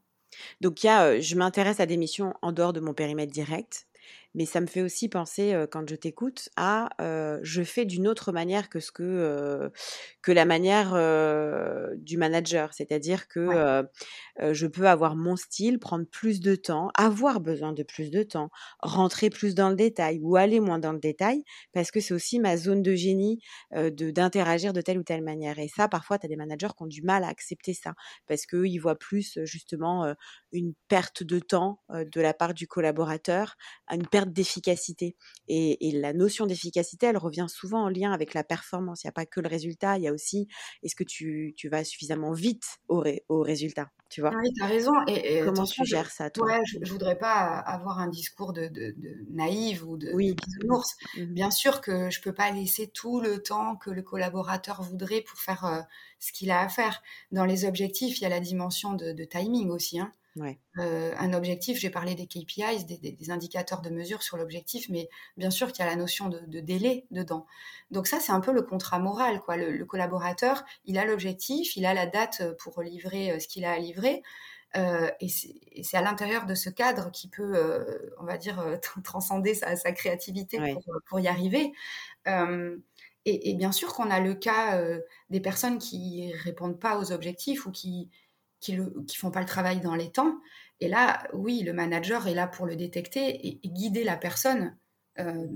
Donc 0.62 0.84
il 0.84 0.88
y 0.88 0.90
a, 0.90 1.20
je 1.20 1.36
m'intéresse 1.36 1.80
à 1.80 1.86
des 1.86 1.98
missions 1.98 2.34
en 2.42 2.52
dehors 2.52 2.74
de 2.74 2.80
mon 2.80 2.94
périmètre 2.94 3.32
direct, 3.32 3.88
mais 4.36 4.46
ça 4.46 4.62
me 4.62 4.68
fait 4.68 4.82
aussi 4.82 5.10
penser, 5.10 5.66
quand 5.72 5.90
je 5.90 5.96
t'écoute, 5.96 6.50
à 6.56 6.90
je 7.42 7.64
fais 7.64 7.86
d'une 7.86 8.08
autre 8.08 8.32
manière 8.32 8.70
que 8.70 8.80
ce 8.80 8.92
que, 8.92 9.72
que 10.22 10.32
la 10.32 10.46
manière 10.46 10.92
du 11.98 12.18
manager. 12.18 12.74
C'est-à-dire 12.74 13.28
que 13.28 13.84
je 14.40 14.68
peux 14.68 14.88
avoir 14.88 15.16
mon 15.16 15.36
style, 15.36 15.80
prendre 15.80 16.06
plus 16.06 16.42
de 16.42 16.56
temps, 16.56 16.92
avoir 16.96 17.40
besoin 17.40 17.74
de 17.74 17.84
plus 17.84 18.12
de 18.12 18.24
temps, 18.24 18.50
rentrer 18.82 19.30
plus 19.30 19.56
dans 19.56 19.70
le 19.70 19.76
détail 19.76 20.20
ou 20.22 20.36
aller 20.36 20.60
moins 20.60 20.80
dans 20.80 20.94
le 20.94 21.00
détail, 21.00 21.44
parce 21.74 21.92
que 21.92 22.00
c'est 22.00 22.14
aussi 22.14 22.40
ma 22.40 22.56
zone 22.58 22.82
de 22.84 22.94
génie 22.96 23.40
de 23.76 24.12
d'interagir 24.12 24.74
de 24.74 24.82
telle 24.82 25.00
ou 25.00 25.04
telle 25.04 25.24
manière. 25.24 25.58
Et 25.60 25.68
ça, 25.68 25.88
parfois, 25.88 26.20
tu 26.20 26.26
as 26.26 26.30
des 26.30 26.36
managers 26.36 26.70
qui 26.78 26.84
ont 26.84 26.88
du 26.88 27.02
mal 27.02 27.24
à 27.24 27.28
accepter 27.28 27.74
ça, 27.74 27.94
parce 28.28 28.46
qu'ils 28.46 28.80
voient 28.80 29.00
plus 29.00 29.40
justement 29.44 30.14
une 30.52 30.74
perte 30.88 31.24
de 31.24 31.40
temps 31.40 31.82
de 31.90 32.22
la 32.22 32.34
part 32.34 32.54
du 32.54 32.68
collaborateur, 32.68 33.56
une 33.92 34.06
perte 34.08 34.19
d'efficacité. 34.26 35.16
Et, 35.48 35.92
la 35.94 36.14
notion 36.14 36.46
d'efficacité, 36.46 37.08
elle 37.08 37.18
revient 37.18 37.48
souvent 37.50 37.84
en 37.84 37.90
lien 37.90 38.12
avec 38.12 38.34
la 38.34 38.44
performance. 38.44 39.04
Il 39.04 39.08
n'y 39.08 39.10
a 39.10 39.14
pas 39.14 39.26
que 39.26 39.40
le 39.40 39.48
résultat, 39.48 39.98
il 39.98 40.04
y 40.04 40.08
a 40.08 40.14
aussi 40.14 40.48
est-ce 40.84 40.96
que 40.96 41.04
tu, 41.04 41.56
vas 41.70 41.84
suffisamment 41.84 42.32
vite 42.32 42.80
au, 42.88 43.04
au 43.30 43.42
résultat 43.42 43.92
tu 44.10 44.22
vois? 44.22 44.32
Ah 44.34 44.40
Oui, 44.42 44.52
tu 44.54 44.64
as 44.64 44.68
raison. 44.68 44.92
Et, 45.08 45.42
Comment 45.46 45.66
tu 45.66 45.86
gères 45.86 46.10
ça, 46.10 46.30
toi? 46.30 46.48
ouais, 46.48 46.60
je, 46.66 46.80
ne 46.80 46.90
voudrais 46.90 47.18
pas 47.18 47.60
avoir 47.60 48.00
un 48.00 48.08
discours 48.08 48.54
de, 48.54 48.70
naïve 49.32 49.88
ou 49.88 49.98
de, 49.98 50.12
oui. 50.14 50.36
bisounours. 50.36 50.96
Mmh 51.16 51.26
Bien 51.26 51.52
sûr 51.52 51.80
que 51.80 52.10
je 52.10 52.22
peux 52.22 52.34
pas 52.34 52.50
laisser 52.52 52.88
tout 52.88 53.22
le 53.22 53.42
temps 53.42 53.76
que 53.76 53.92
le 53.92 54.02
collaborateur 54.02 54.82
voudrait 54.82 55.22
pour 55.22 55.40
faire 55.40 55.66
euh, 55.66 55.82
ce 56.20 56.32
qu'il 56.32 56.50
a 56.52 56.62
à 56.62 56.70
faire. 56.70 57.02
Dans 57.32 57.46
les 57.46 57.66
objectifs, 57.66 58.20
il 58.20 58.24
y 58.24 58.26
a 58.26 58.30
la 58.30 58.40
dimension 58.40 58.94
de, 58.94 59.14
timing 59.26 59.70
aussi. 59.70 60.00
Hein. 60.00 60.12
Euh, 60.78 61.14
un 61.18 61.34
objectif, 61.34 61.78
j'ai 61.78 61.90
parlé 61.90 62.16
des 62.16 62.28
KPIs, 62.28 62.86
des, 62.86 63.32
indicateurs 63.32 63.82
de 63.82 63.90
mesure 63.90 64.24
sur 64.24 64.38
l'objectif, 64.38 64.88
mais 64.90 65.10
bien 65.38 65.50
sûr 65.50 65.72
qu'il 65.72 65.84
y 65.84 65.88
a 65.88 65.92
la 65.92 65.98
notion 65.98 66.30
de, 66.30 66.60
délai 66.60 67.06
dedans. 67.12 67.46
Donc 67.92 68.08
ça, 68.08 68.20
c'est 68.20 68.32
un 68.32 68.40
peu 68.40 68.52
le 68.52 68.62
contrat 68.62 69.00
moral. 69.00 69.42
Quoi. 69.42 69.58
Le, 69.58 69.86
collaborateur, 69.86 70.64
il 70.86 70.98
a 70.98 71.06
l'objectif, 71.06 71.76
il 71.76 71.86
a 71.86 71.94
la 71.94 72.06
date 72.06 72.44
pour 72.60 72.82
livrer 72.82 73.32
euh, 73.32 73.40
ce 73.40 73.48
qu'il 73.48 73.66
a 73.66 73.72
à 73.72 73.80
livrer. 73.80 74.24
Euh, 74.78 75.10
et 75.20 75.30
c'est 75.30 75.98
à 75.98 76.02
l'intérieur 76.02 76.46
de 76.46 76.54
ce 76.54 76.70
cadre 76.70 77.10
qui 77.12 77.28
peut, 77.28 78.12
on 78.20 78.26
va 78.26 78.38
dire, 78.38 78.64
transcender 79.04 79.56
sa, 79.56 79.76
créativité 79.92 80.60
pour, 81.08 81.20
y 81.20 81.28
arriver. 81.28 81.72
et, 83.26 83.54
bien 83.56 83.72
sûr 83.72 83.94
qu'on 83.94 84.12
a 84.12 84.20
le 84.20 84.36
cas 84.36 84.80
des 85.32 85.40
personnes 85.40 85.80
qui 85.80 86.32
répondent 86.34 86.80
pas 86.80 87.00
aux 87.00 87.12
objectifs 87.12 87.66
ou 87.66 87.72
qui, 87.72 88.12
qui 88.60 88.78
ne 88.78 88.90
font 89.16 89.32
pas 89.32 89.40
le 89.40 89.46
travail 89.46 89.80
dans 89.80 89.96
les 89.96 90.12
temps. 90.12 90.40
Et 90.80 90.88
là, 90.88 91.28
oui, 91.34 91.62
le 91.64 91.74
manager 91.74 92.28
est 92.28 92.34
là 92.34 92.48
pour 92.48 92.66
le 92.66 92.76
détecter 92.76 93.48
et, 93.48 93.60
guider 93.68 94.04
la 94.04 94.18
personne 94.18 94.78
euh, 95.20 95.48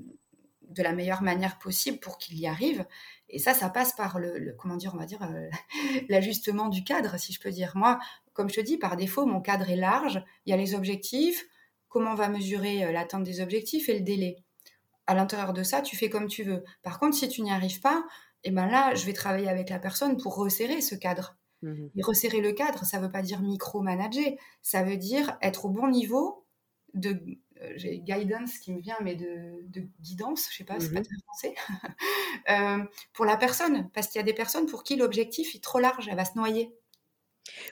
de 0.61 0.83
la 0.83 0.93
meilleure 0.93 1.21
manière 1.21 1.59
possible 1.59 1.99
pour 1.99 2.17
qu'il 2.17 2.39
y 2.39 2.47
arrive. 2.47 2.85
Et 3.29 3.39
ça, 3.39 3.53
ça 3.53 3.69
passe 3.69 3.93
par 3.93 4.19
le, 4.19 4.55
comment 4.57 4.75
dire, 4.75 4.93
on 4.93 4.97
va 4.97 5.05
dire, 5.05 5.23
euh, 5.23 5.49
l'ajustement 6.09 6.69
du 6.69 6.83
cadre, 6.83 7.17
si 7.17 7.33
je 7.33 7.39
peux 7.39 7.51
dire. 7.51 7.71
Moi, 7.75 7.99
comme 8.33 8.49
je 8.49 8.55
te 8.55 8.61
dis, 8.61 8.77
par 8.77 8.97
défaut, 8.97 9.25
mon 9.25 9.41
cadre 9.41 9.69
est 9.69 9.75
large. 9.75 10.23
Il 10.45 10.51
y 10.51 10.53
a 10.53 10.57
les 10.57 10.75
objectifs, 10.75 11.45
comment 11.87 12.11
on 12.11 12.15
va 12.15 12.29
mesurer 12.29 12.85
euh, 12.85 12.91
l'atteinte 12.91 13.23
des 13.23 13.41
objectifs 13.41 13.89
et 13.89 13.97
le 13.97 14.03
délai? 14.03 14.37
À 15.05 15.15
l'intérieur 15.15 15.53
de 15.53 15.63
ça, 15.63 15.81
tu 15.81 15.95
fais 15.97 16.09
comme 16.09 16.27
tu 16.27 16.43
veux. 16.43 16.63
Par 16.81 16.99
contre, 16.99 17.15
si 17.15 17.27
tu 17.27 17.41
n'y 17.41 17.51
arrives 17.51 17.81
pas, 17.81 18.03
et 18.45 18.49
eh 18.49 18.51
ben 18.51 18.67
là, 18.67 18.93
je 18.93 19.05
vais 19.05 19.13
travailler 19.13 19.47
avec 19.47 19.69
la 19.69 19.79
personne 19.79 20.17
pour 20.17 20.35
resserrer 20.35 20.81
ce 20.81 20.95
cadre. 20.95 21.37
Mmh 21.63 21.87
et 21.95 22.01
resserrer 22.01 22.41
le 22.41 22.51
cadre, 22.51 22.83
ça 22.83 22.99
ne 22.99 23.05
veut 23.05 23.11
pas 23.11 23.21
dire 23.21 23.41
micro-manager, 23.41 24.33
ça 24.61 24.83
veut 24.83 24.97
dire 24.97 25.37
être 25.41 25.65
au 25.65 25.69
bon 25.69 25.87
niveau 25.87 26.45
de 26.93 27.17
euh, 27.61 27.71
j'ai 27.77 27.99
guidance 27.99 28.57
qui 28.57 28.73
me 28.73 28.81
vient, 28.81 28.97
mais 29.01 29.15
de, 29.15 29.63
guidance, 30.01 30.47
je 30.51 30.57
sais 30.57 30.63
pas, 30.65 30.79
c'est 30.79 30.93
pas 30.93 30.99
mmh 30.99 31.03
très 31.03 31.15
français, 31.25 31.55
euh, 32.49 32.83
pour 33.13 33.23
la 33.23 33.37
personne, 33.37 33.89
parce 33.93 34.07
qu'il 34.07 34.19
y 34.19 34.21
a 34.21 34.25
des 34.25 34.33
personnes 34.33 34.65
pour 34.65 34.83
qui 34.83 34.97
l'objectif 34.97 35.55
est 35.55 35.63
trop 35.63 35.79
large, 35.79 36.07
elle 36.09 36.17
va 36.17 36.25
se 36.25 36.37
noyer. 36.37 36.75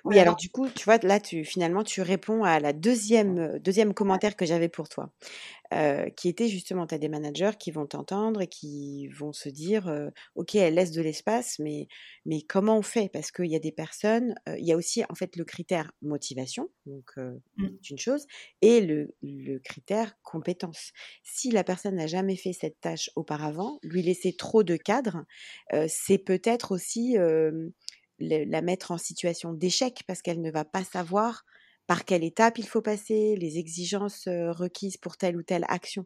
Oui, 0.03 0.19
alors 0.19 0.35
du 0.35 0.49
coup, 0.49 0.69
tu 0.69 0.83
vois, 0.85 0.97
là, 0.97 1.19
tu 1.19 1.43
finalement, 1.45 1.83
tu 1.83 2.01
réponds 2.01 2.43
à 2.43 2.59
la 2.59 2.73
deuxième, 2.73 3.59
deuxième 3.59 3.93
commentaire 3.93 4.35
que 4.35 4.45
j'avais 4.45 4.69
pour 4.69 4.89
toi, 4.89 5.11
qui 6.15 6.28
était 6.28 6.47
justement, 6.47 6.86
tu 6.86 6.95
as 6.95 6.97
des 6.97 7.09
managers 7.09 7.51
qui 7.57 7.72
vont 7.72 7.86
t'entendre 7.86 8.41
et 8.41 8.47
qui 8.47 9.07
vont 9.07 9.32
se 9.32 9.49
dire, 9.49 9.89
ok, 10.36 10.55
elle 10.55 10.74
laisse 10.76 10.91
de 10.91 11.01
l'espace, 11.01 11.59
mais, 11.59 11.88
mais 12.26 12.41
comment 12.41 12.78
on 12.78 12.82
fait? 12.82 13.09
Parce 13.11 13.32
qu'il 13.32 13.45
y 13.45 13.55
a 13.55 13.59
des 13.59 13.72
personnes, 13.72 14.36
il 14.47 14.65
y 14.65 14.74
a 14.74 14.76
aussi 14.76 15.03
en 15.09 15.15
fait 15.15 15.36
le 15.36 15.45
critère 15.45 15.91
motivation, 16.01 16.69
donc 16.86 17.15
mmh. 17.17 17.67
c'est 17.82 17.89
une 17.89 17.99
chose, 17.99 18.26
et 18.61 18.82
le, 18.82 19.15
le 19.22 19.59
critère 19.59 20.15
compétence. 20.24 20.91
Si 21.24 21.51
la 21.51 21.63
personne 21.63 21.95
n'a 21.95 22.07
jamais 22.07 22.36
fait 22.36 22.53
cette 22.53 22.80
tâche 22.82 23.09
auparavant, 23.15 23.80
lui 23.82 24.01
laisser 24.01 24.34
trop 24.34 24.63
de 24.63 24.76
cadre, 24.76 25.26
c'est 25.88 26.17
peut-être 26.17 26.74
aussi 26.74 27.15
la 28.19 28.61
mettre 28.61 28.91
en 28.91 28.97
situation 28.97 29.53
d'échec 29.53 30.03
parce 30.07 30.22
qu'elle 30.22 30.41
ne 30.41 30.51
va 30.51 30.65
pas 30.65 30.84
savoir 30.84 31.45
par 31.91 32.05
quelle 32.05 32.23
étape 32.23 32.57
il 32.57 32.65
faut 32.65 32.81
passer, 32.81 33.35
les 33.35 33.57
exigences 33.57 34.29
requises 34.29 34.95
pour 34.95 35.17
telle 35.17 35.35
ou 35.35 35.43
telle 35.43 35.65
action? 35.67 36.05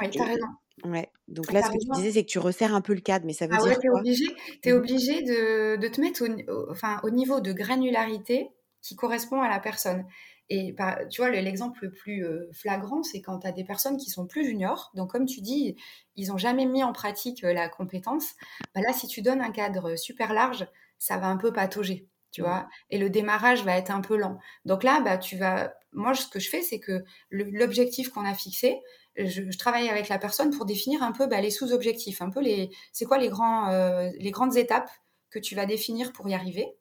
Oui, 0.00 0.08
tu 0.08 0.20
as 0.20 0.24
raison. 0.24 0.46
Ouais. 0.84 1.10
Donc 1.26 1.50
là, 1.50 1.64
ce 1.64 1.70
que 1.70 1.78
tu 1.78 1.88
disais, 1.96 2.12
c'est 2.12 2.22
que 2.22 2.30
tu 2.30 2.38
resserres 2.38 2.76
un 2.76 2.80
peu 2.80 2.94
le 2.94 3.00
cadre, 3.00 3.26
mais 3.26 3.32
ça 3.32 3.48
veut 3.48 3.54
ah 3.56 3.60
dire 3.60 3.76
ouais, 3.76 3.88
quoi? 3.88 3.98
obligé, 3.98 4.26
es 4.62 4.72
mmh. 4.72 4.76
obligé 4.76 5.22
de, 5.22 5.76
de, 5.78 5.88
te 5.88 6.00
mettre 6.00 6.22
au, 6.22 6.70
enfin, 6.70 7.00
au 7.02 7.10
niveau 7.10 7.40
de 7.40 7.52
granularité 7.52 8.50
qui 8.82 8.94
correspond 8.94 9.42
à 9.42 9.48
la 9.48 9.58
personne. 9.58 10.06
Et 10.48 10.76
tu 11.10 11.20
vois, 11.20 11.30
l'exemple 11.30 11.80
le 11.82 11.90
plus 11.90 12.24
flagrant, 12.52 13.02
c'est 13.02 13.20
quand 13.20 13.40
tu 13.40 13.48
as 13.48 13.52
des 13.52 13.64
personnes 13.64 13.96
qui 13.96 14.10
sont 14.10 14.28
plus 14.28 14.44
juniors. 14.44 14.92
Donc, 14.94 15.10
comme 15.10 15.26
tu 15.26 15.40
dis, 15.40 15.74
ils 16.14 16.28
n'ont 16.28 16.38
jamais 16.38 16.66
mis 16.66 16.84
en 16.84 16.92
pratique 16.92 17.42
la 17.42 17.68
compétence. 17.68 18.34
Bah 18.76 18.80
là, 18.80 18.92
si 18.92 19.08
tu 19.08 19.22
donnes 19.22 19.40
un 19.40 19.50
cadre 19.50 19.96
super 19.96 20.32
large, 20.32 20.68
ça 21.00 21.16
va 21.16 21.26
un 21.26 21.36
peu 21.36 21.52
patauger, 21.52 22.09
tu 22.32 22.42
mmh. 22.42 22.44
vois? 22.44 22.68
Et 22.90 22.98
le 22.98 23.10
démarrage 23.10 23.64
va 23.64 23.76
être 23.76 23.90
un 23.90 24.00
peu 24.00 24.16
lent. 24.16 24.38
Donc 24.64 24.82
là, 24.82 25.00
bah, 25.00 25.18
tu 25.18 25.36
vas. 25.36 25.72
Moi, 25.92 26.14
ce 26.14 26.28
que 26.28 26.38
je 26.38 26.48
fais, 26.48 26.62
c'est 26.62 26.78
que 26.78 27.04
l'objectif 27.30 28.10
qu'on 28.10 28.24
a 28.24 28.34
fixé, 28.34 28.80
je, 29.16 29.42
travaille 29.58 29.88
avec 29.88 30.08
la 30.08 30.18
personne 30.18 30.50
pour 30.50 30.64
définir 30.64 31.02
un 31.02 31.12
peu 31.12 31.26
bah, 31.26 31.40
les 31.40 31.50
sous-objectifs, 31.50 32.22
un 32.22 32.30
peu 32.30 32.40
les. 32.40 32.70
C'est 32.92 33.04
quoi 33.04 33.18
les, 33.18 33.28
grands, 33.28 33.70
euh, 33.70 34.08
les 34.18 34.30
grandes 34.30 34.56
étapes 34.56 34.90
que 35.30 35.38
tu 35.38 35.54
vas 35.54 35.66
définir 35.66 36.12
pour 36.12 36.28
y 36.28 36.34
arriver 36.34 36.76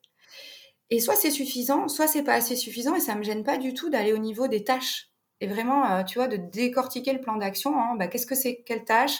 et 0.90 1.00
soit 1.00 1.16
c'est 1.16 1.32
suffisant, 1.32 1.88
soit 1.88 2.08
c'est 2.08 2.24
pas 2.24 2.34
assez 2.34 2.56
suffisant, 2.56 2.96
et 2.96 3.00
ça 3.00 3.16
me 3.16 3.24
gêne 3.24 3.44
pas 3.44 3.58
du 3.58 3.74
tout 3.74 3.90
d'aller 3.90 4.14
au 4.14 4.18
niveau 4.18 4.48
des 4.48 4.64
tâches. 4.64 5.10
Et 5.40 5.48
vraiment, 5.48 5.90
euh, 5.92 6.04
tu 6.04 6.18
vois, 6.18 6.28
de 6.28 6.38
décortiquer 6.38 7.14
le 7.14 7.22
plan 7.22 7.38
d'action. 7.38 7.80
Hein, 7.80 7.96
bah, 7.98 8.08
Qu'est-ce 8.08 8.26
que 8.26 8.36
c'est, 8.36 8.64
quelles 8.66 8.86
tâches 8.86 9.20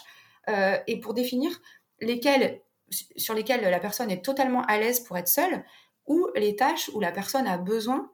euh, 0.50 0.78
Et 0.88 1.00
pour 1.00 1.14
définir 1.14 1.52
lesquelles, 2.02 2.62
sur 2.90 3.36
lesquelles 3.36 3.62
la 3.62 3.80
personne 3.80 4.10
est 4.10 4.24
totalement 4.24 4.64
à 4.64 4.80
l'aise 4.80 5.02
pour 5.02 5.18
être 5.18 5.28
seule, 5.28 5.64
ou 6.10 6.28
les 6.36 6.58
tâches 6.58 6.92
où 6.94 7.00
la 7.00 7.14
personne 7.14 7.48
a 7.48 7.58
besoin. 7.58 8.12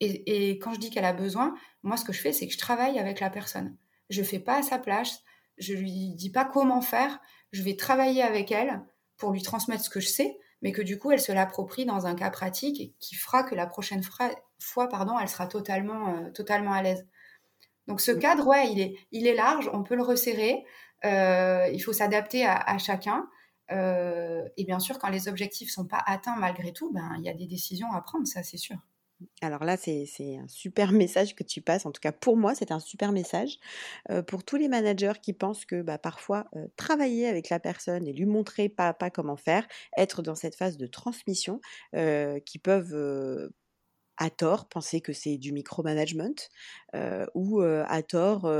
Et, 0.00 0.50
et 0.50 0.58
quand 0.58 0.72
je 0.72 0.80
dis 0.80 0.88
qu'elle 0.88 1.04
a 1.04 1.12
besoin, 1.12 1.54
moi, 1.82 1.98
ce 1.98 2.04
que 2.04 2.12
je 2.14 2.20
fais, 2.20 2.32
c'est 2.32 2.46
que 2.46 2.52
je 2.52 2.58
travaille 2.58 2.98
avec 2.98 3.20
la 3.20 3.28
personne. 3.28 3.76
Je 4.08 4.22
fais 4.22 4.38
pas 4.38 4.58
à 4.58 4.62
sa 4.62 4.78
place, 4.78 5.20
je 5.58 5.74
lui 5.74 6.14
dis 6.14 6.30
pas 6.30 6.46
comment 6.46 6.80
faire, 6.80 7.20
je 7.52 7.62
vais 7.62 7.76
travailler 7.76 8.22
avec 8.22 8.50
elle 8.50 8.82
pour 9.18 9.32
lui 9.32 9.42
transmettre 9.42 9.84
ce 9.84 9.90
que 9.90 10.00
je 10.00 10.08
sais 10.08 10.38
mais 10.64 10.72
que 10.72 10.80
du 10.80 10.98
coup, 10.98 11.12
elle 11.12 11.20
se 11.20 11.30
l'approprie 11.30 11.84
dans 11.84 12.06
un 12.06 12.14
cas 12.14 12.30
pratique 12.30 12.80
et 12.80 12.94
qui 12.98 13.14
fera 13.14 13.42
que 13.44 13.54
la 13.54 13.66
prochaine 13.66 14.02
fois, 14.02 14.88
pardon, 14.88 15.18
elle 15.20 15.28
sera 15.28 15.46
totalement, 15.46 16.08
euh, 16.08 16.30
totalement 16.30 16.72
à 16.72 16.82
l'aise. 16.82 17.06
Donc 17.86 18.00
ce 18.00 18.10
cadre, 18.10 18.46
ouais, 18.46 18.72
il 18.72 18.80
est, 18.80 18.96
il 19.12 19.26
est 19.26 19.34
large, 19.34 19.68
on 19.74 19.82
peut 19.82 19.94
le 19.94 20.02
resserrer, 20.02 20.64
euh, 21.04 21.68
il 21.70 21.80
faut 21.80 21.92
s'adapter 21.92 22.46
à, 22.46 22.78
chacun. 22.78 23.28
Euh, 23.70 24.42
et 24.56 24.64
bien 24.64 24.78
sûr, 24.78 24.98
quand 24.98 25.08
les 25.08 25.28
objectifs 25.28 25.70
sont 25.70 25.86
pas 25.86 26.02
atteints 26.06 26.36
malgré 26.36 26.72
tout, 26.72 26.92
ben, 26.92 27.14
il 27.18 27.24
y 27.24 27.28
a 27.28 27.34
des 27.34 27.46
décisions 27.46 27.92
à 27.92 28.00
prendre, 28.00 28.26
ça 28.26 28.42
c'est 28.42 28.56
sûr. 28.56 28.76
Alors 29.40 29.64
là, 29.64 29.76
c'est 29.76 30.06
un 30.36 30.48
super 30.48 30.92
message 30.92 31.34
que 31.34 31.44
tu 31.44 31.60
passes. 31.62 31.86
En 31.86 31.92
tout 31.92 32.00
cas, 32.00 32.12
pour 32.12 32.36
moi, 32.36 32.54
c'est 32.54 32.72
un 32.72 32.80
super 32.80 33.12
message. 33.12 33.58
pour 34.26 34.44
tous 34.44 34.56
les 34.56 34.68
managers 34.68 35.14
qui 35.22 35.32
pensent 35.32 35.64
que 35.64 35.82
bah, 35.82 35.98
parfois, 35.98 36.46
travailler 36.76 37.26
avec 37.26 37.48
la 37.48 37.60
personne 37.60 38.06
et 38.06 38.12
lui 38.12 38.26
montrer 38.26 38.68
pas 38.68 38.88
à 38.88 38.94
pas 38.94 39.10
comment 39.10 39.36
faire, 39.36 39.66
être 39.96 40.20
dans 40.22 40.34
cette 40.34 40.56
phase 40.56 40.76
de 40.76 40.86
transmission, 40.86 41.60
qui 41.92 42.58
peuvent 42.58 43.50
à 44.16 44.30
tort 44.30 44.68
penser 44.68 45.00
que 45.00 45.12
c'est 45.12 45.36
du 45.38 45.52
micromanagement 45.52 46.34
euh, 46.94 47.26
ou 47.34 47.60
à 47.60 48.02
tort 48.02 48.50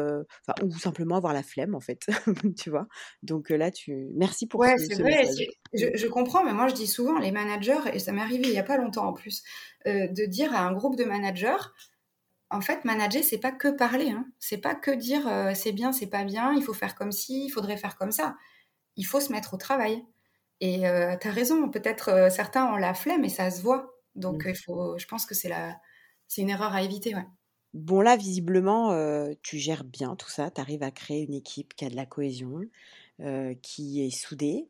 ou 0.63 0.79
simplement 0.79 1.17
avoir 1.17 1.33
la 1.33 1.43
flemme 1.43 1.75
en 1.75 1.81
fait 1.81 2.07
tu 2.59 2.71
vois? 2.71 2.87
Donc 3.23 3.51
là 3.51 3.71
tu 3.71 4.09
merci 4.15 4.47
pour 4.47 4.61
ouais 4.61 4.77
c'est 4.79 5.01
vrai 5.01 5.25
je, 5.73 6.07
comprends 6.07 6.45
mais 6.45 6.53
moi 6.53 6.69
je 6.69 6.75
dis 6.75 6.87
souvent 6.87 7.19
les 7.19 7.31
managers 7.31 7.91
et 7.93 7.99
ça 7.99 8.13
m'est 8.13 8.21
arrivé 8.21 8.45
il 8.45 8.55
y 8.55 8.59
a 8.59 8.65
pas 8.65 8.77
longtemps 8.79 9.07
en 9.07 9.13
plus 9.13 9.43
de 9.85 10.27
dire 10.27 10.53
à 10.55 10.61
un 10.61 10.73
groupe 10.73 10.97
de 10.97 11.05
managers 11.05 11.63
en 12.51 12.61
fait 12.61 12.85
manager 12.85 13.23
c'est 13.23 13.39
pas 13.39 13.53
que 13.53 13.69
parler 13.69 14.11
hein. 14.11 14.27
c'est 14.39 14.59
pas 14.59 14.75
que 14.75 14.91
dire 14.91 15.29
c'est 15.55 15.73
bien 15.73 15.93
c'est 15.93 16.09
pas 16.09 16.25
bien 16.25 16.53
il 16.55 16.63
faut 16.63 16.75
faire 16.75 16.95
comme 16.95 17.13
ci 17.13 17.45
il 17.47 17.51
faudrait 17.51 17.77
faire 17.77 17.97
comme 17.97 18.13
ça. 18.13 18.37
Il 18.97 19.05
faut 19.05 19.21
se 19.21 19.33
mettre 19.33 19.55
au 19.55 19.57
travail. 19.57 20.05
Et 20.61 20.81
tu 20.81 21.29
as 21.29 21.31
raison 21.31 21.69
peut-être 21.69 22.29
certains 22.31 22.73
ont 22.73 22.77
la 22.77 22.95
flemme 22.95 23.25
et 23.25 23.29
ça 23.29 23.51
se 23.51 23.61
voit 23.61 23.94
donc, 24.15 24.45
mmh. 24.45 24.51
il 24.51 24.57
faut, 24.57 24.99
je 24.99 25.07
pense 25.07 25.27
que 25.27 25.35
c'est 25.35 25.49
la, 25.49 25.79
c'est 26.29 26.43
une 26.43 26.51
erreur 26.51 26.73
à 26.73 26.83
éviter. 26.83 27.15
Ouais. 27.15 27.27
Bon, 27.73 28.01
là, 28.01 28.17
visiblement, 28.17 28.97
tu 29.43 29.59
gères 29.59 29.85
bien 29.85 30.15
tout 30.15 30.31
ça. 30.31 30.51
Tu 30.51 30.61
arrives 30.61 30.85
à 30.85 30.93
créer 30.93 31.23
une 31.23 31.35
équipe 31.35 31.75
qui 31.75 31.85
a 31.85 31.91
de 31.91 31.97
la 31.97 32.07
cohésion, 32.07 32.61
qui 33.63 34.07
est 34.07 34.11
soudée, 34.11 34.69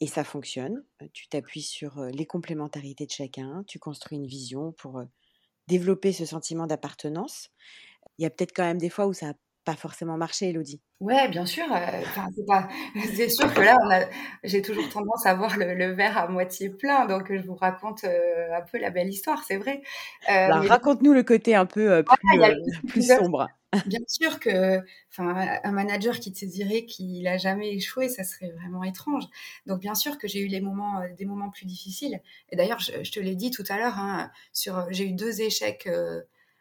et 0.00 0.06
ça 0.06 0.22
fonctionne. 0.22 0.84
Tu 1.14 1.28
t'appuies 1.28 1.62
sur 1.62 2.02
les 2.04 2.26
complémentarités 2.26 3.06
de 3.06 3.10
chacun, 3.10 3.64
tu 3.66 3.78
construis 3.78 4.18
une 4.18 4.26
vision 4.26 4.72
pour 4.72 5.02
développer 5.66 6.12
ce 6.12 6.26
sentiment 6.26 6.66
d'appartenance. 6.66 7.48
Il 8.18 8.22
y 8.22 8.26
a 8.26 8.30
peut-être 8.30 8.52
quand 8.54 8.64
même 8.64 8.78
des 8.78 8.90
fois 8.90 9.06
où 9.06 9.14
ça 9.14 9.32
pas 9.64 9.76
forcément 9.76 10.16
marché, 10.16 10.48
Elodie. 10.48 10.80
Ouais, 11.00 11.28
bien 11.28 11.46
sûr. 11.46 11.64
Euh, 11.72 12.02
c'est 13.14 13.28
sûr 13.28 13.52
que 13.52 13.60
là, 13.60 13.76
j'ai 14.42 14.62
toujours 14.62 14.88
tendance 14.88 15.24
à 15.26 15.34
voir 15.34 15.56
le, 15.56 15.92
verre 15.92 16.18
à 16.18 16.28
moitié 16.28 16.68
plein, 16.70 17.06
donc 17.06 17.32
je 17.32 17.46
vous 17.46 17.54
raconte 17.54 18.04
euh, 18.04 18.56
un 18.56 18.62
peu 18.62 18.78
la 18.78 18.90
belle 18.90 19.08
histoire, 19.08 19.42
c'est 19.46 19.56
vrai. 19.56 19.82
Euh, 20.30 20.48
bah, 20.48 20.60
raconte-nous 20.60 21.12
le 21.12 21.22
côté 21.22 21.54
un 21.54 21.66
peu 21.66 22.04
plus, 22.88 23.06
sombre. 23.06 23.48
Bien 23.86 24.00
sûr 24.06 24.38
que, 24.38 24.80
un 25.16 25.72
manager 25.72 26.20
qui 26.20 26.30
te 26.32 26.44
dirait 26.44 26.84
qu'il 26.84 27.26
a 27.26 27.38
jamais 27.38 27.74
échoué, 27.74 28.08
ça 28.08 28.22
serait 28.22 28.50
vraiment 28.50 28.84
étrange. 28.84 29.24
Donc 29.64 29.80
bien 29.80 29.94
sûr 29.94 30.18
que 30.18 30.28
j'ai 30.28 30.40
eu 30.40 30.46
les 30.46 30.60
moments, 30.60 31.00
des 31.16 31.24
moments 31.24 31.48
plus 31.48 31.64
difficiles. 31.64 32.20
Et 32.50 32.56
d'ailleurs, 32.56 32.80
je, 32.80 33.10
te 33.10 33.18
l'ai 33.18 33.34
dit 33.34 33.50
tout 33.50 33.64
à 33.70 33.78
l'heure, 33.78 33.98
hein, 33.98 34.30
sur, 34.52 34.86
j'ai 34.90 35.08
eu 35.08 35.12
deux 35.12 35.40
échecs 35.40 35.88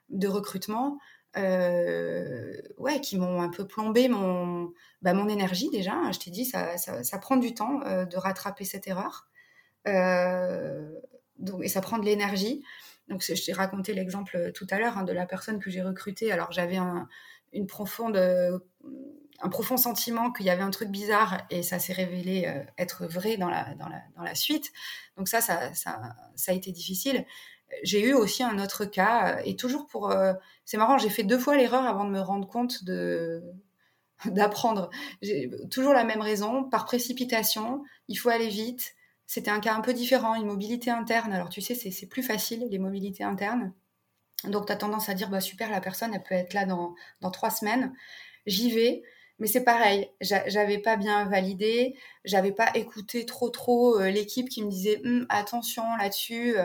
de 0.10 0.28
recrutement. 0.30 1.00
Euh, 1.38 2.58
ouais, 2.78 3.00
qui 3.00 3.18
m'ont 3.18 3.42
un 3.42 3.50
peu 3.50 3.66
plombé 3.66 4.10
mon, 4.10 4.74
bah, 5.02 5.14
mon 5.14 5.30
énergie 5.30 5.70
déjà. 5.70 6.12
Je 6.12 6.20
t'ai 6.20 6.32
dit, 6.32 6.46
ça, 6.46 6.78
ça, 6.78 7.18
prend 7.20 7.38
du 7.38 7.54
temps 7.54 7.82
euh, 7.86 8.06
de 8.06 8.18
rattraper 8.18 8.66
cette 8.66 8.88
erreur. 8.88 9.30
Euh, 9.88 10.92
donc, 11.38 11.64
et 11.64 11.70
ça 11.70 11.82
prend 11.82 11.98
de 11.98 12.06
l'énergie. 12.06 12.64
Donc, 13.08 13.24
je 13.24 13.46
t'ai 13.46 13.54
raconté 13.54 13.94
l'exemple 13.94 14.52
tout 14.54 14.68
à 14.70 14.78
l'heure 14.78 14.98
hein, 14.98 15.04
de 15.04 15.14
la 15.14 15.26
personne 15.26 15.60
que 15.60 15.70
j'ai 15.70 15.82
recrutée. 15.82 16.32
Alors, 16.32 16.52
j'avais 16.52 16.78
un, 16.78 17.08
un 17.54 17.66
profond 17.66 18.12
sentiment 19.78 20.32
qu'il 20.32 20.46
y 20.46 20.50
avait 20.50 20.64
un 20.64 20.70
truc 20.70 20.90
bizarre 20.90 21.46
et 21.50 21.64
ça 21.64 21.80
s'est 21.80 21.94
révélé 21.94 22.64
être 22.78 23.06
vrai 23.06 23.38
dans 23.38 23.50
la, 23.50 23.74
dans 23.76 23.88
la, 23.88 24.02
dans 24.16 24.24
la 24.24 24.36
suite. 24.36 24.72
Donc, 25.18 25.30
ça, 25.30 25.40
ça, 25.40 25.74
ça, 25.74 26.16
ça 26.36 26.52
a 26.52 26.56
été 26.56 26.72
difficile 26.72 27.26
j'ai 27.84 28.02
eu 28.02 28.14
aussi 28.14 28.44
un 28.44 28.60
autre 28.60 28.86
cas, 28.86 29.42
et 29.46 29.56
toujours 29.56 29.88
pour... 29.88 30.12
Euh, 30.12 30.34
c'est 30.66 30.78
marrant, 30.78 30.98
j'ai 30.98 31.10
fait 31.10 31.24
deux 31.24 31.40
fois 31.40 31.58
l'erreur 31.58 31.86
avant 31.86 32.06
de 32.06 32.12
me 32.12 32.20
rendre 32.22 32.48
compte 32.48 32.84
de 32.84 33.44
d'apprendre. 34.26 34.90
Toujours 35.70 35.94
la 35.94 36.04
même 36.04 36.22
raison, 36.22 36.64
par 36.64 36.86
précipitation, 36.86 37.84
il 38.08 38.16
faut 38.16 38.30
aller 38.30 38.50
vite. 38.50 38.96
C'était 39.28 39.52
un 39.52 39.60
cas 39.60 39.74
un 39.74 39.82
peu 39.82 39.94
différent, 39.94 40.36
une 40.36 40.46
mobilité 40.46 40.92
interne. 40.92 41.34
Alors 41.34 41.50
tu 41.50 41.62
sais, 41.62 41.76
c'est 41.76 42.08
plus 42.08 42.24
facile, 42.24 42.68
les 42.70 42.80
mobilités 42.80 43.24
internes. 43.24 43.74
Donc 44.46 44.68
tu 44.68 44.72
as 44.72 44.76
tendance 44.76 45.10
à 45.10 45.14
dire, 45.14 45.30
bah 45.30 45.42
super, 45.42 45.72
la 45.72 45.82
personne, 45.82 46.14
elle 46.14 46.24
peut 46.24 46.36
être 46.36 46.54
là 46.54 46.66
dans, 46.66 46.96
dans 47.22 47.32
trois 47.32 47.50
semaines. 47.50 47.94
J'y 48.46 48.72
vais, 48.72 49.04
mais 49.40 49.48
c'est 49.48 49.64
pareil, 49.64 50.10
j'avais 50.22 50.80
pas 50.80 50.98
bien 50.98 51.26
validé, 51.26 51.96
j'avais 52.26 52.52
pas 52.52 52.70
écouté 52.76 53.26
trop 53.26 53.50
trop 53.50 54.00
l'équipe 54.00 54.50
qui 54.50 54.64
me 54.64 54.70
disait 54.70 55.02
hum, 55.04 55.26
attention 55.30 55.84
là-dessus, 55.98 56.56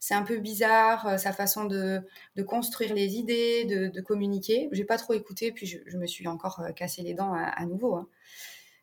c'est 0.00 0.14
un 0.14 0.22
peu 0.22 0.38
bizarre 0.38 1.18
sa 1.20 1.32
façon 1.32 1.64
de, 1.64 2.02
construire 2.46 2.94
les 2.94 3.16
idées, 3.16 3.64
de, 3.66 4.00
communiquer. 4.00 4.68
J'ai 4.72 4.84
pas 4.84 4.96
trop 4.96 5.12
écouté, 5.12 5.52
puis 5.52 5.66
je, 5.66 5.96
me 5.96 6.06
suis 6.06 6.26
encore 6.26 6.62
cassé 6.74 7.02
les 7.02 7.14
dents 7.14 7.32
à, 7.34 7.64
nouveau. 7.66 7.94
Hein. 7.94 8.08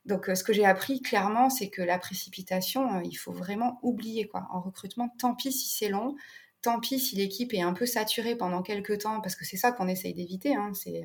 Donc, 0.05 0.29
ce 0.33 0.43
que 0.43 0.53
j'ai 0.53 0.65
appris 0.65 1.01
clairement, 1.01 1.49
c'est 1.49 1.69
que 1.69 1.81
la 1.81 1.99
précipitation, 1.99 3.01
il 3.01 3.15
faut 3.15 3.33
vraiment 3.33 3.79
oublier 3.81 4.27
quoi. 4.27 4.47
En 4.51 4.61
recrutement, 4.61 5.13
tant 5.19 5.35
pis 5.35 5.51
si 5.51 5.67
c'est 5.67 5.89
long, 5.89 6.15
tant 6.61 6.79
pis 6.79 6.99
si 6.99 7.15
l'équipe 7.15 7.53
est 7.53 7.61
un 7.61 7.73
peu 7.73 7.85
saturée 7.85 8.35
pendant 8.35 8.61
quelques 8.61 8.99
temps, 8.99 9.19
parce 9.21 9.35
que 9.35 9.45
c'est 9.45 9.57
ça 9.57 9.71
qu'on 9.71 9.87
essaye 9.87 10.13
d'éviter, 10.13 10.55
hein, 10.55 10.71
c'est 10.73 11.03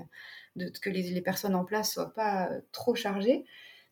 que 0.81 0.91
les, 0.91 1.21
personnes 1.23 1.55
en 1.55 1.65
place 1.65 1.93
soient 1.93 2.13
pas 2.13 2.49
euh, 2.51 2.61
trop 2.73 2.95
chargées. 2.95 3.45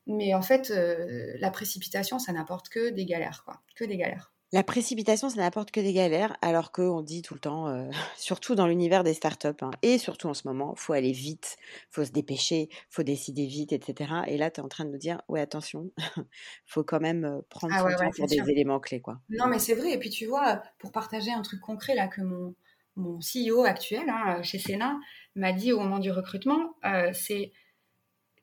Mais 0.07 0.35
en 0.35 0.43
fait, 0.43 0.71
euh, 0.71 1.35
la 1.39 1.51
précipitation, 1.51 2.19
ça 2.19 2.33
n'apporte 2.33 2.69
que 2.69 2.91
des 2.91 3.07
galères, 3.07 3.43
quoi, 3.45 3.61
que 3.77 3.85
des 3.85 3.97
galères. 3.97 4.33
La 4.53 4.65
précipitation, 4.65 5.31
ça 5.31 5.37
n'apporte 5.37 5.71
que 5.71 5.79
des 5.79 5.93
galères, 5.93 6.37
alors 6.43 6.73
qu'on 6.73 7.03
dit 7.03 7.23
tout 7.23 7.35
le 7.35 7.41
temps, 7.41 7.69
euh, 7.69 7.89
surtout 8.17 8.57
dans 8.57 8.67
l'univers 8.67 9.05
des 9.05 9.15
startups, 9.15 9.49
hein, 9.61 9.71
et 9.83 9.97
surtout 9.97 10.27
en 10.27 10.35
ce 10.35 10.49
moment, 10.49 10.75
faut 10.75 10.93
aller 10.93 11.13
vite, 11.13 11.57
faut 11.91 12.05
se 12.05 12.11
dépêcher, 12.11 12.69
faut 12.89 13.05
décider 13.05 13.47
vite, 13.47 13.73
etc. 13.73 14.13
Et 14.27 14.37
là, 14.37 14.51
tu 14.51 14.61
es 14.61 14.65
en 14.65 14.69
train 14.69 14.85
de 14.85 14.91
nous 14.91 14.99
dire, 14.99 15.23
ouais, 15.29 15.41
attention, 15.41 15.93
faut 16.67 16.83
quand 16.83 17.01
même 17.01 17.25
euh, 17.25 17.41
prendre 17.49 17.75
ah 17.77 17.81
son 17.81 17.97
temps 17.97 18.11
pour 18.17 18.27
des 18.27 18.51
éléments 18.51 18.81
clés. 18.81 19.01
Quoi. 19.01 19.21
Non, 19.29 19.47
mais 19.47 19.61
c'est 19.61 19.75
vrai. 19.75 19.93
Et 19.93 19.99
puis, 19.99 20.11
tu 20.11 20.27
vois, 20.27 20.63
pour 20.79 20.91
partager 20.91 21.31
un 21.31 21.43
truc 21.43 21.61
concret, 21.61 21.95
là, 21.95 22.09
que 22.09 22.21
mon, 22.21 22.57
mon 22.97 23.21
CEO 23.21 23.65
actuel, 23.65 24.09
hein, 24.09 24.43
chez 24.43 24.59
Sénat, 24.59 24.99
m'a 25.37 25.53
dit 25.53 25.73
au 25.73 25.79
moment 25.79 26.01
du 26.01 26.11
recrutement, 26.11 26.75
euh, 26.85 27.13
c'est 27.13 27.53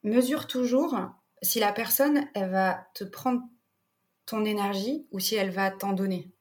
mesure 0.04 0.48
toujours 0.48 0.98
si 1.42 1.60
la 1.60 1.72
personne, 1.72 2.28
elle 2.34 2.50
va 2.50 2.88
te 2.94 3.04
prendre 3.04 3.42
ton 4.28 4.46
énergie 4.46 5.08
ou 5.12 5.20
si 5.20 5.36
elle 5.36 5.50
va 5.50 5.72
t'en 5.72 5.94
donner. 5.94 6.32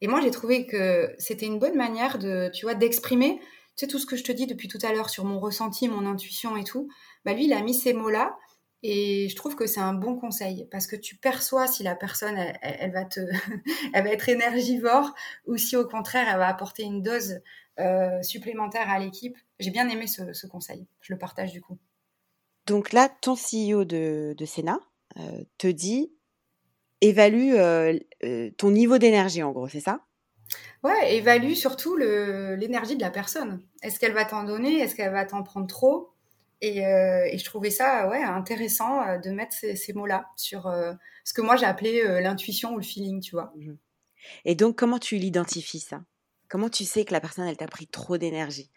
Et 0.00 0.08
moi, 0.08 0.20
j'ai 0.20 0.30
trouvé 0.30 0.66
que 0.66 1.14
c'était 1.18 1.46
une 1.46 1.58
bonne 1.58 1.76
manière 1.76 2.18
de, 2.18 2.50
tu 2.52 2.64
vois, 2.64 2.74
d'exprimer, 2.74 3.38
tu 3.76 3.84
sais, 3.84 3.86
tout 3.86 3.98
ce 3.98 4.06
que 4.06 4.16
je 4.16 4.24
te 4.24 4.32
dis 4.32 4.46
depuis 4.46 4.66
tout 4.66 4.78
à 4.82 4.92
l'heure 4.92 5.10
sur 5.10 5.24
mon 5.24 5.38
ressenti, 5.38 5.88
mon 5.88 6.06
intuition 6.06 6.56
et 6.56 6.64
tout. 6.64 6.88
Bah, 7.24 7.34
lui, 7.34 7.44
il 7.44 7.52
a 7.52 7.60
mis 7.60 7.74
ces 7.74 7.92
mots-là 7.92 8.36
et 8.82 9.28
je 9.28 9.36
trouve 9.36 9.56
que 9.56 9.66
c'est 9.66 9.80
un 9.80 9.92
bon 9.92 10.16
conseil 10.16 10.66
parce 10.70 10.86
que 10.86 10.96
tu 10.96 11.16
perçois 11.16 11.66
si 11.66 11.82
la 11.82 11.94
personne, 11.94 12.36
elle, 12.62 12.92
va 12.92 13.04
te, 13.04 13.20
elle 13.92 14.04
va 14.04 14.10
être 14.10 14.28
énergivore 14.30 15.14
ou 15.46 15.58
si 15.58 15.76
au 15.76 15.86
contraire, 15.86 16.26
elle 16.30 16.38
va 16.38 16.48
apporter 16.48 16.82
une 16.82 17.02
dose 17.02 17.40
euh, 17.78 18.22
supplémentaire 18.22 18.88
à 18.88 18.98
l'équipe. 18.98 19.36
J'ai 19.58 19.70
bien 19.70 19.88
aimé 19.90 20.06
ce, 20.06 20.46
conseil. 20.46 20.86
Je 21.02 21.12
le 21.12 21.18
partage 21.18 21.52
du 21.52 21.60
coup. 21.60 21.78
Donc 22.66 22.92
là, 22.92 23.10
ton 23.20 23.34
CEO 23.34 23.84
de, 23.84 24.34
de 24.36 24.44
Sénat 24.46 24.80
euh, 25.18 25.44
te 25.58 25.66
dit 25.66 26.12
évalue 27.00 27.54
ton 28.56 28.70
niveau 28.70 28.98
d'énergie, 28.98 29.42
en 29.42 29.52
gros, 29.52 29.68
c'est 29.68 29.80
ça? 29.80 30.00
Ouais, 30.82 31.16
évalue 31.16 31.52
surtout 31.52 31.96
l'énergie 31.96 32.96
de 32.96 33.02
la 33.02 33.10
personne. 33.10 33.62
Est-ce 33.82 34.00
qu'elle 34.00 34.12
va 34.12 34.24
t'en 34.24 34.44
donner? 34.44 34.80
Est-ce 34.80 34.94
qu'elle 34.94 35.12
va 35.12 35.24
t'en 35.24 35.42
prendre 35.42 35.66
trop? 35.66 36.10
Et, 36.62 36.82
je 36.82 37.44
trouvais 37.44 37.70
ça 37.70 38.08
ouais, 38.08 38.22
intéressant 38.22 39.18
de 39.18 39.30
mettre 39.30 39.54
ces, 39.54 39.92
mots-là 39.94 40.28
sur 40.36 40.72
ce 41.24 41.32
que 41.32 41.42
moi 41.42 41.56
j'ai 41.56 41.66
appelé 41.66 42.02
l'intuition 42.20 42.74
ou 42.74 42.76
le 42.76 42.82
feeling, 42.82 43.20
tu 43.20 43.32
vois. 43.32 43.52
Mmh. 43.56 43.76
Et 44.44 44.54
donc, 44.54 44.76
comment 44.76 44.98
tu 44.98 45.16
l'identifies 45.16 45.80
ça? 45.80 46.02
Comment 46.48 46.68
tu 46.68 46.84
sais 46.84 47.04
que 47.04 47.12
la 47.12 47.20
personne, 47.20 47.46
elle 47.46 47.56
t'a 47.56 47.68
pris 47.68 47.86
trop 47.86 48.18
d'énergie? 48.18 48.70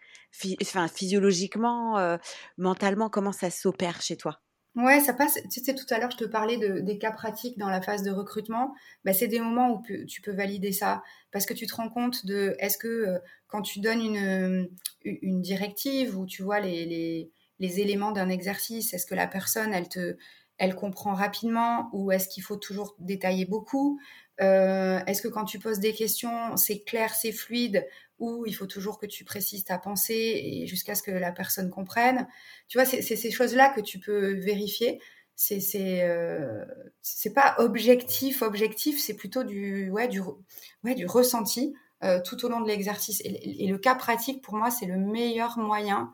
Enfin, 0.62 0.88
Physiologiquement, 0.88 2.18
mentalement, 2.56 3.10
comment 3.10 3.32
ça 3.32 3.50
s'opère 3.50 4.00
chez 4.00 4.16
toi? 4.16 4.40
Ouais, 4.76 4.98
ça 5.00 5.12
passe. 5.14 5.38
Tu 5.52 5.60
sais, 5.60 5.74
tout 5.74 5.86
à 5.90 5.98
l'heure, 6.00 6.10
je 6.10 6.16
te 6.16 6.24
parlais 6.24 6.56
de, 6.56 6.80
des 6.80 6.98
cas 6.98 7.12
pratiques 7.12 7.58
dans 7.58 7.68
la 7.70 7.80
phase 7.80 8.02
de 8.02 8.10
recrutement. 8.10 8.74
Bah, 9.04 9.12
c'est 9.12 9.28
des 9.28 9.38
moments 9.38 9.70
où 9.72 9.82
tu 10.08 10.20
peux 10.20 10.32
valider 10.32 10.72
ça 10.72 11.02
parce 11.30 11.46
que 11.46 11.54
tu 11.54 11.66
te 11.68 11.74
rends 11.76 11.88
compte 11.88 12.26
de 12.26 12.56
est-ce 12.58 12.76
que 12.78 12.88
euh, 12.88 13.18
quand 13.46 13.62
tu 13.62 13.78
donnes 13.78 14.00
une, 14.00 14.68
une 15.04 15.40
directive 15.40 16.18
ou 16.18 16.26
tu 16.26 16.42
vois 16.42 16.58
les, 16.58 16.86
les, 16.86 17.30
les 17.60 17.80
éléments 17.80 18.10
d'un 18.10 18.28
exercice, 18.28 18.92
est-ce 18.94 19.06
que 19.06 19.14
la 19.14 19.28
personne, 19.28 19.72
elle 19.72 19.88
te, 19.88 20.16
elle 20.58 20.74
comprend 20.74 21.14
rapidement 21.14 21.88
ou 21.92 22.10
est-ce 22.10 22.28
qu'il 22.28 22.42
faut 22.42 22.56
toujours 22.56 22.96
détailler 22.98 23.44
beaucoup? 23.44 24.00
Euh, 24.40 24.98
Est-ce 25.06 25.22
que 25.22 25.28
quand 25.28 25.44
tu 25.44 25.60
poses 25.60 25.78
des 25.78 25.92
questions, 25.92 26.56
c'est 26.56 26.80
clair, 26.82 27.14
c'est 27.14 27.30
fluide? 27.32 27.86
Ou 28.18 28.44
il 28.46 28.54
faut 28.54 28.66
toujours 28.66 28.98
que 28.98 29.06
tu 29.06 29.24
précises 29.24 29.64
ta 29.64 29.78
pensée 29.78 30.40
et 30.44 30.66
jusqu'à 30.66 30.94
ce 30.94 31.02
que 31.02 31.10
la 31.10 31.32
personne 31.32 31.70
comprenne 31.70 32.26
Tu 32.68 32.78
vois, 32.78 32.84
c'est 32.84 33.02
ces 33.02 33.30
choses-là 33.30 33.70
que 33.70 33.80
tu 33.80 33.98
peux 33.98 34.34
vérifier. 34.34 35.00
C'est 35.36 35.60
c'est 35.60 36.02
euh, 36.02 36.64
pas 37.34 37.56
objectif, 37.58 38.42
objectif, 38.42 39.00
c'est 39.00 39.14
plutôt 39.14 39.42
du 39.42 39.90
ouais 39.90 40.06
du 40.06 40.20
ouais 40.84 40.94
du 40.94 41.06
ressenti 41.06 41.74
euh, 42.04 42.20
tout 42.20 42.44
au 42.44 42.48
long 42.48 42.60
de 42.60 42.66
l'exercice. 42.66 43.22
Et, 43.24 43.66
le 43.66 43.78
cas 43.78 43.94
pratique 43.94 44.42
pour 44.42 44.56
moi, 44.56 44.70
c'est 44.70 44.84
le 44.84 44.98
meilleur 44.98 45.58
moyen 45.58 46.12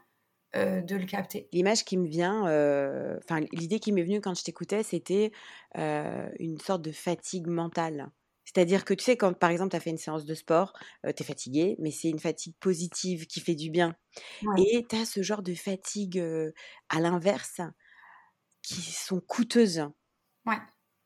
euh, 0.54 0.80
de 0.82 0.94
le 0.94 1.04
capter. 1.04 1.48
L'image 1.52 1.84
qui 1.84 1.96
me 1.96 2.06
vient, 2.06 2.46
euh, 2.46 3.18
enfin 3.24 3.40
l'idée 3.52 3.80
qui 3.80 3.90
m'est 3.90 4.04
venue 4.04 4.20
quand 4.20 4.34
je 4.34 4.44
t'écoutais, 4.44 4.82
c'était 4.82 5.32
une 5.74 6.58
sorte 6.58 6.82
de 6.82 6.92
fatigue 6.92 7.48
mentale. 7.48 8.10
C'est-à-dire 8.52 8.84
que 8.84 8.94
tu 8.94 9.04
sais, 9.04 9.16
quand 9.16 9.32
par 9.32 9.50
exemple 9.50 9.70
tu 9.70 9.76
as 9.76 9.80
fait 9.80 9.90
une 9.90 9.98
séance 9.98 10.24
de 10.24 10.34
sport, 10.34 10.72
tu 11.04 11.22
es 11.22 11.24
fatigué, 11.24 11.76
mais 11.78 11.92
c'est 11.92 12.08
une 12.08 12.18
fatigue 12.18 12.56
positive 12.58 13.26
qui 13.26 13.40
fait 13.40 13.54
du 13.54 13.70
bien. 13.70 13.94
Et 14.58 14.84
tu 14.88 14.96
as 14.96 15.04
ce 15.04 15.22
genre 15.22 15.42
de 15.42 15.54
fatigue 15.54 16.20
à 16.88 17.00
l'inverse 17.00 17.60
qui 18.62 18.80
sont 18.80 19.20
coûteuses. 19.20 19.86
Ouais. 20.46 20.58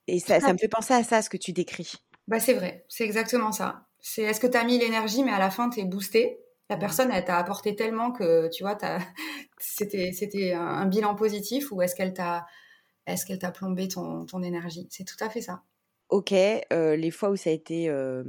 Et 0.07 0.21
ça, 0.21 0.41
ça 0.41 0.53
me 0.53 0.59
fait 0.59 0.69
penser 0.69 0.95
à 0.95 1.05
ça, 1.05 1.21
ce 1.21 1.29
que 1.29 1.37
tu 1.37 1.53
décris. 1.53 1.95
Bah, 2.29 2.41
c'est 2.41 2.55
vrai, 2.55 2.87
c'est 2.89 3.05
exactement 3.05 3.53
ça. 3.53 3.89
C'est 4.01 4.23
est-ce 4.23 4.41
que 4.41 4.47
tu 4.47 4.57
as 4.57 4.65
mis 4.65 4.79
l'énergie, 4.79 5.23
mais 5.23 5.33
à 5.33 5.39
la 5.39 5.51
fin, 5.51 5.69
tu 5.69 5.81
es 5.81 5.85
boosté 5.85 6.41
la 6.71 6.77
personne, 6.77 7.11
elle 7.13 7.25
t'a 7.25 7.37
apporté 7.37 7.77
tellement 7.77 8.11
que, 8.11 8.49
tu 8.49 8.63
vois, 8.63 8.77
c'était, 9.59 10.13
c'était 10.13 10.53
un, 10.55 10.87
bilan 10.87 11.15
positif 11.15 11.71
ou 11.73 11.83
est-ce 11.83 11.95
qu'elle 11.95 12.15
t'a, 12.15 12.47
est-ce 13.07 13.27
qu'elle 13.27 13.39
t'a 13.39 13.51
plombé 13.51 13.89
ton, 13.89 14.25
ton 14.25 14.43
énergie? 14.43 14.89
C'est 14.91 15.05
tout 15.05 15.23
à 15.23 15.29
fait 15.29 15.43
ça. 15.43 15.63
Ok, 16.09 16.33
euh, 16.33 16.97
les 16.97 17.11
fois 17.11 17.31
où 17.31 17.37
ça 17.37 17.51
a 17.51 17.53
été 17.53 17.89
euh, 17.89 18.23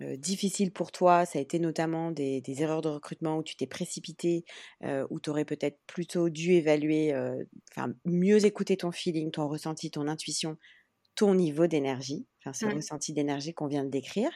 euh, 0.00 0.16
difficile 0.16 0.72
pour 0.72 0.92
toi, 0.92 1.24
ça 1.24 1.38
a 1.38 1.42
été 1.42 1.58
notamment 1.58 2.10
des, 2.10 2.40
des 2.40 2.62
erreurs 2.62 2.82
de 2.82 2.88
recrutement 2.88 3.38
où 3.38 3.42
tu 3.42 3.56
t'es 3.56 3.66
précipité, 3.66 4.44
où 5.10 5.20
tu 5.20 5.30
aurais 5.30 5.44
peut-être 5.44 5.78
plutôt 5.86 6.28
dû 6.28 6.52
évaluer, 6.52 7.14
enfin 7.72 7.92
mieux 8.04 8.44
écouter 8.44 8.76
ton 8.76 8.92
feeling, 8.92 9.30
ton 9.30 9.48
ressenti, 9.48 9.90
ton 9.90 10.08
intuition, 10.08 10.56
ton 11.14 11.34
niveau 11.34 11.66
d'énergie, 11.66 12.26
enfin 12.40 12.52
ce 12.52 12.66
mmh. 12.66 12.76
ressenti 12.76 13.12
d'énergie 13.12 13.54
qu'on 13.54 13.68
vient 13.68 13.84
de 13.84 13.90
décrire. 13.90 14.30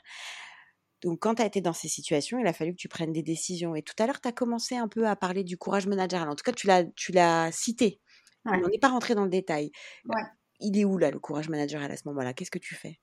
Donc, 1.03 1.21
quand 1.21 1.37
tu 1.37 1.43
as 1.43 1.47
été 1.47 1.61
dans 1.61 1.73
ces 1.73 1.89
situations, 1.89 2.39
il 2.39 2.47
a 2.47 2.53
fallu 2.53 2.73
que 2.73 2.79
tu 2.79 2.89
prennes 2.89 3.13
des 3.13 3.23
décisions. 3.23 3.75
Et 3.77 3.83
tout 3.83 3.95
à 3.99 4.07
l'heure, 4.07 4.21
tu 4.21 4.29
as 4.29 4.33
commencé 4.33 4.77
un 4.77 4.89
peu 4.89 5.07
à 5.07 5.15
parler 5.15 5.45
du 5.45 5.57
courage 5.57 5.87
managérial. 5.87 6.29
En 6.29 6.35
tout 6.35 6.43
cas, 6.43 6.53
tu 6.53 6.67
l'as, 6.67 6.85
tu 6.97 7.13
l'as 7.13 7.53
cité. 7.53 8.01
On 8.45 8.69
n'est 8.69 8.79
pas 8.79 8.89
rentré 8.89 9.15
dans 9.15 9.25
le 9.25 9.31
détail. 9.31 9.71
Il 10.61 10.79
est 10.79 10.85
où, 10.85 10.99
là, 10.99 11.11
le 11.11 11.19
courage 11.19 11.49
managérial 11.49 11.91
à 11.91 11.97
ce 11.97 12.03
moment-là? 12.09 12.35
Qu'est-ce 12.35 12.51
que 12.51 12.59
tu 12.59 12.75
fais? 12.75 12.99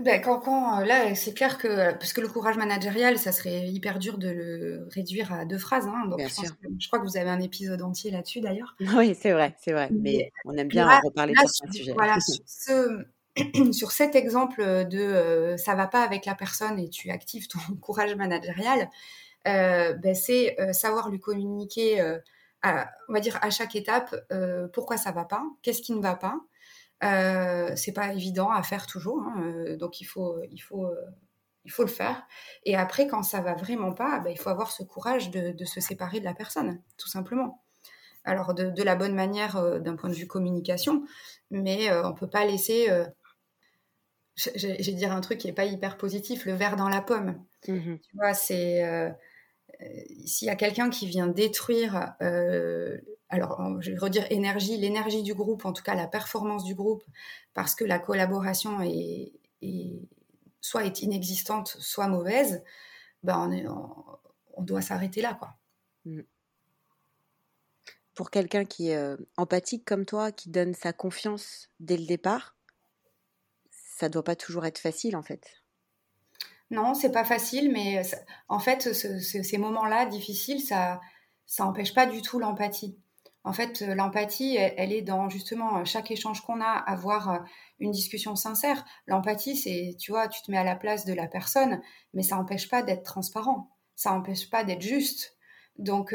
Ben, 0.00 0.22
quand, 0.22 0.40
quand, 0.40 0.80
euh, 0.80 0.84
là, 0.84 1.14
c'est 1.14 1.34
clair 1.34 1.58
que, 1.58 1.92
parce 1.92 2.14
que 2.14 2.22
le 2.22 2.28
courage 2.28 2.56
managérial, 2.56 3.18
ça 3.18 3.30
serait 3.30 3.68
hyper 3.68 3.98
dur 3.98 4.16
de 4.16 4.28
le 4.28 4.88
réduire 4.90 5.32
à 5.32 5.44
deux 5.44 5.58
phrases. 5.58 5.86
Hein, 5.86 6.06
donc 6.08 6.20
je, 6.20 6.46
je, 6.78 6.86
crois 6.86 6.98
que 6.98 7.04
vous 7.04 7.18
avez 7.18 7.28
un 7.28 7.40
épisode 7.40 7.82
entier 7.82 8.10
là-dessus 8.10 8.40
d'ailleurs. 8.40 8.74
Oui, 8.96 9.14
c'est 9.14 9.32
vrai, 9.32 9.54
c'est 9.60 9.72
vrai. 9.72 9.88
Mais, 9.90 10.32
on 10.46 10.56
aime 10.56 10.68
bien 10.68 10.88
en 10.88 11.00
reparler 11.04 11.34
sur 11.46 11.68
ce 11.68 11.78
sujet. 11.78 11.92
Voilà, 11.92 12.16
ce, 12.46 13.04
sur 13.72 13.92
cet 13.92 14.14
exemple 14.14 14.62
de 14.88 14.98
euh, 14.98 15.56
ça 15.56 15.74
va 15.74 15.86
pas 15.86 16.02
avec 16.02 16.26
la 16.26 16.34
personne 16.34 16.78
et 16.78 16.88
tu 16.88 17.10
actives 17.10 17.48
ton 17.48 17.58
courage 17.80 18.14
managérial, 18.14 18.90
euh, 19.48 19.94
ben 19.94 20.14
c'est 20.14 20.58
euh, 20.60 20.72
savoir 20.72 21.08
lui 21.10 21.18
communiquer, 21.18 22.00
à, 22.62 22.90
on 23.08 23.12
va 23.12 23.20
dire 23.20 23.38
à 23.42 23.50
chaque 23.50 23.76
étape, 23.76 24.14
pourquoi 24.72 24.96
ça 24.96 25.12
va 25.12 25.24
pas, 25.24 25.44
qu'est-ce 25.62 25.82
qui 25.82 25.92
ne 25.92 26.00
va 26.00 26.16
pas. 26.16 26.40
c'est 27.76 27.92
pas 27.92 28.12
évident 28.12 28.50
à 28.50 28.62
faire 28.62 28.86
toujours, 28.86 29.22
hein, 29.22 29.76
donc 29.78 30.00
il 30.00 30.04
faut, 30.04 30.40
il 30.50 30.60
faut, 30.60 30.88
il 31.64 31.70
faut 31.70 31.82
le 31.82 31.88
faire. 31.88 32.26
Et 32.64 32.76
après, 32.76 33.06
quand 33.06 33.22
ça 33.22 33.40
va 33.40 33.54
vraiment 33.54 33.92
pas, 33.92 34.20
ben, 34.20 34.30
il 34.30 34.38
faut 34.38 34.50
avoir 34.50 34.70
ce 34.70 34.82
courage 34.82 35.30
de, 35.30 35.52
de, 35.52 35.64
se 35.64 35.80
séparer 35.80 36.20
de 36.20 36.24
la 36.24 36.34
personne, 36.34 36.80
tout 36.98 37.08
simplement. 37.08 37.62
Alors 38.24 38.54
de, 38.54 38.70
de 38.70 38.82
la 38.82 38.94
bonne 38.94 39.14
manière 39.14 39.80
d'un 39.80 39.96
point 39.96 40.08
de 40.08 40.14
vue 40.14 40.28
communication, 40.28 41.04
mais 41.50 41.92
on 41.92 42.14
peut 42.14 42.30
pas 42.30 42.44
laisser 42.44 42.88
je, 44.36 44.66
vais 44.66 44.92
dire 44.92 45.12
un 45.12 45.20
truc 45.20 45.38
qui 45.38 45.48
est 45.48 45.52
pas 45.52 45.64
hyper 45.64 45.96
positif, 45.96 46.46
le 46.46 46.52
verre 46.52 46.76
dans 46.76 46.88
la 46.88 47.00
pomme. 47.00 47.44
Mmh 47.68 47.96
tu 47.96 48.16
vois, 48.16 48.34
c'est 48.34 48.84
euh, 48.84 49.08
euh, 49.08 49.12
s'il 50.26 50.46
y 50.46 50.50
a 50.50 50.56
quelqu'un 50.56 50.90
qui 50.90 51.06
vient 51.06 51.26
détruire, 51.26 52.14
euh, 52.22 52.98
alors 53.28 53.80
je 53.80 53.92
vais 53.92 53.98
redire 53.98 54.26
énergie, 54.30 54.76
l'énergie 54.76 55.22
du 55.22 55.34
groupe, 55.34 55.64
en 55.64 55.72
tout 55.72 55.82
cas 55.82 55.94
la 55.94 56.06
performance 56.06 56.64
du 56.64 56.74
groupe, 56.74 57.04
parce 57.54 57.74
que 57.74 57.84
la 57.84 57.98
collaboration 57.98 58.80
est, 58.82 59.32
soit 60.60 60.84
est 60.84 61.02
inexistante, 61.02 61.76
soit 61.80 62.08
mauvaise, 62.08 62.62
ben 63.22 63.48
on, 63.68 64.18
on, 64.54 64.62
doit 64.62 64.82
s'arrêter 64.82 65.22
là, 65.22 65.34
quoi. 65.34 65.54
Mmh. 66.04 66.22
pour 68.14 68.30
quelqu'un 68.30 68.64
qui 68.64 68.90
est 68.90 69.16
empathique 69.36 69.84
comme 69.84 70.04
toi, 70.04 70.32
qui 70.32 70.50
donne 70.50 70.74
sa 70.74 70.92
confiance 70.92 71.70
dès 71.78 71.96
le 71.96 72.06
départ, 72.06 72.56
ça 73.70 74.08
doit 74.08 74.24
pas 74.24 74.34
toujours 74.34 74.66
être 74.66 74.80
facile 74.80 75.14
en 75.16 75.22
fait. 75.22 75.61
Non, 76.72 76.94
c'est 76.94 77.12
pas 77.12 77.24
facile, 77.24 77.70
mais 77.70 78.02
en 78.48 78.58
fait, 78.58 78.92
ces 78.92 79.58
moments-là 79.58 80.06
difficiles, 80.06 80.60
ça, 80.60 81.00
ça 81.46 81.66
empêche 81.66 81.94
pas 81.94 82.06
du 82.06 82.22
tout 82.22 82.38
l'empathie. 82.38 82.98
En 83.44 83.52
fait, 83.52 83.80
l'empathie, 83.82 84.56
elle, 84.56 84.92
est 84.92 85.02
dans 85.02 85.28
justement 85.28 85.84
chaque 85.84 86.10
échange 86.10 86.40
qu'on 86.42 86.60
a, 86.60 86.70
avoir 86.70 87.44
une 87.78 87.90
discussion 87.90 88.36
sincère. 88.36 88.84
L'empathie, 89.06 89.56
c'est, 89.56 89.96
tu 89.98 90.12
vois, 90.12 90.28
tu 90.28 90.42
te 90.42 90.50
mets 90.50 90.58
à 90.58 90.64
la 90.64 90.76
place 90.76 91.04
de 91.04 91.12
la 91.12 91.26
personne, 91.26 91.80
mais 92.14 92.22
ça 92.22 92.36
n'empêche 92.36 92.68
pas 92.68 92.82
d'être 92.82 93.02
transparent. 93.02 93.70
Ça 93.94 94.10
n'empêche 94.10 94.48
pas 94.48 94.64
d'être 94.64 94.82
juste. 94.82 95.36
Donc, 95.76 96.14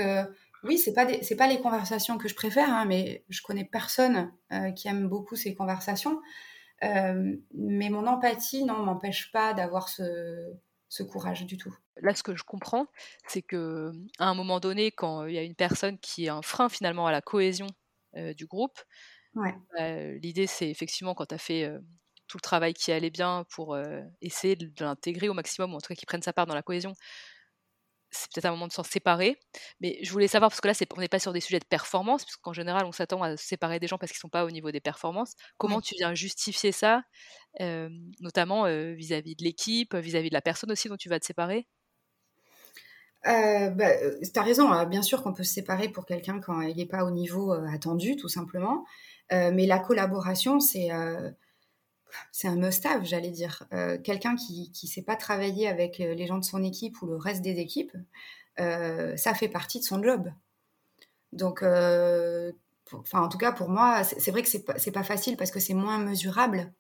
oui, 0.64 0.78
c'est 0.78 0.94
pas 0.94 1.08
c'est 1.22 1.36
pas 1.36 1.48
les 1.48 1.60
conversations 1.60 2.18
que 2.18 2.28
je 2.28 2.36
préfère, 2.36 2.70
hein, 2.70 2.86
mais 2.86 3.24
je 3.30 3.42
connais 3.42 3.64
personne 3.64 4.32
euh, 4.52 4.72
qui 4.72 4.88
aime 4.88 5.08
beaucoup 5.08 5.36
ces 5.36 5.54
conversations. 5.56 6.20
Euh, 6.84 7.36
mais 7.54 7.90
mon 7.90 8.06
empathie, 8.08 8.64
non, 8.64 8.78
m'empêche 8.84 9.32
pas 9.32 9.54
d'avoir 9.54 9.90
ce, 9.90 10.54
ce 10.90 11.04
courage 11.04 11.46
du 11.46 11.58
tout. 11.58 11.76
Là, 12.02 12.14
ce 12.14 12.24
que 12.24 12.36
je 12.36 12.44
comprends, 12.44 12.88
c'est 13.28 13.42
que 13.42 13.92
à 14.20 14.30
un 14.30 14.36
moment 14.36 14.60
donné, 14.60 14.92
quand 14.92 15.26
il 15.26 15.34
y 15.34 15.38
a 15.38 15.44
une 15.44 15.56
personne 15.56 15.98
qui 15.98 16.26
est 16.26 16.30
un 16.30 16.42
frein 16.42 16.70
finalement 16.70 17.08
à 17.08 17.12
la 17.12 17.22
cohésion 17.22 17.68
euh, 18.16 18.34
du 18.34 18.46
groupe, 18.46 18.80
ouais. 19.36 19.56
l'idée 20.22 20.48
c'est 20.48 20.70
effectivement 20.70 21.16
quand 21.16 21.26
tu 21.26 21.36
as 21.36 21.40
fait 21.40 21.72
tout 22.28 22.38
le 22.38 22.42
travail 22.42 22.74
qui 22.74 22.92
allait 22.92 23.10
bien 23.10 23.46
pour 23.50 23.78
essayer 24.22 24.56
de 24.56 24.72
l'intégrer 24.80 25.30
au 25.30 25.34
maximum, 25.34 25.74
ou 25.74 25.78
en 25.78 25.80
tout 25.80 25.88
cas 25.88 25.96
qu'il 25.96 26.06
prenne 26.06 26.22
sa 26.22 26.34
part 26.34 26.46
dans 26.46 26.56
la 26.56 26.62
cohésion, 26.62 26.94
c'est 28.22 28.32
peut-être 28.34 28.46
un 28.46 28.52
moment 28.52 28.68
de 28.68 28.74
s'en 28.74 28.84
séparer. 28.84 29.40
Mais 29.82 30.00
je 30.02 30.12
voulais 30.12 30.28
savoir, 30.28 30.50
parce 30.52 30.62
que 30.62 30.68
là, 30.68 30.74
on 30.96 31.00
n'est 31.00 31.08
pas 31.08 31.20
sur 31.20 31.34
des 31.34 31.42
sujets 31.42 31.60
de 31.60 31.66
performance, 31.66 32.26
parce 32.26 32.36
qu'en 32.38 32.54
général, 32.54 32.86
on 32.86 32.92
s'attend 32.92 33.22
à 33.24 33.38
séparer 33.38 33.80
des 33.80 33.88
gens 33.88 33.98
parce 33.98 34.12
qu'ils 34.12 34.18
ne 34.18 34.22
sont 34.22 34.30
pas 34.30 34.46
au 34.46 34.52
niveau 34.52 34.72
des 34.72 34.80
performances. 34.80 35.34
Comment 35.58 35.82
tu 35.82 35.96
viens 35.96 36.14
justifier 36.14 36.72
ça, 36.72 37.04
notamment 38.20 38.66
vis-à-vis 38.94 39.36
de 39.36 39.44
l'équipe, 39.44 39.96
vis-à-vis 39.96 40.30
de 40.30 40.34
la 40.34 40.42
personne 40.42 40.72
aussi 40.72 40.90
dont 40.90 40.98
tu 40.98 41.10
vas 41.10 41.20
te 41.20 41.26
séparer? 41.26 41.68
Euh, 43.26 43.70
bah, 43.72 43.90
tu 44.22 44.40
as 44.40 44.44
raison, 44.44 44.72
hein. 44.72 44.86
bien 44.86 45.02
sûr 45.02 45.24
qu'on 45.24 45.34
peut 45.34 45.44
se 45.44 45.54
séparer 45.54 45.90
pour 45.90 46.06
quelqu'un 46.06 46.40
quand 46.40 46.62
il 46.62 46.78
n'est 46.78 46.86
pas 46.86 47.04
au 47.04 47.12
niveau 47.12 47.52
attendu, 47.52 48.16
tout 48.16 48.30
simplement. 48.30 48.86
mais 49.32 49.66
la 49.66 49.80
collaboration, 49.80 50.60
c'est 50.60 50.90
c'est 52.32 52.48
un 52.48 52.56
must-have, 52.56 53.06
j'allais 53.06 53.32
dire. 53.32 53.64
Euh, 53.74 53.98
quelqu'un 53.98 54.36
qui 54.36 54.72
ne 54.84 54.88
sait 54.88 55.02
pas 55.02 55.16
travailler 55.16 55.68
avec 55.68 56.00
euh, 56.00 56.14
les 56.14 56.28
gens 56.28 56.38
de 56.38 56.46
son 56.46 56.64
équipe 56.64 57.02
ou 57.02 57.08
le 57.08 57.16
reste 57.16 57.42
des 57.42 57.60
équipes, 57.60 57.96
euh, 58.60 59.16
ça 59.18 59.34
fait 59.34 59.50
partie 59.50 59.80
de 59.80 59.84
son 59.84 60.02
job. 60.02 60.32
Donc, 61.34 61.62
en 61.62 63.28
tout 63.30 63.38
cas, 63.38 63.52
pour 63.52 63.70
moi, 63.70 64.04
c'est 64.04 64.32
vrai 64.32 64.42
que 64.42 64.50
c'est 64.50 64.64
pas, 64.64 64.76
pas 64.94 65.04
facile 65.04 65.38
parce 65.38 65.52
que 65.52 65.60
c'est 65.60 65.74
moins 65.74 66.00
mesurable. 66.00 66.72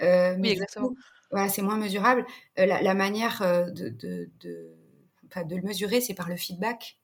oui, 0.00 0.48
exactement. 0.50 0.92
voilà, 1.30 1.48
c'est 1.48 1.62
moins 1.62 1.78
mesurable. 1.78 2.26
La, 2.56 2.94
manière 2.94 3.40
de, 3.40 3.88
de, 3.88 4.30
de, 4.40 4.74
de, 5.44 5.56
le 5.56 5.62
mesurer, 5.62 6.00
c'est 6.00 6.14
par 6.14 6.28
le 6.28 6.36
feedback. 6.36 6.98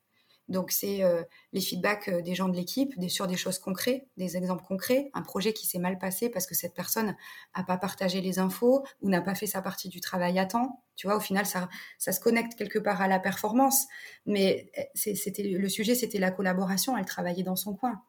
Donc, 0.47 0.71
c'est 0.71 1.03
euh, 1.03 1.23
les 1.53 1.61
feedbacks 1.61 2.07
euh, 2.07 2.21
des 2.21 2.35
gens 2.35 2.47
de 2.49 2.55
l'équipe 2.55 2.97
des, 2.99 3.09
sur 3.09 3.25
des 3.25 3.35
choses 3.35 3.57
concrètes, 3.57 4.07
des 4.17 4.37
exemples 4.37 4.63
concrets, 4.63 5.09
un 5.13 5.23
projet 5.23 5.53
qui 5.53 5.65
s'est 5.65 5.79
mal 5.79 5.97
passé 5.97 6.29
parce 6.29 6.45
que 6.45 6.53
cette 6.53 6.75
personne 6.75 7.15
n'a 7.57 7.63
pas 7.63 7.77
partagé 7.77 8.21
les 8.21 8.37
infos 8.37 8.85
ou 9.01 9.09
n'a 9.09 9.21
pas 9.21 9.33
fait 9.33 9.47
sa 9.47 9.61
partie 9.61 9.89
du 9.89 10.01
travail 10.01 10.37
à 10.37 10.45
temps. 10.45 10.83
Tu 10.95 11.07
vois, 11.07 11.17
au 11.17 11.19
final, 11.19 11.45
ça, 11.45 11.67
ça 11.97 12.11
se 12.11 12.19
connecte 12.19 12.55
quelque 12.55 12.77
part 12.77 13.01
à 13.01 13.07
la 13.07 13.19
performance. 13.19 13.85
Mais 14.27 14.71
eh, 14.75 15.15
c'était 15.15 15.43
le 15.43 15.69
sujet, 15.69 15.95
c'était 15.95 16.19
la 16.19 16.31
collaboration. 16.31 16.95
Elle 16.95 17.05
travaillait 17.05 17.43
dans 17.43 17.55
son 17.55 17.75
coin. 17.75 18.03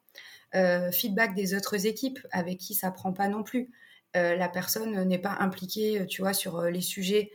Euh, 0.55 0.93
feedback 0.93 1.35
des 1.35 1.55
autres 1.55 1.87
équipes 1.87 2.19
avec 2.31 2.59
qui 2.59 2.75
ça 2.75 2.91
prend 2.91 3.13
pas 3.13 3.29
non 3.29 3.43
plus. 3.43 3.71
la 4.15 4.49
personne 4.49 5.05
n'est 5.05 5.19
pas 5.19 5.37
impliquée, 5.41 6.07
tu 6.07 6.23
vois, 6.23 6.33
sur 6.33 6.63
les 6.63 6.81
sujets 6.81 7.31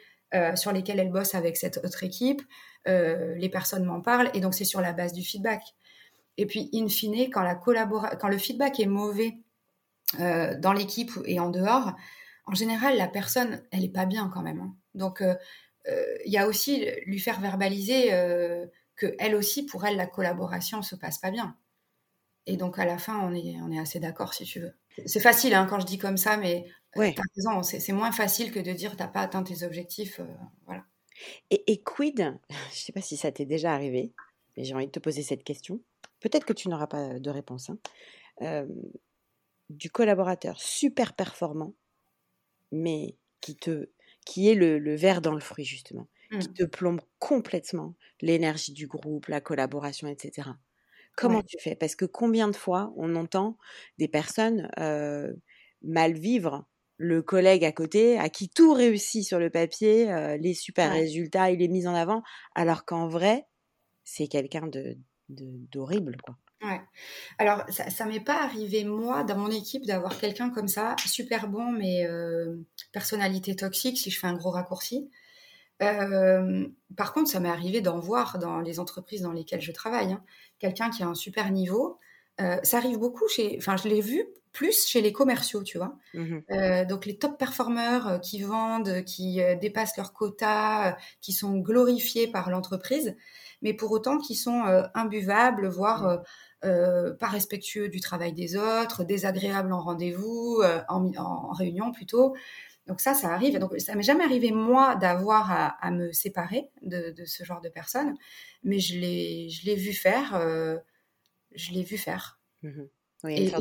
sur 0.55 0.71
lesquels 0.71 0.99
elle 0.99 1.11
bosse 1.11 1.35
avec 1.35 1.57
cette 1.57 1.77
autre 1.83 2.03
équipe. 2.03 2.41
Euh, 2.87 3.35
les 3.35 3.49
personnes 3.49 3.85
m'en 3.85 4.01
parlent, 4.01 4.31
et 4.33 4.39
donc 4.39 4.53
c'est 4.53 4.65
sur 4.65 4.81
la 4.81 4.93
base 4.93 5.13
du 5.13 5.23
feedback. 5.23 5.61
Et 6.37 6.45
puis, 6.45 6.69
in 6.73 6.87
fine, 6.87 7.29
quand, 7.29 7.41
la 7.41 7.55
quand 7.55 8.27
le 8.27 8.37
feedback 8.37 8.79
est 8.79 8.87
mauvais 8.87 9.37
euh, 10.19 10.57
dans 10.57 10.73
l'équipe 10.73 11.11
et 11.25 11.39
en 11.39 11.49
dehors, 11.49 11.93
en 12.45 12.55
général, 12.55 12.97
la 12.97 13.07
personne, 13.07 13.61
elle 13.71 13.81
n'est 13.81 13.89
pas 13.89 14.05
bien 14.05 14.29
quand 14.33 14.41
même. 14.41 14.59
Hein. 14.59 14.75
Donc, 14.95 15.21
euh, 15.21 15.35
il 16.25 16.31
y 16.31 16.37
a 16.37 16.47
aussi 16.47 16.87
lui 17.05 17.19
faire 17.19 17.39
verbaliser 17.39 18.09
que 18.95 19.15
elle 19.19 19.35
aussi, 19.35 19.65
pour 19.65 19.85
elle, 19.85 19.97
la 19.97 20.07
collaboration 20.07 20.81
se 20.81 20.95
passe 20.95 21.17
pas 21.17 21.31
bien. 21.31 21.57
Et 22.47 22.57
donc, 22.57 22.79
à 22.79 22.85
la 22.85 22.97
fin, 22.97 23.19
on 23.19 23.33
est 23.71 23.79
assez 23.79 23.99
d'accord, 23.99 24.33
si 24.33 24.45
tu 24.45 24.59
veux. 24.59 24.73
C'est 25.05 25.19
facile 25.19 25.53
hein, 25.53 25.67
quand 25.69 25.79
je 25.79 25.85
dis 25.85 25.97
comme 25.97 26.17
ça, 26.17 26.37
mais 26.37 26.65
ouais. 26.95 27.15
raison, 27.35 27.63
c'est 27.63 27.93
moins 27.93 28.11
facile 28.11 28.51
que 28.51 28.59
de 28.59 28.71
dire 28.71 28.91
tu 28.91 28.97
n'as 28.97 29.07
pas 29.07 29.21
atteint 29.21 29.43
tes 29.43 29.63
objectifs. 29.63 30.21
voilà. 30.65 30.83
Et, 31.49 31.81
quid, 31.83 32.39
je 32.49 32.55
ne 32.55 32.71
sais 32.71 32.91
pas 32.91 33.01
si 33.01 33.15
ça 33.15 33.31
t'est 33.31 33.45
déjà 33.45 33.73
arrivé, 33.73 34.11
mais 34.55 34.63
j'ai 34.63 34.73
envie 34.73 34.87
de 34.87 34.91
te 34.91 34.99
poser 34.99 35.21
cette 35.21 35.43
question. 35.43 35.79
Peut-être 36.19 36.45
que 36.45 36.53
tu 36.53 36.69
n'auras 36.69 36.87
pas 36.87 37.19
de 37.19 37.29
réponse. 37.29 37.69
Hein. 38.39 38.67
du 39.69 39.89
collaborateur 39.89 40.59
super 40.59 41.13
performant, 41.13 41.73
mais 42.71 43.15
qui 43.39 43.55
te, 43.55 43.89
qui 44.25 44.49
est 44.49 44.55
le, 44.55 44.79
le 44.79 44.95
verre 44.95 45.21
dans 45.21 45.33
le 45.33 45.39
fruit 45.39 45.65
justement, 45.65 46.07
qui 46.31 46.49
mmh. 46.49 46.53
te 46.53 46.63
plombe 46.63 47.01
complètement 47.19 47.95
l'énergie 48.21 48.73
du 48.73 48.87
groupe, 48.87 49.27
la 49.27 49.41
collaboration, 49.41 50.07
etc. 50.07 50.49
Comment 51.15 51.41
tu 51.43 51.57
fais? 51.59 51.75
Parce 51.75 51.95
que 51.95 52.05
combien 52.05 52.47
de 52.47 52.55
fois 52.55 52.93
on 52.95 53.15
entend 53.15 53.57
des 53.97 54.07
personnes 54.07 54.69
mal 55.81 56.13
vivre 56.13 56.65
le 57.01 57.23
collègue 57.23 57.65
à 57.65 57.71
côté, 57.71 58.19
à 58.19 58.29
qui 58.29 58.47
tout 58.47 58.73
réussit 58.73 59.25
sur 59.25 59.39
le 59.39 59.49
papier, 59.49 60.11
euh, 60.11 60.37
les 60.37 60.53
super 60.53 60.91
résultats, 60.91 61.49
il 61.49 61.61
est 61.63 61.67
mis 61.67 61.87
en 61.87 61.95
avant, 61.95 62.21
alors 62.53 62.85
qu'en 62.85 63.07
vrai, 63.07 63.47
c'est 64.03 64.27
quelqu'un 64.27 64.67
de 64.67 64.97
d'horrible, 65.29 66.17
quoi. 66.21 66.37
Ouais. 66.61 66.81
Alors, 67.39 67.63
ça, 67.69 67.89
ça 67.89 68.05
m'est 68.05 68.19
pas 68.19 68.43
arrivé, 68.43 68.83
moi, 68.83 69.23
dans 69.23 69.37
mon 69.37 69.49
équipe, 69.49 69.85
d'avoir 69.85 70.19
quelqu'un 70.19 70.51
comme 70.51 70.67
ça, 70.67 70.95
super 71.05 71.47
bon, 71.47 71.71
mais 71.71 72.05
euh, 72.05 72.57
personnalité 72.91 73.55
toxique, 73.55 73.97
si 73.97 74.11
je 74.11 74.19
fais 74.19 74.27
un 74.27 74.35
gros 74.35 74.51
raccourci. 74.51 75.09
Euh, 75.81 76.67
par 76.95 77.13
contre, 77.13 77.29
ça 77.29 77.39
m'est 77.39 77.49
arrivé 77.49 77.81
d'en 77.81 77.99
voir 77.99 78.39
dans 78.39 78.59
les 78.59 78.79
entreprises 78.79 79.21
dans 79.21 79.31
lesquelles 79.31 79.61
je 79.61 79.71
travaille. 79.71 80.13
Hein. 80.13 80.23
Quelqu'un 80.59 80.89
qui 80.89 81.03
a 81.03 81.07
un 81.07 81.15
super 81.15 81.51
niveau. 81.51 81.99
ça 82.37 82.77
arrive 82.77 82.97
beaucoup 82.97 83.27
chez. 83.27 83.55
Enfin, 83.59 83.77
je 83.77 83.87
l'ai 83.87 84.01
vu 84.01 84.27
plus 84.51 84.87
chez 84.87 85.01
les 85.01 85.13
commerciaux, 85.13 85.63
tu 85.63 85.77
vois. 85.77 85.95
Mmh 86.13 86.39
euh, 86.51 86.85
donc 86.85 87.05
les 87.05 87.17
top 87.17 87.37
performeurs 87.37 88.07
euh, 88.07 88.17
qui 88.17 88.41
vendent, 88.41 89.03
qui 89.05 89.41
euh, 89.41 89.55
dépassent 89.55 89.97
leurs 89.97 90.13
quotas, 90.13 90.97
qui 91.21 91.33
sont 91.33 91.57
glorifiés 91.57 92.27
par 92.27 92.49
l'entreprise, 92.49 93.15
mais 93.61 93.73
pour 93.73 93.91
autant 93.91 94.17
qui 94.17 94.35
sont 94.35 94.63
imbuvables, 94.95 95.67
voire 95.67 96.21
mmh. 96.63 97.17
pas 97.19 97.27
respectueux 97.27 97.89
du 97.89 97.99
travail 97.99 98.33
des 98.33 98.57
autres, 98.57 99.03
désagréables 99.03 99.71
en 99.71 99.81
rendez-vous, 99.81 100.63
en, 100.89 101.51
réunion 101.51 101.91
plutôt. 101.91 102.33
Donc 102.87 102.99
ça, 102.99 103.13
ça 103.13 103.33
arrive. 103.33 103.59
Donc 103.59 103.79
ça 103.79 103.95
m'est 103.95 104.03
jamais 104.03 104.23
arrivé 104.23 104.51
moi 104.51 104.95
d'avoir 104.95 105.77
à, 105.81 105.91
me 105.91 106.11
séparer 106.11 106.69
de, 106.81 107.13
ce 107.25 107.43
genre 107.43 107.61
de 107.61 107.69
personnes, 107.69 108.15
mais 108.63 108.79
je 108.79 108.99
l'ai, 108.99 109.49
je 109.49 109.65
l'ai 109.65 109.75
vu 109.75 109.93
faire. 109.93 110.31
je 111.53 111.71
l'ai 111.71 111.83
vu 111.83 111.97
faire. 111.97 112.39
Mmh 112.63 112.81
et, 113.29 113.51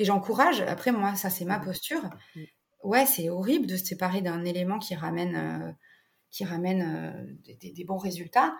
j'encourage, 0.00 0.60
après 0.62 0.92
moi, 0.92 1.14
ça 1.14 1.30
c'est 1.30 1.44
ma 1.44 1.58
mmh. 1.58 1.64
posture. 1.64 2.02
Mmh. 2.34 2.42
Ouais, 2.82 3.06
c'est 3.06 3.30
horrible 3.30 3.66
de 3.66 3.76
se 3.76 3.84
séparer 3.84 4.20
d'un 4.20 4.44
élément 4.44 4.78
qui 4.78 4.94
ramène, 4.94 5.36
euh, 5.36 5.72
qui 6.30 6.44
ramène 6.44 6.82
euh, 6.82 7.54
des, 7.62 7.84
bons 7.84 7.96
résultats. 7.96 8.56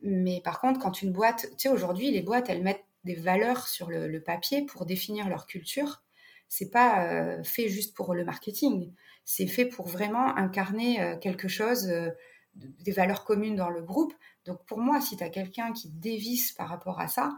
Mais 0.00 0.40
par 0.42 0.60
contre, 0.60 0.80
quand 0.80 1.02
une 1.02 1.12
boîte, 1.12 1.48
tu 1.50 1.56
sais, 1.58 1.68
aujourd'hui, 1.68 2.10
les 2.10 2.22
boîtes, 2.22 2.48
elles 2.48 2.62
mettent 2.62 2.84
des 3.04 3.14
valeurs 3.14 3.68
sur 3.68 3.90
le, 3.90 4.22
papier 4.22 4.64
pour 4.64 4.86
définir 4.86 5.28
leur 5.28 5.46
culture. 5.46 6.02
C'est 6.48 6.70
pas 6.70 7.12
euh, 7.12 7.42
fait 7.42 7.68
juste 7.68 7.94
pour 7.94 8.14
le 8.14 8.24
marketing. 8.24 8.92
C'est 9.30 9.46
fait 9.46 9.66
pour 9.66 9.88
vraiment 9.88 10.34
incarner 10.38 11.18
quelque 11.20 11.48
chose, 11.48 11.92
des 12.54 12.92
valeurs 12.92 13.24
communes 13.24 13.56
dans 13.56 13.68
le 13.68 13.82
groupe. 13.82 14.14
Donc 14.46 14.64
pour 14.64 14.78
moi, 14.78 15.02
si 15.02 15.18
tu 15.18 15.22
as 15.22 15.28
quelqu'un 15.28 15.72
qui 15.72 15.90
dévisse 15.90 16.52
par 16.52 16.70
rapport 16.70 16.98
à 16.98 17.08
ça, 17.08 17.32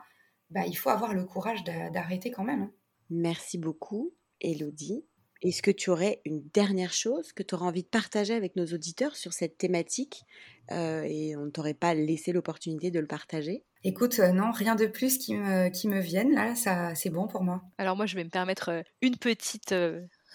bah, 0.50 0.66
il 0.66 0.74
faut 0.74 0.90
avoir 0.90 1.14
le 1.14 1.24
courage 1.24 1.64
d'arrêter 1.64 2.30
quand 2.30 2.44
même. 2.44 2.62
Hein. 2.62 2.72
Merci 3.10 3.58
beaucoup, 3.58 4.14
Elodie. 4.40 5.04
Est-ce 5.42 5.62
que 5.62 5.70
tu 5.70 5.88
aurais 5.90 6.20
une 6.26 6.42
dernière 6.52 6.92
chose 6.92 7.32
que 7.32 7.42
tu 7.42 7.54
aurais 7.54 7.66
envie 7.66 7.82
de 7.82 7.88
partager 7.88 8.34
avec 8.34 8.56
nos 8.56 8.66
auditeurs 8.66 9.16
sur 9.16 9.32
cette 9.32 9.56
thématique 9.56 10.24
euh, 10.70 11.02
et 11.08 11.34
on 11.34 11.46
ne 11.46 11.50
t'aurait 11.50 11.74
pas 11.74 11.94
laissé 11.94 12.30
l'opportunité 12.32 12.90
de 12.90 13.00
le 13.00 13.06
partager? 13.06 13.64
Écoute, 13.82 14.18
euh, 14.18 14.32
non, 14.32 14.50
rien 14.52 14.74
de 14.74 14.84
plus 14.86 15.16
qui 15.16 15.34
me, 15.34 15.70
qui 15.70 15.88
me 15.88 15.98
vienne. 15.98 16.34
Là, 16.34 16.54
ça, 16.54 16.94
c'est 16.94 17.08
bon 17.08 17.26
pour 17.26 17.42
moi. 17.42 17.62
Alors 17.78 17.96
moi, 17.96 18.04
je 18.04 18.16
vais 18.16 18.24
me 18.24 18.28
permettre 18.28 18.68
euh, 18.68 18.82
une 19.00 19.16
petite 19.16 19.74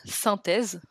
synthèse. 0.06 0.82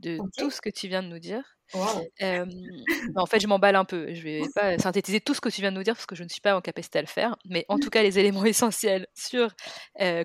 De 0.00 0.18
tout 0.36 0.50
ce 0.50 0.60
que 0.60 0.70
tu 0.70 0.88
viens 0.88 1.02
de 1.02 1.08
nous 1.08 1.18
dire. 1.18 1.42
en 3.16 3.26
fait, 3.26 3.40
je 3.40 3.46
m'emballe 3.46 3.76
un 3.76 3.84
peu. 3.84 4.12
Je 4.12 4.22
vais 4.22 4.42
pas 4.54 4.76
synthétiser 4.78 5.20
tout 5.20 5.34
ce 5.34 5.40
que 5.40 5.48
tu 5.48 5.60
viens 5.60 5.70
de 5.70 5.76
nous 5.76 5.82
dire 5.82 5.94
parce 5.94 6.06
que 6.06 6.16
je 6.16 6.24
ne 6.24 6.28
suis 6.28 6.40
pas 6.40 6.56
en 6.56 6.60
capacité 6.60 6.98
à 6.98 7.02
le 7.02 7.06
faire. 7.06 7.36
Mais 7.44 7.64
en 7.68 7.78
tout 7.78 7.90
cas, 7.90 8.02
les 8.02 8.18
éléments 8.18 8.44
essentiels 8.44 9.06
sur 9.14 9.54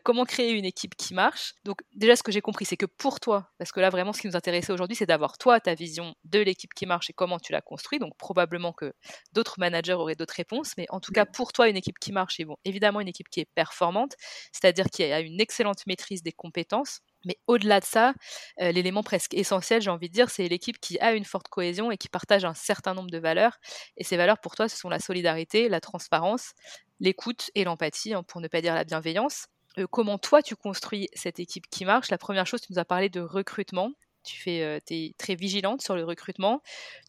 comment 0.03 0.25
créer 0.25 0.51
une 0.51 0.65
équipe 0.65 0.95
qui 0.95 1.13
marche. 1.13 1.53
Donc, 1.63 1.81
déjà, 1.93 2.15
ce 2.15 2.23
que 2.23 2.31
j'ai 2.31 2.41
compris, 2.41 2.65
c'est 2.65 2.77
que 2.77 2.85
pour 2.85 3.19
toi, 3.19 3.51
parce 3.57 3.71
que 3.71 3.79
là, 3.79 3.89
vraiment, 3.89 4.13
ce 4.13 4.21
qui 4.21 4.27
nous 4.27 4.35
intéressait 4.35 4.73
aujourd'hui, 4.73 4.95
c'est 4.95 5.05
d'avoir 5.05 5.37
toi 5.37 5.59
ta 5.59 5.75
vision 5.75 6.15
de 6.23 6.39
l'équipe 6.39 6.73
qui 6.73 6.85
marche 6.85 7.09
et 7.09 7.13
comment 7.13 7.39
tu 7.39 7.51
la 7.51 7.61
construis. 7.61 7.99
Donc, 7.99 8.17
probablement 8.17 8.73
que 8.73 8.93
d'autres 9.33 9.59
managers 9.59 9.93
auraient 9.93 10.15
d'autres 10.15 10.35
réponses. 10.35 10.73
Mais 10.77 10.85
en 10.89 10.99
tout 10.99 11.11
cas, 11.11 11.25
pour 11.25 11.53
toi, 11.53 11.69
une 11.69 11.77
équipe 11.77 11.99
qui 11.99 12.11
marche, 12.11 12.39
et 12.39 12.45
bon, 12.45 12.57
évidemment, 12.65 13.01
une 13.01 13.07
équipe 13.07 13.29
qui 13.29 13.41
est 13.41 13.49
performante, 13.53 14.15
c'est-à-dire 14.51 14.85
qui 14.85 15.03
a 15.03 15.19
une 15.19 15.39
excellente 15.39 15.85
maîtrise 15.85 16.23
des 16.23 16.31
compétences 16.31 17.01
mais 17.25 17.37
au-delà 17.47 17.79
de 17.79 17.85
ça, 17.85 18.13
l'élément 18.57 19.03
presque 19.03 19.33
essentiel, 19.33 19.81
j'ai 19.81 19.89
envie 19.89 20.09
de 20.09 20.13
dire, 20.13 20.29
c'est 20.29 20.47
l'équipe 20.47 20.79
qui 20.79 20.99
a 20.99 21.13
une 21.13 21.25
forte 21.25 21.47
cohésion 21.47 21.91
et 21.91 21.97
qui 21.97 22.09
partage 22.09 22.45
un 22.45 22.53
certain 22.53 22.93
nombre 22.93 23.09
de 23.09 23.17
valeurs. 23.17 23.57
Et 23.97 24.03
ces 24.03 24.17
valeurs, 24.17 24.39
pour 24.39 24.55
toi, 24.55 24.69
ce 24.69 24.77
sont 24.77 24.89
la 24.89 24.99
solidarité, 24.99 25.69
la 25.69 25.81
transparence, 25.81 26.53
l'écoute 26.99 27.51
et 27.55 27.63
l'empathie, 27.63 28.13
hein, 28.13 28.23
pour 28.23 28.41
ne 28.41 28.47
pas 28.47 28.61
dire 28.61 28.73
la 28.73 28.83
bienveillance. 28.83 29.47
comment 29.91 30.17
toi, 30.17 30.41
tu 30.41 30.55
construis 30.55 31.09
cette 31.13 31.39
équipe 31.39 31.65
qui 31.69 31.85
marche? 31.85 32.09
La 32.09 32.17
première 32.17 32.47
chose, 32.47 32.61
tu 32.61 32.71
nous 32.71 32.79
as 32.79 32.85
parlé 32.85 33.09
de 33.09 33.19
recrutement 33.19 33.91
tu 34.25 34.41
fais, 34.41 34.81
es 34.89 35.13
très 35.17 35.35
vigilante 35.35 35.81
sur 35.81 35.95
le 35.95 36.03
recrutement. 36.03 36.61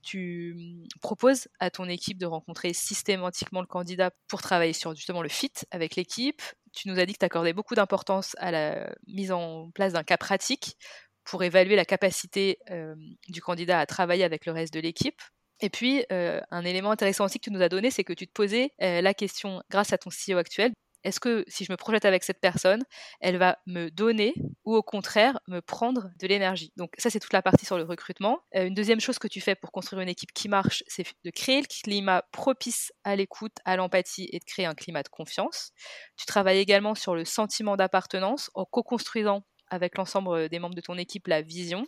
Tu 0.03 0.55
mmh, 0.57 1.01
proposes 1.01 1.49
à 1.59 1.71
ton 1.71 1.89
équipe 1.89 2.19
de 2.19 2.27
rencontrer 2.27 2.73
systématiquement 2.73 3.61
le 3.61 3.67
candidat 3.67 4.11
pour 4.29 4.43
travailler 4.43 4.73
sur 4.73 4.95
justement 4.95 5.23
le 5.23 5.29
fit 5.29 5.53
avec 5.71 5.97
l'équipe. 5.97 6.43
Tu 6.77 6.89
nous 6.89 7.01
as 7.01 7.07
dit 7.07 7.15
que 7.15 7.19
tu 7.19 7.25
accordais 7.25 7.55
beaucoup 7.55 7.75
d'importance 7.75 8.37
à 8.39 8.51
la 8.53 8.95
mise 9.09 9.33
en 9.33 9.71
place 9.73 9.95
d'un 9.95 10.05
cas 10.05 10.19
pratique 10.19 10.77
pour 11.25 11.43
évaluer 11.43 11.75
la 11.75 11.87
capacité 11.87 12.59
du 13.29 13.41
candidat 13.41 13.81
à 13.81 13.87
travailler 13.87 14.23
avec 14.23 14.47
le 14.47 14.53
reste 14.53 14.75
de 14.75 14.81
l'équipe. 14.81 15.21
Et 15.61 15.71
puis, 15.71 16.05
un 16.11 16.65
élément 16.65 16.91
intéressant 16.91 17.25
aussi 17.25 17.41
que 17.41 17.45
tu 17.45 17.51
nous 17.51 17.63
as 17.63 17.71
donné, 17.71 17.91
c'est 17.91 18.05
que 18.05 18.13
tu 18.13 18.27
te 18.27 18.33
posais 18.33 18.71
la 18.79 19.15
question, 19.15 19.63
grâce 19.71 19.93
à 19.93 19.99
ton 19.99 20.11
CEO 20.11 20.37
actuel, 20.37 20.73
est-ce 21.07 21.21
que 21.21 21.45
si 21.47 21.65
je 21.65 21.73
me 21.73 21.77
projette 21.77 22.05
avec 22.05 22.25
cette 22.25 22.41
personne, 22.41 22.83
elle 23.21 23.39
va 23.39 23.59
me 23.67 23.91
donner 23.91 24.35
ou 24.65 24.75
au 24.75 24.83
contraire 24.83 25.39
me 25.47 25.61
prendre 25.61 26.11
de 26.21 26.27
l'énergie? 26.27 26.73
Donc 26.77 26.91
ça, 26.99 27.11
c'est 27.11 27.21
toute 27.21 27.33
la 27.33 27.43
partie 27.43 27.65
sur 27.65 27.79
le 27.79 27.85
recrutement. 27.85 28.41
Euh, 28.57 28.67
une 28.67 28.75
deuxième 28.75 28.99
chose 28.99 29.19
que 29.21 29.29
tu 29.29 29.41
fais 29.41 29.55
pour 29.55 29.71
construire 29.71 30.03
une 30.03 30.09
équipe 30.09 30.33
qui 30.33 30.49
marche, 30.49 30.83
c'est 30.89 31.07
de 31.25 31.31
créer 31.31 31.61
le 31.61 31.67
climat 31.67 32.23
propice 32.33 32.93
à 33.05 33.15
l'écoute, 33.15 33.57
à 33.65 33.77
l'empathie 33.77 34.29
et 34.33 34.41
de 34.41 34.45
créer 34.45 34.67
un 34.67 34.75
climat 34.75 35.05
de 35.05 35.09
confiance. 35.09 35.71
Tu 36.17 36.27
travailles 36.27 36.59
également 36.59 36.97
sur 36.97 37.15
le 37.15 37.25
sentiment 37.25 37.77
d'appartenance 37.77 38.51
en 38.55 38.65
co-construisant 38.65 39.43
avec 39.69 39.97
l'ensemble 39.97 40.31
euh, 40.31 40.49
des 40.49 40.59
membres 40.59 40.75
de 40.75 40.81
ton 40.81 40.99
équipe 40.99 41.29
la 41.29 41.41
vision. 41.41 41.87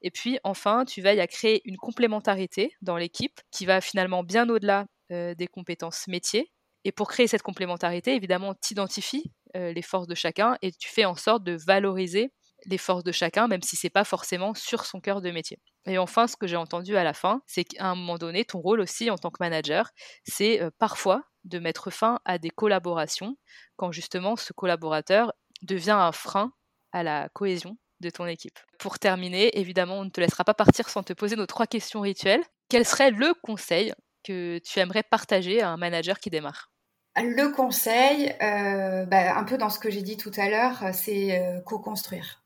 Et 0.00 0.10
puis 0.10 0.38
enfin, 0.42 0.86
tu 0.86 1.02
veilles 1.02 1.20
à 1.20 1.26
créer 1.26 1.60
une 1.66 1.76
complémentarité 1.76 2.72
dans 2.80 2.96
l'équipe 2.96 3.40
qui 3.50 3.66
va 3.66 3.82
finalement 3.82 4.22
bien 4.22 4.48
au-delà 4.48 4.86
euh, 5.12 5.34
des 5.34 5.48
compétences 5.48 6.08
métiers 6.08 6.50
et 6.84 6.92
pour 6.92 7.08
créer 7.08 7.26
cette 7.26 7.42
complémentarité, 7.42 8.14
évidemment, 8.14 8.54
tu 8.54 8.72
identifies 8.72 9.32
euh, 9.56 9.72
les 9.72 9.82
forces 9.82 10.06
de 10.06 10.14
chacun 10.14 10.56
et 10.62 10.72
tu 10.72 10.88
fais 10.88 11.04
en 11.04 11.14
sorte 11.14 11.44
de 11.44 11.56
valoriser 11.66 12.32
les 12.66 12.78
forces 12.78 13.04
de 13.04 13.12
chacun, 13.12 13.46
même 13.46 13.62
si 13.62 13.76
c'est 13.76 13.90
pas 13.90 14.04
forcément 14.04 14.54
sur 14.54 14.84
son 14.84 15.00
cœur 15.00 15.20
de 15.20 15.30
métier. 15.30 15.58
Et 15.86 15.98
enfin, 15.98 16.26
ce 16.26 16.36
que 16.36 16.46
j'ai 16.46 16.56
entendu 16.56 16.96
à 16.96 17.04
la 17.04 17.12
fin, 17.12 17.42
c'est 17.46 17.64
qu'à 17.64 17.86
un 17.86 17.94
moment 17.94 18.16
donné, 18.16 18.44
ton 18.44 18.60
rôle 18.60 18.80
aussi 18.80 19.10
en 19.10 19.18
tant 19.18 19.30
que 19.30 19.36
manager, 19.40 19.90
c'est 20.24 20.62
euh, 20.62 20.70
parfois 20.78 21.22
de 21.44 21.58
mettre 21.58 21.90
fin 21.90 22.20
à 22.24 22.38
des 22.38 22.50
collaborations 22.50 23.36
quand 23.76 23.92
justement 23.92 24.36
ce 24.36 24.52
collaborateur 24.52 25.32
devient 25.62 25.90
un 25.90 26.12
frein 26.12 26.52
à 26.92 27.02
la 27.02 27.28
cohésion 27.30 27.76
de 28.00 28.10
ton 28.10 28.26
équipe. 28.26 28.58
Pour 28.78 28.98
terminer, 28.98 29.58
évidemment, 29.58 29.98
on 30.00 30.04
ne 30.04 30.10
te 30.10 30.20
laissera 30.20 30.44
pas 30.44 30.54
partir 30.54 30.88
sans 30.88 31.02
te 31.02 31.12
poser 31.12 31.36
nos 31.36 31.46
trois 31.46 31.66
questions 31.66 32.00
rituelles. 32.00 32.42
Quel 32.68 32.84
serait 32.86 33.10
le 33.10 33.34
conseil 33.42 33.92
que 34.24 34.58
tu 34.58 34.78
aimerais 34.80 35.02
partager 35.02 35.60
à 35.60 35.70
un 35.70 35.76
manager 35.76 36.18
qui 36.18 36.30
démarre? 36.30 36.73
Le 37.22 37.52
conseil, 37.52 38.34
euh, 38.42 39.06
bah, 39.06 39.36
un 39.36 39.44
peu 39.44 39.56
dans 39.56 39.70
ce 39.70 39.78
que 39.78 39.90
j'ai 39.90 40.02
dit 40.02 40.16
tout 40.16 40.32
à 40.36 40.48
l'heure, 40.48 40.82
c'est 40.92 41.38
euh, 41.38 41.60
co-construire. 41.60 42.42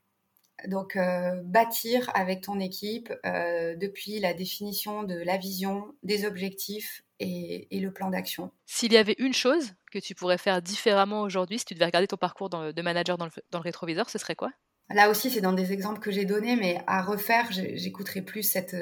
Donc, 0.67 0.95
euh, 0.95 1.41
bâtir 1.43 2.11
avec 2.13 2.41
ton 2.41 2.59
équipe 2.59 3.13
depuis 3.23 4.19
la 4.19 4.33
définition 4.33 5.03
de 5.03 5.15
la 5.15 5.37
vision, 5.37 5.95
des 6.03 6.25
objectifs 6.25 7.01
et, 7.21 7.67
le 7.71 7.91
plan 7.91 8.09
d'action. 8.09 8.51
S'il 8.65 8.91
y 8.91 8.97
avait 8.97 9.15
une 9.19 9.33
chose 9.33 9.73
que 9.91 9.99
tu 9.99 10.15
pourrais 10.15 10.37
faire 10.37 10.61
différemment 10.61 11.21
aujourd'hui, 11.21 11.59
si 11.59 11.65
tu 11.65 11.73
devais 11.75 11.85
regarder 11.85 12.07
ton 12.07 12.17
parcours 12.17 12.49
de 12.49 12.81
manager 12.81 13.17
dans 13.17 13.25
le, 13.25 13.57
rétroviseur, 13.57 14.09
ce 14.09 14.17
serait 14.17 14.35
quoi? 14.35 14.51
Là 14.89 15.09
aussi, 15.09 15.31
c'est 15.31 15.41
dans 15.41 15.53
des 15.53 15.71
exemples 15.71 15.99
que 15.99 16.11
j'ai 16.11 16.25
donnés, 16.25 16.57
mais 16.57 16.81
à 16.87 17.03
refaire, 17.03 17.47
j'écouterai 17.51 18.21
plus 18.21 18.43
cette, 18.43 18.75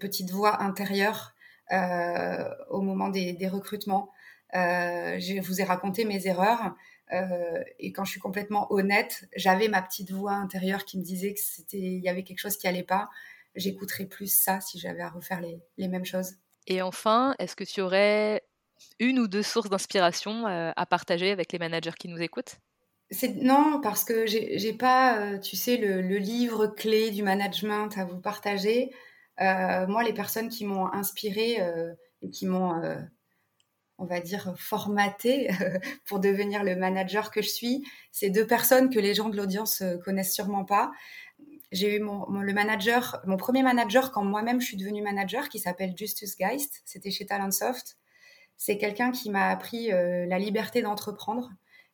petite 0.00 0.30
voix 0.30 0.62
intérieure 0.62 1.34
au 2.70 2.80
moment 2.80 3.10
des 3.10 3.48
recrutements. 3.48 4.10
Euh, 4.54 5.18
je 5.18 5.40
vous 5.40 5.60
ai 5.60 5.64
raconté 5.64 6.04
mes 6.04 6.26
erreurs. 6.26 6.74
Euh, 7.12 7.62
et 7.78 7.92
quand 7.92 8.04
je 8.04 8.12
suis 8.12 8.20
complètement 8.20 8.72
honnête, 8.72 9.24
j'avais 9.36 9.68
ma 9.68 9.82
petite 9.82 10.10
voix 10.12 10.32
intérieure 10.32 10.84
qui 10.84 10.98
me 10.98 11.02
disait 11.02 11.34
que 11.34 11.40
c'était, 11.40 11.78
il 11.78 12.02
y 12.02 12.08
avait 12.08 12.22
quelque 12.22 12.38
chose 12.38 12.56
qui 12.56 12.68
allait 12.68 12.82
pas. 12.82 13.08
J'écouterais 13.54 14.06
plus 14.06 14.32
ça 14.32 14.60
si 14.60 14.78
j'avais 14.78 15.02
à 15.02 15.10
refaire 15.10 15.40
les, 15.40 15.60
les, 15.76 15.88
mêmes 15.88 16.06
choses. 16.06 16.34
Et 16.66 16.80
enfin, 16.80 17.34
est-ce 17.38 17.54
que 17.54 17.64
tu 17.64 17.82
aurais 17.82 18.42
une 18.98 19.18
ou 19.18 19.28
deux 19.28 19.42
sources 19.42 19.68
d'inspiration 19.68 20.46
euh, 20.46 20.70
à 20.74 20.86
partager 20.86 21.30
avec 21.30 21.52
les 21.52 21.58
managers 21.58 21.92
qui 21.98 22.08
nous 22.08 22.20
écoutent? 22.20 22.56
Non, 23.36 23.80
parce 23.82 24.04
que 24.04 24.24
j'ai 24.26 24.72
pas, 24.72 25.36
tu 25.36 25.54
sais, 25.54 25.76
le, 25.76 26.00
le, 26.00 26.16
livre 26.16 26.66
clé 26.66 27.10
du 27.10 27.22
management 27.22 27.90
à 27.98 28.06
vous 28.06 28.18
partager. 28.18 28.90
moi, 29.38 30.02
les 30.02 30.14
personnes 30.14 30.48
qui 30.48 30.64
m'ont 30.64 30.90
inspiré 30.90 31.58
et 32.22 32.30
qui 32.30 32.46
m'ont 32.46 32.80
on 34.02 34.06
va 34.06 34.20
dire, 34.20 34.52
formaté 34.58 35.48
pour 36.06 36.18
devenir 36.18 36.64
le 36.64 36.74
manager 36.74 37.30
que 37.30 37.40
je 37.40 37.48
suis. 37.48 37.84
C'est 38.10 38.30
deux 38.30 38.46
personnes 38.46 38.90
que 38.90 38.98
les 38.98 39.14
gens 39.14 39.28
de 39.28 39.36
l'audience 39.36 39.80
euh, 39.80 39.96
connaissent 39.96 40.34
sûrement 40.34 40.64
pas. 40.64 40.90
J'ai 41.70 41.96
eu 41.96 42.00
mon, 42.00 42.26
le 42.28 42.52
manager, 42.52 43.22
mon 43.24 43.36
premier 43.36 43.62
manager 43.62 44.10
quand 44.10 44.24
moi-même 44.24 44.60
je 44.60 44.66
suis 44.66 44.76
devenue 44.76 45.02
manager, 45.02 45.48
qui 45.48 45.60
s'appelle 45.60 45.94
Justus 45.96 46.36
Geist. 46.36 46.82
C'était 46.84 47.12
chez 47.12 47.26
Talentsoft. 47.26 47.96
C'est 48.56 48.76
quelqu'un 48.76 49.12
qui 49.12 49.30
m'a 49.30 49.48
appris 49.48 49.92
euh, 49.92 50.26
la 50.26 50.38
liberté 50.38 50.82
d'entreprendre 50.82 51.50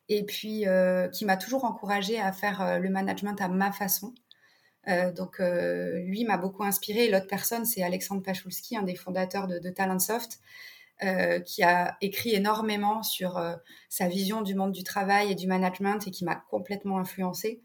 et 0.09 0.25
puis 0.25 0.67
euh, 0.67 1.09
qui 1.09 1.27
m'a 1.27 1.37
toujours 1.37 1.65
encouragé 1.65 2.19
à 2.19 2.33
faire 2.33 2.81
le 2.81 2.89
management 2.89 3.39
à 3.41 3.49
ma 3.49 3.71
façon. 3.71 4.15
donc 5.15 5.41
lui 5.41 6.25
m'a 6.25 6.39
beaucoup 6.39 6.65
inspiré. 6.65 7.11
L'autre 7.11 7.27
personne, 7.27 7.67
c'est 7.67 7.83
Alexandre 7.83 8.23
Pachulski, 8.23 8.79
un 8.79 8.83
des 8.83 8.95
fondateurs 8.95 9.47
de, 9.47 9.59
de 9.59 9.69
Talentsoft. 9.69 10.41
Euh, 11.05 11.39
qui 11.39 11.63
a 11.63 11.97
écrit 12.01 12.35
énormément 12.35 13.05
sur 13.05 13.39
euh, 13.39 13.55
sa 13.89 14.09
vision 14.09 14.43
du 14.43 14.57
monde 14.57 14.73
du 14.73 14.83
travail 14.83 15.31
et 15.31 15.37
du 15.37 15.47
management 15.47 16.05
et 16.09 16.11
qui 16.11 16.25
m'a 16.25 16.35
complètement 16.35 16.99
influencée. 16.99 17.63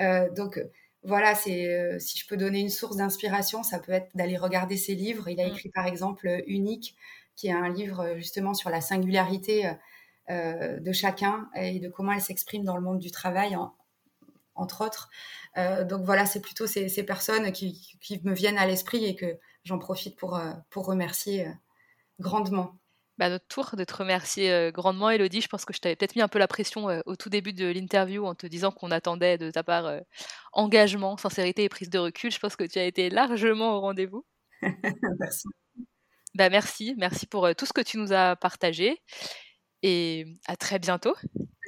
Euh, 0.00 0.30
donc 0.30 0.58
voilà, 1.02 1.34
c'est 1.34 1.98
si 2.00 2.18
je 2.18 2.26
peux 2.26 2.38
donner 2.38 2.60
une 2.60 2.70
source 2.70 2.96
d'inspiration, 2.96 3.62
ça 3.62 3.80
peut 3.80 3.92
être 3.92 4.08
d'aller 4.16 4.38
regarder 4.38 4.78
ses 4.78 4.94
livres. 4.94 5.28
Il 5.28 5.38
a 5.42 5.46
mm. 5.46 5.50
écrit 5.50 5.68
par 5.68 5.86
exemple 5.86 6.42
Unique, 6.46 6.96
qui 7.36 7.48
est 7.48 7.52
un 7.52 7.68
livre 7.68 8.14
justement 8.16 8.54
sur 8.54 8.70
la 8.70 8.80
singularité 8.80 9.70
de 10.30 10.92
chacun 10.92 11.50
et 11.56 11.80
de 11.80 11.90
comment 11.90 12.12
elle 12.12 12.22
s'exprime 12.22 12.64
dans 12.64 12.76
le 12.76 12.82
monde 12.82 12.98
du 12.98 13.10
travail, 13.10 13.58
entre 14.54 14.86
autres. 14.86 15.10
donc 15.86 16.02
voilà, 16.04 16.24
c'est 16.24 16.40
plutôt 16.40 16.66
ces, 16.66 16.88
ces 16.88 17.02
personnes 17.02 17.52
qui, 17.52 17.98
qui, 18.00 18.20
me 18.24 18.32
viennent 18.32 18.58
à 18.58 18.66
l'esprit 18.66 19.04
et 19.04 19.16
que 19.16 19.38
j'en 19.64 19.78
profite 19.78 20.16
pour, 20.16 20.40
pour 20.70 20.86
remercier 20.86 21.46
grandement. 22.20 22.80
Bah, 23.20 23.28
notre 23.28 23.46
tour 23.48 23.76
de 23.76 23.84
te 23.84 23.94
remercier 23.94 24.50
euh, 24.50 24.70
grandement, 24.70 25.10
Elodie. 25.10 25.42
Je 25.42 25.48
pense 25.48 25.66
que 25.66 25.74
je 25.74 25.78
t'avais 25.78 25.94
peut-être 25.94 26.16
mis 26.16 26.22
un 26.22 26.28
peu 26.28 26.38
la 26.38 26.48
pression 26.48 26.88
euh, 26.88 27.00
au 27.04 27.16
tout 27.16 27.28
début 27.28 27.52
de 27.52 27.66
l'interview 27.66 28.24
en 28.24 28.34
te 28.34 28.46
disant 28.46 28.70
qu'on 28.70 28.90
attendait 28.90 29.36
de 29.36 29.50
ta 29.50 29.62
part 29.62 29.84
euh, 29.84 30.00
engagement, 30.54 31.18
sincérité 31.18 31.64
et 31.64 31.68
prise 31.68 31.90
de 31.90 31.98
recul. 31.98 32.30
Je 32.30 32.38
pense 32.38 32.56
que 32.56 32.64
tu 32.64 32.78
as 32.78 32.84
été 32.84 33.10
largement 33.10 33.76
au 33.76 33.80
rendez-vous. 33.80 34.24
merci. 35.20 35.48
Bah, 36.34 36.48
merci, 36.48 36.94
merci 36.96 37.26
pour 37.26 37.54
tout 37.54 37.66
ce 37.66 37.74
que 37.74 37.82
tu 37.82 37.98
nous 37.98 38.14
as 38.14 38.36
partagé 38.36 39.02
et 39.82 40.24
à 40.46 40.56
très 40.56 40.78
bientôt. 40.78 41.14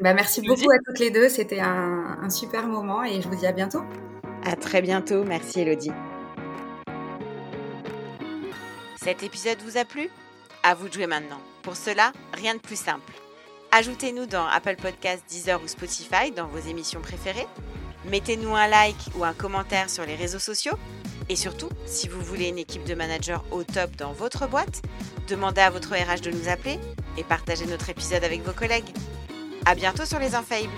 Bah, 0.01 0.15
merci 0.15 0.41
beaucoup 0.41 0.71
à 0.71 0.79
toutes 0.87 1.01
les 1.01 1.11
deux. 1.11 1.29
C'était 1.29 1.61
un, 1.61 2.19
un 2.23 2.31
super 2.31 2.67
moment 2.67 3.05
et 3.05 3.21
je 3.21 3.29
vous 3.29 3.37
dis 3.37 3.47
à 3.47 3.53
bientôt. 3.53 3.83
À 4.43 4.57
très 4.57 4.81
bientôt. 4.81 5.23
Merci, 5.25 5.61
Elodie. 5.61 5.93
Cet 8.97 9.23
épisode 9.23 9.59
vous 9.59 9.77
a 9.77 9.85
plu? 9.85 10.09
À 10.63 10.75
vous 10.75 10.89
de 10.89 10.93
jouer 10.95 11.07
maintenant. 11.07 11.41
Pour 11.63 11.77
cela, 11.77 12.13
rien 12.33 12.55
de 12.55 12.61
plus 12.61 12.79
simple. 12.79 13.13
Ajoutez-nous 13.71 14.27
dans 14.27 14.47
Apple 14.47 14.77
Podcasts, 14.77 15.25
Deezer 15.29 15.63
ou 15.63 15.69
Spotify 15.69 16.31
dans 16.35 16.47
vos 16.47 16.59
émissions 16.59 17.01
préférées. 17.01 17.47
Mettez-nous 18.05 18.55
un 18.55 18.69
like 18.69 18.97
ou 19.17 19.25
un 19.25 19.33
commentaire 19.33 19.89
sur 19.89 20.05
les 20.05 20.17
réseaux 20.17 20.39
sociaux. 20.39 20.77
Et 21.29 21.37
surtout, 21.37 21.69
si 21.87 22.09
vous 22.09 22.21
voulez 22.21 22.49
une 22.49 22.59
équipe 22.59 22.85
de 22.85 22.95
managers 22.95 23.39
au 23.51 23.63
top 23.63 23.95
dans 23.97 24.13
votre 24.13 24.47
boîte, 24.49 24.83
demandez 25.29 25.61
à 25.61 25.71
votre 25.71 25.95
RH 25.95 26.21
de 26.21 26.31
nous 26.31 26.49
appeler 26.49 26.79
et 27.17 27.25
partagez 27.25 27.67
notre 27.67 27.89
épisode 27.89 28.25
avec 28.25 28.43
vos 28.43 28.53
collègues. 28.53 28.93
À 29.65 29.75
bientôt 29.75 30.05
sur 30.05 30.19
les 30.19 30.35
Infaillibles. 30.35 30.73